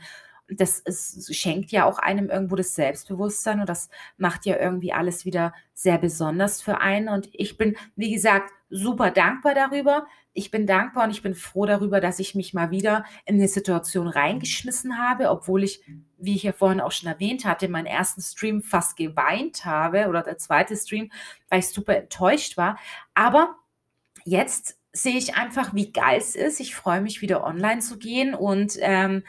das 0.49 0.79
ist, 0.79 1.35
schenkt 1.35 1.71
ja 1.71 1.85
auch 1.85 1.99
einem 1.99 2.29
irgendwo 2.29 2.55
das 2.55 2.75
Selbstbewusstsein 2.75 3.59
und 3.59 3.67
das 3.67 3.89
macht 4.17 4.45
ja 4.45 4.57
irgendwie 4.57 4.93
alles 4.93 5.25
wieder 5.25 5.53
sehr 5.73 5.97
besonders 5.97 6.61
für 6.61 6.79
einen. 6.79 7.09
Und 7.09 7.29
ich 7.33 7.57
bin, 7.57 7.75
wie 7.95 8.13
gesagt, 8.13 8.51
super 8.69 9.11
dankbar 9.11 9.53
darüber. 9.53 10.07
Ich 10.33 10.51
bin 10.51 10.67
dankbar 10.67 11.05
und 11.05 11.11
ich 11.11 11.21
bin 11.21 11.35
froh 11.35 11.65
darüber, 11.65 11.99
dass 11.99 12.19
ich 12.19 12.35
mich 12.35 12.53
mal 12.53 12.71
wieder 12.71 13.05
in 13.25 13.35
eine 13.35 13.47
Situation 13.47 14.07
reingeschmissen 14.07 14.97
habe, 14.97 15.29
obwohl 15.29 15.63
ich, 15.63 15.81
wie 16.17 16.35
ich 16.35 16.43
ja 16.43 16.53
vorhin 16.53 16.81
auch 16.81 16.91
schon 16.91 17.09
erwähnt 17.09 17.43
hatte, 17.45 17.67
meinen 17.67 17.87
ersten 17.87 18.21
Stream 18.21 18.61
fast 18.61 18.95
geweint 18.95 19.65
habe 19.65 20.07
oder 20.07 20.23
der 20.23 20.37
zweite 20.37 20.75
Stream, 20.75 21.11
weil 21.49 21.59
ich 21.59 21.69
super 21.69 21.97
enttäuscht 21.97 22.55
war. 22.55 22.77
Aber 23.13 23.55
jetzt 24.25 24.79
sehe 24.93 25.17
ich 25.17 25.35
einfach, 25.35 25.73
wie 25.73 25.91
geil 25.91 26.17
es 26.17 26.35
ist. 26.35 26.59
Ich 26.59 26.75
freue 26.75 27.01
mich 27.01 27.21
wieder 27.21 27.43
online 27.43 27.81
zu 27.81 27.97
gehen 27.97 28.33
und 28.33 28.77
ähm, 28.79 29.23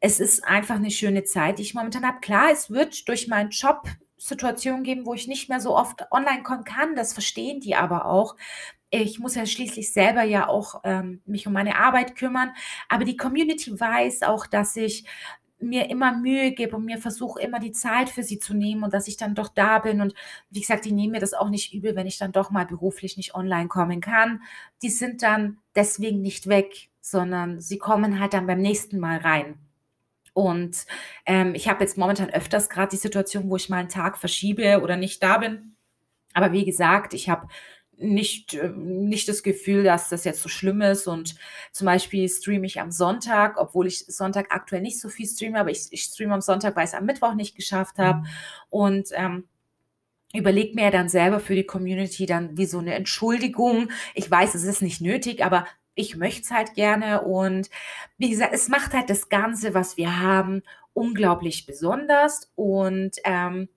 es 0.00 0.18
ist 0.18 0.44
einfach 0.44 0.76
eine 0.76 0.90
schöne 0.90 1.24
Zeit, 1.24 1.58
die 1.58 1.62
ich 1.62 1.74
momentan 1.74 2.06
habe. 2.06 2.20
Klar, 2.20 2.50
es 2.50 2.70
wird 2.70 3.06
durch 3.08 3.28
meinen 3.28 3.50
Job 3.50 3.88
Situationen 4.16 4.82
geben, 4.82 5.06
wo 5.06 5.14
ich 5.14 5.28
nicht 5.28 5.48
mehr 5.48 5.60
so 5.60 5.76
oft 5.76 6.04
online 6.10 6.42
kommen 6.42 6.64
kann. 6.64 6.94
Das 6.94 7.12
verstehen 7.12 7.60
die 7.60 7.74
aber 7.74 8.06
auch. 8.06 8.36
Ich 8.90 9.18
muss 9.18 9.34
ja 9.34 9.46
schließlich 9.46 9.92
selber 9.92 10.22
ja 10.22 10.48
auch 10.48 10.80
ähm, 10.84 11.22
mich 11.24 11.46
um 11.46 11.52
meine 11.52 11.76
Arbeit 11.76 12.16
kümmern. 12.16 12.52
Aber 12.88 13.04
die 13.04 13.16
Community 13.16 13.78
weiß 13.78 14.22
auch, 14.22 14.46
dass 14.46 14.76
ich 14.76 15.04
mir 15.58 15.90
immer 15.90 16.16
Mühe 16.16 16.52
gebe 16.52 16.76
und 16.76 16.86
mir 16.86 16.98
versuche 16.98 17.40
immer 17.40 17.60
die 17.60 17.72
Zeit 17.72 18.08
für 18.08 18.22
sie 18.22 18.38
zu 18.38 18.54
nehmen 18.54 18.82
und 18.82 18.94
dass 18.94 19.08
ich 19.08 19.16
dann 19.16 19.34
doch 19.34 19.48
da 19.48 19.78
bin. 19.78 20.00
Und 20.00 20.14
wie 20.50 20.60
gesagt, 20.60 20.86
die 20.86 20.92
nehmen 20.92 21.12
mir 21.12 21.20
das 21.20 21.34
auch 21.34 21.50
nicht 21.50 21.72
übel, 21.74 21.94
wenn 21.96 22.06
ich 22.06 22.18
dann 22.18 22.32
doch 22.32 22.50
mal 22.50 22.66
beruflich 22.66 23.16
nicht 23.16 23.34
online 23.34 23.68
kommen 23.68 24.00
kann. 24.00 24.42
Die 24.82 24.90
sind 24.90 25.22
dann 25.22 25.58
deswegen 25.74 26.22
nicht 26.22 26.48
weg, 26.48 26.88
sondern 27.00 27.60
sie 27.60 27.78
kommen 27.78 28.18
halt 28.18 28.32
dann 28.32 28.46
beim 28.46 28.60
nächsten 28.60 28.98
Mal 28.98 29.18
rein. 29.18 29.69
Und 30.32 30.86
ähm, 31.26 31.54
ich 31.54 31.68
habe 31.68 31.82
jetzt 31.82 31.98
momentan 31.98 32.30
öfters 32.30 32.68
gerade 32.68 32.90
die 32.90 32.96
Situation, 32.96 33.50
wo 33.50 33.56
ich 33.56 33.68
mal 33.68 33.78
einen 33.78 33.88
Tag 33.88 34.18
verschiebe 34.18 34.80
oder 34.82 34.96
nicht 34.96 35.22
da 35.22 35.38
bin. 35.38 35.76
Aber 36.32 36.52
wie 36.52 36.64
gesagt, 36.64 37.14
ich 37.14 37.28
habe 37.28 37.48
nicht, 38.00 38.54
äh, 38.54 38.70
nicht 38.70 39.28
das 39.28 39.42
Gefühl, 39.42 39.84
dass 39.84 40.08
das 40.08 40.24
jetzt 40.24 40.42
so 40.42 40.48
schlimm 40.48 40.80
ist. 40.80 41.06
Und 41.06 41.34
zum 41.72 41.86
Beispiel 41.86 42.28
streame 42.28 42.66
ich 42.66 42.80
am 42.80 42.90
Sonntag, 42.90 43.56
obwohl 43.58 43.86
ich 43.86 44.06
Sonntag 44.06 44.46
aktuell 44.50 44.82
nicht 44.82 45.00
so 45.00 45.08
viel 45.08 45.26
streame, 45.26 45.60
aber 45.60 45.70
ich, 45.70 45.86
ich 45.90 46.02
streame 46.02 46.34
am 46.34 46.40
Sonntag, 46.40 46.76
weil 46.76 46.84
ich 46.84 46.90
es 46.90 46.94
am 46.94 47.06
Mittwoch 47.06 47.34
nicht 47.34 47.56
geschafft 47.56 47.98
habe. 47.98 48.20
Mhm. 48.20 48.26
Und 48.70 49.08
ähm, 49.12 49.44
überlege 50.32 50.74
mir 50.74 50.90
dann 50.90 51.08
selber 51.08 51.40
für 51.40 51.54
die 51.54 51.66
Community 51.66 52.26
dann 52.26 52.56
wie 52.56 52.66
so 52.66 52.78
eine 52.78 52.94
Entschuldigung. 52.94 53.90
Ich 54.14 54.30
weiß, 54.30 54.54
es 54.54 54.64
ist 54.64 54.82
nicht 54.82 55.00
nötig, 55.00 55.44
aber 55.44 55.66
ich 55.94 56.16
möchte 56.16 56.42
es 56.42 56.50
halt 56.50 56.74
gerne. 56.74 57.22
Und 57.22 57.70
wie 58.18 58.30
gesagt, 58.30 58.54
es 58.54 58.68
macht 58.68 58.92
halt 58.92 59.10
das 59.10 59.28
Ganze, 59.28 59.74
was 59.74 59.96
wir 59.96 60.20
haben, 60.20 60.62
unglaublich 60.92 61.66
besonders. 61.66 62.50
Und 62.54 63.16
ähm, 63.24 63.68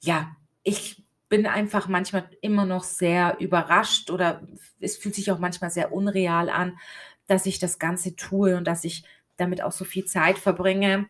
ja, 0.00 0.36
ich 0.62 1.02
bin 1.28 1.46
einfach 1.46 1.88
manchmal 1.88 2.28
immer 2.42 2.66
noch 2.66 2.84
sehr 2.84 3.38
überrascht 3.40 4.10
oder 4.10 4.46
es 4.80 4.96
fühlt 4.96 5.14
sich 5.14 5.30
auch 5.30 5.38
manchmal 5.38 5.70
sehr 5.70 5.92
unreal 5.92 6.50
an, 6.50 6.78
dass 7.26 7.46
ich 7.46 7.58
das 7.58 7.78
Ganze 7.78 8.16
tue 8.16 8.56
und 8.56 8.66
dass 8.66 8.84
ich 8.84 9.04
damit 9.36 9.62
auch 9.62 9.72
so 9.72 9.84
viel 9.84 10.04
Zeit 10.04 10.38
verbringe. 10.38 11.08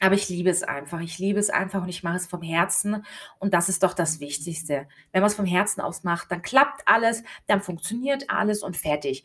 Aber 0.00 0.14
ich 0.14 0.30
liebe 0.30 0.48
es 0.48 0.62
einfach. 0.62 1.00
Ich 1.00 1.18
liebe 1.18 1.38
es 1.38 1.50
einfach 1.50 1.82
und 1.82 1.90
ich 1.90 2.02
mache 2.02 2.16
es 2.16 2.26
vom 2.26 2.40
Herzen. 2.40 3.04
Und 3.38 3.52
das 3.52 3.68
ist 3.68 3.82
doch 3.82 3.92
das 3.92 4.18
Wichtigste. 4.18 4.88
Wenn 5.12 5.20
man 5.20 5.28
es 5.28 5.36
vom 5.36 5.44
Herzen 5.44 5.82
aus 5.82 6.04
macht, 6.04 6.32
dann 6.32 6.40
klappt 6.40 6.88
alles, 6.88 7.22
dann 7.46 7.60
funktioniert 7.60 8.30
alles 8.30 8.62
und 8.62 8.78
fertig. 8.78 9.24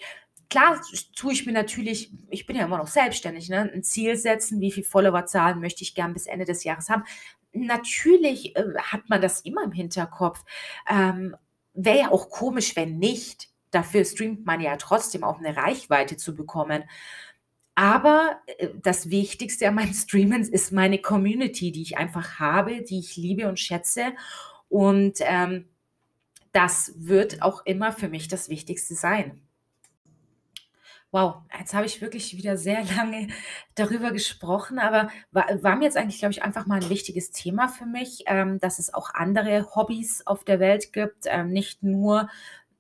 Klar 0.56 0.80
tue 1.16 1.34
ich 1.34 1.46
mir 1.46 1.52
natürlich, 1.52 2.12
ich 2.30 2.46
bin 2.46 2.56
ja 2.56 2.64
immer 2.64 2.78
noch 2.78 2.88
selbstständig, 2.88 3.50
ne, 3.50 3.70
ein 3.74 3.84
Ziel 3.84 4.16
setzen, 4.16 4.62
wie 4.62 4.72
viel 4.72 4.86
Followerzahlen 4.86 5.60
möchte 5.60 5.84
ich 5.84 5.96
gern 5.96 6.14
bis 6.14 6.28
Ende 6.28 6.46
des 6.46 6.64
Jahres 6.64 6.90
haben 6.90 7.04
natürlich 7.56 8.56
äh, 8.56 8.64
hat 8.78 9.10
man 9.10 9.22
das 9.22 9.42
immer 9.42 9.64
im 9.64 9.72
Hinterkopf. 9.72 10.44
Ähm, 10.90 11.36
Wäre 11.74 12.00
ja 12.00 12.12
auch 12.12 12.30
komisch, 12.30 12.76
wenn 12.76 13.00
nicht. 13.00 13.50
Dafür 13.72 14.06
streamt 14.06 14.46
man 14.46 14.62
ja 14.62 14.78
trotzdem 14.78 15.24
auch 15.24 15.40
eine 15.40 15.58
Reichweite 15.58 16.18
zu 16.18 16.36
bekommen. 16.36 16.84
Aber 17.76 18.40
äh, 18.58 18.70
das 18.82 19.10
Wichtigste 19.10 19.68
an 19.68 19.76
meinem 19.76 19.94
Streamen 19.94 20.44
ist 20.44 20.72
meine 20.72 21.00
Community, 21.00 21.72
die 21.72 21.82
ich 21.82 21.98
einfach 21.98 22.40
habe, 22.40 22.82
die 22.82 23.00
ich 23.00 23.18
liebe 23.18 23.48
und 23.50 23.60
schätze. 23.60 24.14
Und 24.70 25.18
ähm, 25.22 25.68
das 26.52 26.94
wird 26.96 27.42
auch 27.42 27.66
immer 27.66 27.92
für 27.92 28.08
mich 28.08 28.28
das 28.28 28.50
Wichtigste 28.50 28.96
sein. 28.96 29.45
Wow, 31.12 31.44
jetzt 31.58 31.74
habe 31.74 31.86
ich 31.86 32.02
wirklich 32.02 32.36
wieder 32.36 32.58
sehr 32.58 32.84
lange 32.98 33.28
darüber 33.76 34.12
gesprochen, 34.12 34.80
aber 34.80 35.10
war, 35.32 35.46
war 35.64 35.76
mir 35.76 35.86
jetzt 35.86 35.98
eigentlich, 35.98 36.20
glaube 36.20 36.34
ich, 36.34 36.44
einfach 36.44 36.66
mal 36.66 36.82
ein 36.82 36.90
wichtiges 36.90 37.32
Thema 37.32 37.68
für 37.68 37.86
mich, 37.86 38.24
ähm, 38.28 38.60
dass 38.60 38.80
es 38.80 38.94
auch 38.94 39.14
andere 39.14 39.76
Hobbys 39.76 40.26
auf 40.28 40.44
der 40.44 40.60
Welt 40.60 40.94
gibt, 40.94 41.26
ähm, 41.28 41.50
nicht 41.50 41.84
nur 41.84 42.30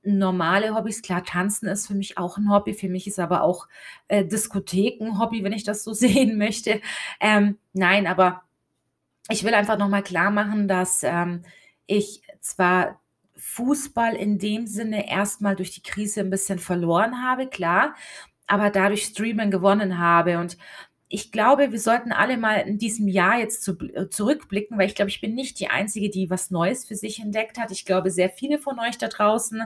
normale 0.05 0.75
Hobbys. 0.75 1.01
Klar, 1.01 1.23
Tanzen 1.23 1.67
ist 1.67 1.87
für 1.87 1.95
mich 1.95 2.17
auch 2.17 2.37
ein 2.37 2.49
Hobby, 2.49 2.73
für 2.73 2.89
mich 2.89 3.07
ist 3.07 3.19
aber 3.19 3.41
auch 3.41 3.67
äh, 4.07 4.23
Diskotheken 4.25 5.19
Hobby, 5.19 5.43
wenn 5.43 5.53
ich 5.53 5.63
das 5.63 5.83
so 5.83 5.93
sehen 5.93 6.37
möchte. 6.37 6.81
Ähm, 7.19 7.57
nein, 7.73 8.07
aber 8.07 8.43
ich 9.29 9.43
will 9.43 9.53
einfach 9.53 9.77
nochmal 9.77 10.03
klar 10.03 10.31
machen, 10.31 10.67
dass 10.67 11.03
ähm, 11.03 11.43
ich 11.87 12.21
zwar 12.41 13.01
Fußball 13.37 14.15
in 14.15 14.37
dem 14.37 14.67
Sinne 14.67 15.09
erstmal 15.09 15.55
durch 15.55 15.71
die 15.71 15.83
Krise 15.83 16.21
ein 16.21 16.29
bisschen 16.29 16.59
verloren 16.59 17.23
habe, 17.23 17.47
klar, 17.47 17.95
aber 18.47 18.69
dadurch 18.69 19.03
Streamen 19.03 19.51
gewonnen 19.51 19.99
habe. 19.99 20.39
Und 20.39 20.57
ich 21.07 21.31
glaube, 21.31 21.71
wir 21.71 21.79
sollten 21.79 22.11
alle 22.11 22.37
mal 22.37 22.55
in 22.61 22.77
diesem 22.77 23.07
Jahr 23.07 23.39
jetzt 23.39 23.63
zu, 23.63 23.77
äh, 23.93 24.09
zurückblicken, 24.09 24.77
weil 24.77 24.87
ich 24.87 24.95
glaube, 24.95 25.09
ich 25.09 25.21
bin 25.21 25.35
nicht 25.35 25.59
die 25.59 25.69
Einzige, 25.69 26.09
die 26.09 26.29
was 26.29 26.51
Neues 26.51 26.85
für 26.85 26.95
sich 26.95 27.19
entdeckt 27.19 27.57
hat. 27.59 27.71
Ich 27.71 27.85
glaube, 27.85 28.11
sehr 28.11 28.29
viele 28.29 28.59
von 28.59 28.79
euch 28.79 28.97
da 28.97 29.07
draußen 29.07 29.63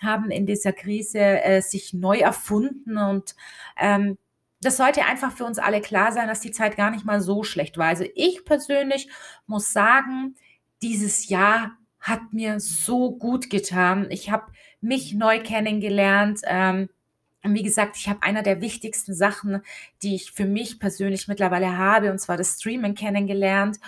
haben 0.00 0.30
in 0.30 0.46
dieser 0.46 0.72
Krise 0.72 1.18
äh, 1.18 1.62
sich 1.62 1.94
neu 1.94 2.18
erfunden 2.18 2.98
und 2.98 3.34
ähm, 3.80 4.18
das 4.60 4.76
sollte 4.76 5.04
einfach 5.04 5.32
für 5.32 5.44
uns 5.44 5.58
alle 5.58 5.80
klar 5.80 6.12
sein, 6.12 6.28
dass 6.28 6.40
die 6.40 6.52
Zeit 6.52 6.76
gar 6.76 6.92
nicht 6.92 7.04
mal 7.04 7.20
so 7.20 7.42
schlecht 7.42 7.78
war. 7.78 7.88
Also 7.88 8.04
ich 8.14 8.44
persönlich 8.44 9.08
muss 9.46 9.72
sagen, 9.72 10.36
dieses 10.82 11.28
Jahr 11.28 11.76
hat 12.02 12.32
mir 12.32 12.60
so 12.60 13.12
gut 13.12 13.48
getan. 13.48 14.08
Ich 14.10 14.30
habe 14.30 14.52
mich 14.80 15.14
neu 15.14 15.40
kennengelernt. 15.40 16.40
Ähm, 16.44 16.90
wie 17.44 17.62
gesagt, 17.62 17.96
ich 17.96 18.08
habe 18.08 18.22
einer 18.22 18.42
der 18.42 18.60
wichtigsten 18.60 19.14
Sachen, 19.14 19.62
die 20.02 20.16
ich 20.16 20.32
für 20.32 20.44
mich 20.44 20.78
persönlich 20.78 21.28
mittlerweile 21.28 21.78
habe, 21.78 22.10
und 22.10 22.18
zwar 22.18 22.36
das 22.36 22.58
Streaming 22.58 22.94
kennengelernt. 22.94 23.78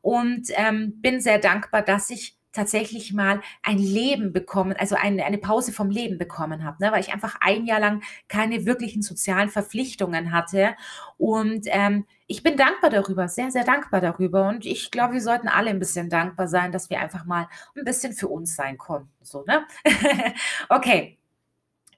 Und 0.00 0.48
ähm, 0.54 1.00
bin 1.00 1.20
sehr 1.20 1.38
dankbar, 1.38 1.82
dass 1.82 2.10
ich 2.10 2.36
tatsächlich 2.54 3.12
mal 3.12 3.42
ein 3.62 3.78
Leben 3.78 4.32
bekommen, 4.32 4.74
also 4.78 4.94
eine, 4.94 5.24
eine 5.24 5.38
Pause 5.38 5.72
vom 5.72 5.90
Leben 5.90 6.16
bekommen 6.16 6.64
habe, 6.64 6.82
ne? 6.82 6.92
weil 6.92 7.00
ich 7.00 7.12
einfach 7.12 7.36
ein 7.40 7.66
Jahr 7.66 7.80
lang 7.80 8.02
keine 8.28 8.64
wirklichen 8.64 9.02
sozialen 9.02 9.50
Verpflichtungen 9.50 10.32
hatte. 10.32 10.76
Und 11.18 11.66
ähm, 11.66 12.06
ich 12.26 12.42
bin 12.42 12.56
dankbar 12.56 12.90
darüber, 12.90 13.28
sehr, 13.28 13.50
sehr 13.50 13.64
dankbar 13.64 14.00
darüber. 14.00 14.48
Und 14.48 14.64
ich 14.64 14.90
glaube, 14.90 15.14
wir 15.14 15.20
sollten 15.20 15.48
alle 15.48 15.70
ein 15.70 15.78
bisschen 15.78 16.08
dankbar 16.08 16.48
sein, 16.48 16.72
dass 16.72 16.88
wir 16.88 17.00
einfach 17.00 17.24
mal 17.24 17.48
ein 17.76 17.84
bisschen 17.84 18.14
für 18.14 18.28
uns 18.28 18.56
sein 18.56 18.78
konnten. 18.78 19.10
So, 19.22 19.44
ne? 19.46 19.66
okay. 20.68 21.18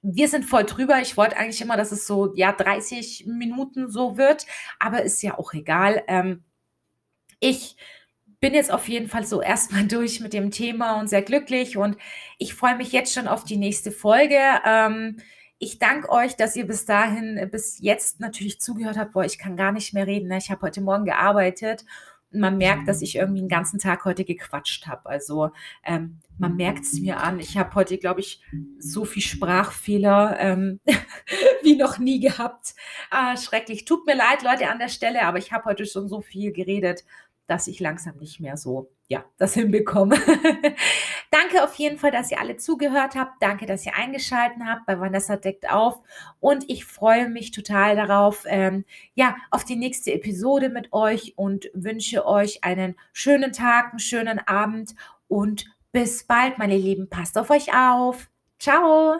Wir 0.03 0.27
sind 0.27 0.45
voll 0.45 0.63
drüber. 0.63 1.01
Ich 1.01 1.17
wollte 1.17 1.37
eigentlich 1.37 1.61
immer, 1.61 1.75
dass 1.75 1.91
es 1.91 2.07
so, 2.07 2.33
ja, 2.35 2.51
30 2.51 3.25
Minuten 3.27 3.89
so 3.89 4.17
wird, 4.17 4.45
aber 4.79 5.01
ist 5.01 5.21
ja 5.21 5.37
auch 5.37 5.53
egal. 5.53 6.03
Ähm, 6.07 6.43
ich 7.39 7.75
bin 8.39 8.53
jetzt 8.53 8.71
auf 8.71 8.87
jeden 8.87 9.07
Fall 9.07 9.25
so 9.25 9.41
erstmal 9.41 9.83
durch 9.87 10.19
mit 10.19 10.33
dem 10.33 10.51
Thema 10.51 10.99
und 10.99 11.07
sehr 11.07 11.21
glücklich 11.21 11.77
und 11.77 11.97
ich 12.37 12.53
freue 12.53 12.77
mich 12.77 12.91
jetzt 12.91 13.13
schon 13.13 13.27
auf 13.27 13.43
die 13.43 13.57
nächste 13.57 13.91
Folge. 13.91 14.39
Ähm, 14.65 15.17
ich 15.59 15.79
danke 15.79 16.09
euch, 16.09 16.35
dass 16.35 16.55
ihr 16.55 16.67
bis 16.67 16.85
dahin, 16.85 17.49
bis 17.51 17.79
jetzt 17.79 18.19
natürlich 18.19 18.61
zugehört 18.61 18.97
habt. 18.97 19.13
Boah, 19.13 19.25
ich 19.25 19.39
kann 19.39 19.57
gar 19.57 19.71
nicht 19.71 19.91
mehr 19.93 20.05
reden. 20.05 20.27
Ne? 20.27 20.37
Ich 20.37 20.51
habe 20.51 20.61
heute 20.61 20.81
Morgen 20.81 21.05
gearbeitet 21.05 21.83
und 22.31 22.41
man 22.41 22.57
merkt, 22.57 22.87
dass 22.87 23.01
ich 23.01 23.15
irgendwie 23.15 23.39
den 23.39 23.49
ganzen 23.49 23.79
Tag 23.79 24.05
heute 24.05 24.23
gequatscht 24.23 24.85
habe. 24.85 25.09
Also 25.09 25.49
ähm, 25.83 26.19
man 26.37 26.55
merkt 26.55 26.83
es 26.83 26.99
mir 26.99 27.21
an. 27.23 27.39
Ich 27.39 27.57
habe 27.57 27.73
heute, 27.73 27.97
glaube 27.97 28.19
ich, 28.19 28.43
so 28.77 29.05
viel 29.05 29.23
Sprachfehler 29.23 30.37
ähm, 30.39 30.79
wie 31.63 31.75
noch 31.75 31.97
nie 31.97 32.19
gehabt. 32.19 32.75
Ah, 33.09 33.35
schrecklich. 33.35 33.85
Tut 33.85 34.05
mir 34.05 34.15
leid, 34.15 34.43
Leute, 34.43 34.69
an 34.69 34.77
der 34.77 34.89
Stelle, 34.89 35.23
aber 35.23 35.39
ich 35.39 35.51
habe 35.51 35.65
heute 35.65 35.87
schon 35.87 36.07
so 36.07 36.21
viel 36.21 36.51
geredet 36.51 37.03
dass 37.47 37.67
ich 37.67 37.79
langsam 37.79 38.17
nicht 38.17 38.39
mehr 38.39 38.57
so, 38.57 38.89
ja, 39.07 39.25
das 39.37 39.53
hinbekomme. 39.53 40.15
Danke 41.31 41.63
auf 41.63 41.75
jeden 41.75 41.97
Fall, 41.97 42.11
dass 42.11 42.31
ihr 42.31 42.39
alle 42.39 42.57
zugehört 42.57 43.15
habt. 43.15 43.41
Danke, 43.41 43.65
dass 43.65 43.85
ihr 43.85 43.95
eingeschaltet 43.95 44.59
habt 44.65 44.85
bei 44.85 44.99
Vanessa 44.99 45.37
deckt 45.37 45.69
auf. 45.69 46.01
Und 46.39 46.69
ich 46.69 46.85
freue 46.85 47.29
mich 47.29 47.51
total 47.51 47.95
darauf, 47.95 48.43
ähm, 48.47 48.85
ja, 49.15 49.35
auf 49.49 49.63
die 49.63 49.75
nächste 49.75 50.13
Episode 50.13 50.69
mit 50.69 50.93
euch 50.93 51.33
und 51.37 51.69
wünsche 51.73 52.25
euch 52.25 52.63
einen 52.63 52.95
schönen 53.13 53.53
Tag, 53.53 53.91
einen 53.91 53.99
schönen 53.99 54.39
Abend 54.39 54.95
und 55.27 55.65
bis 55.91 56.23
bald, 56.25 56.57
meine 56.57 56.77
Lieben. 56.77 57.09
Passt 57.09 57.37
auf 57.37 57.49
euch 57.49 57.73
auf. 57.73 58.29
Ciao. 58.59 59.17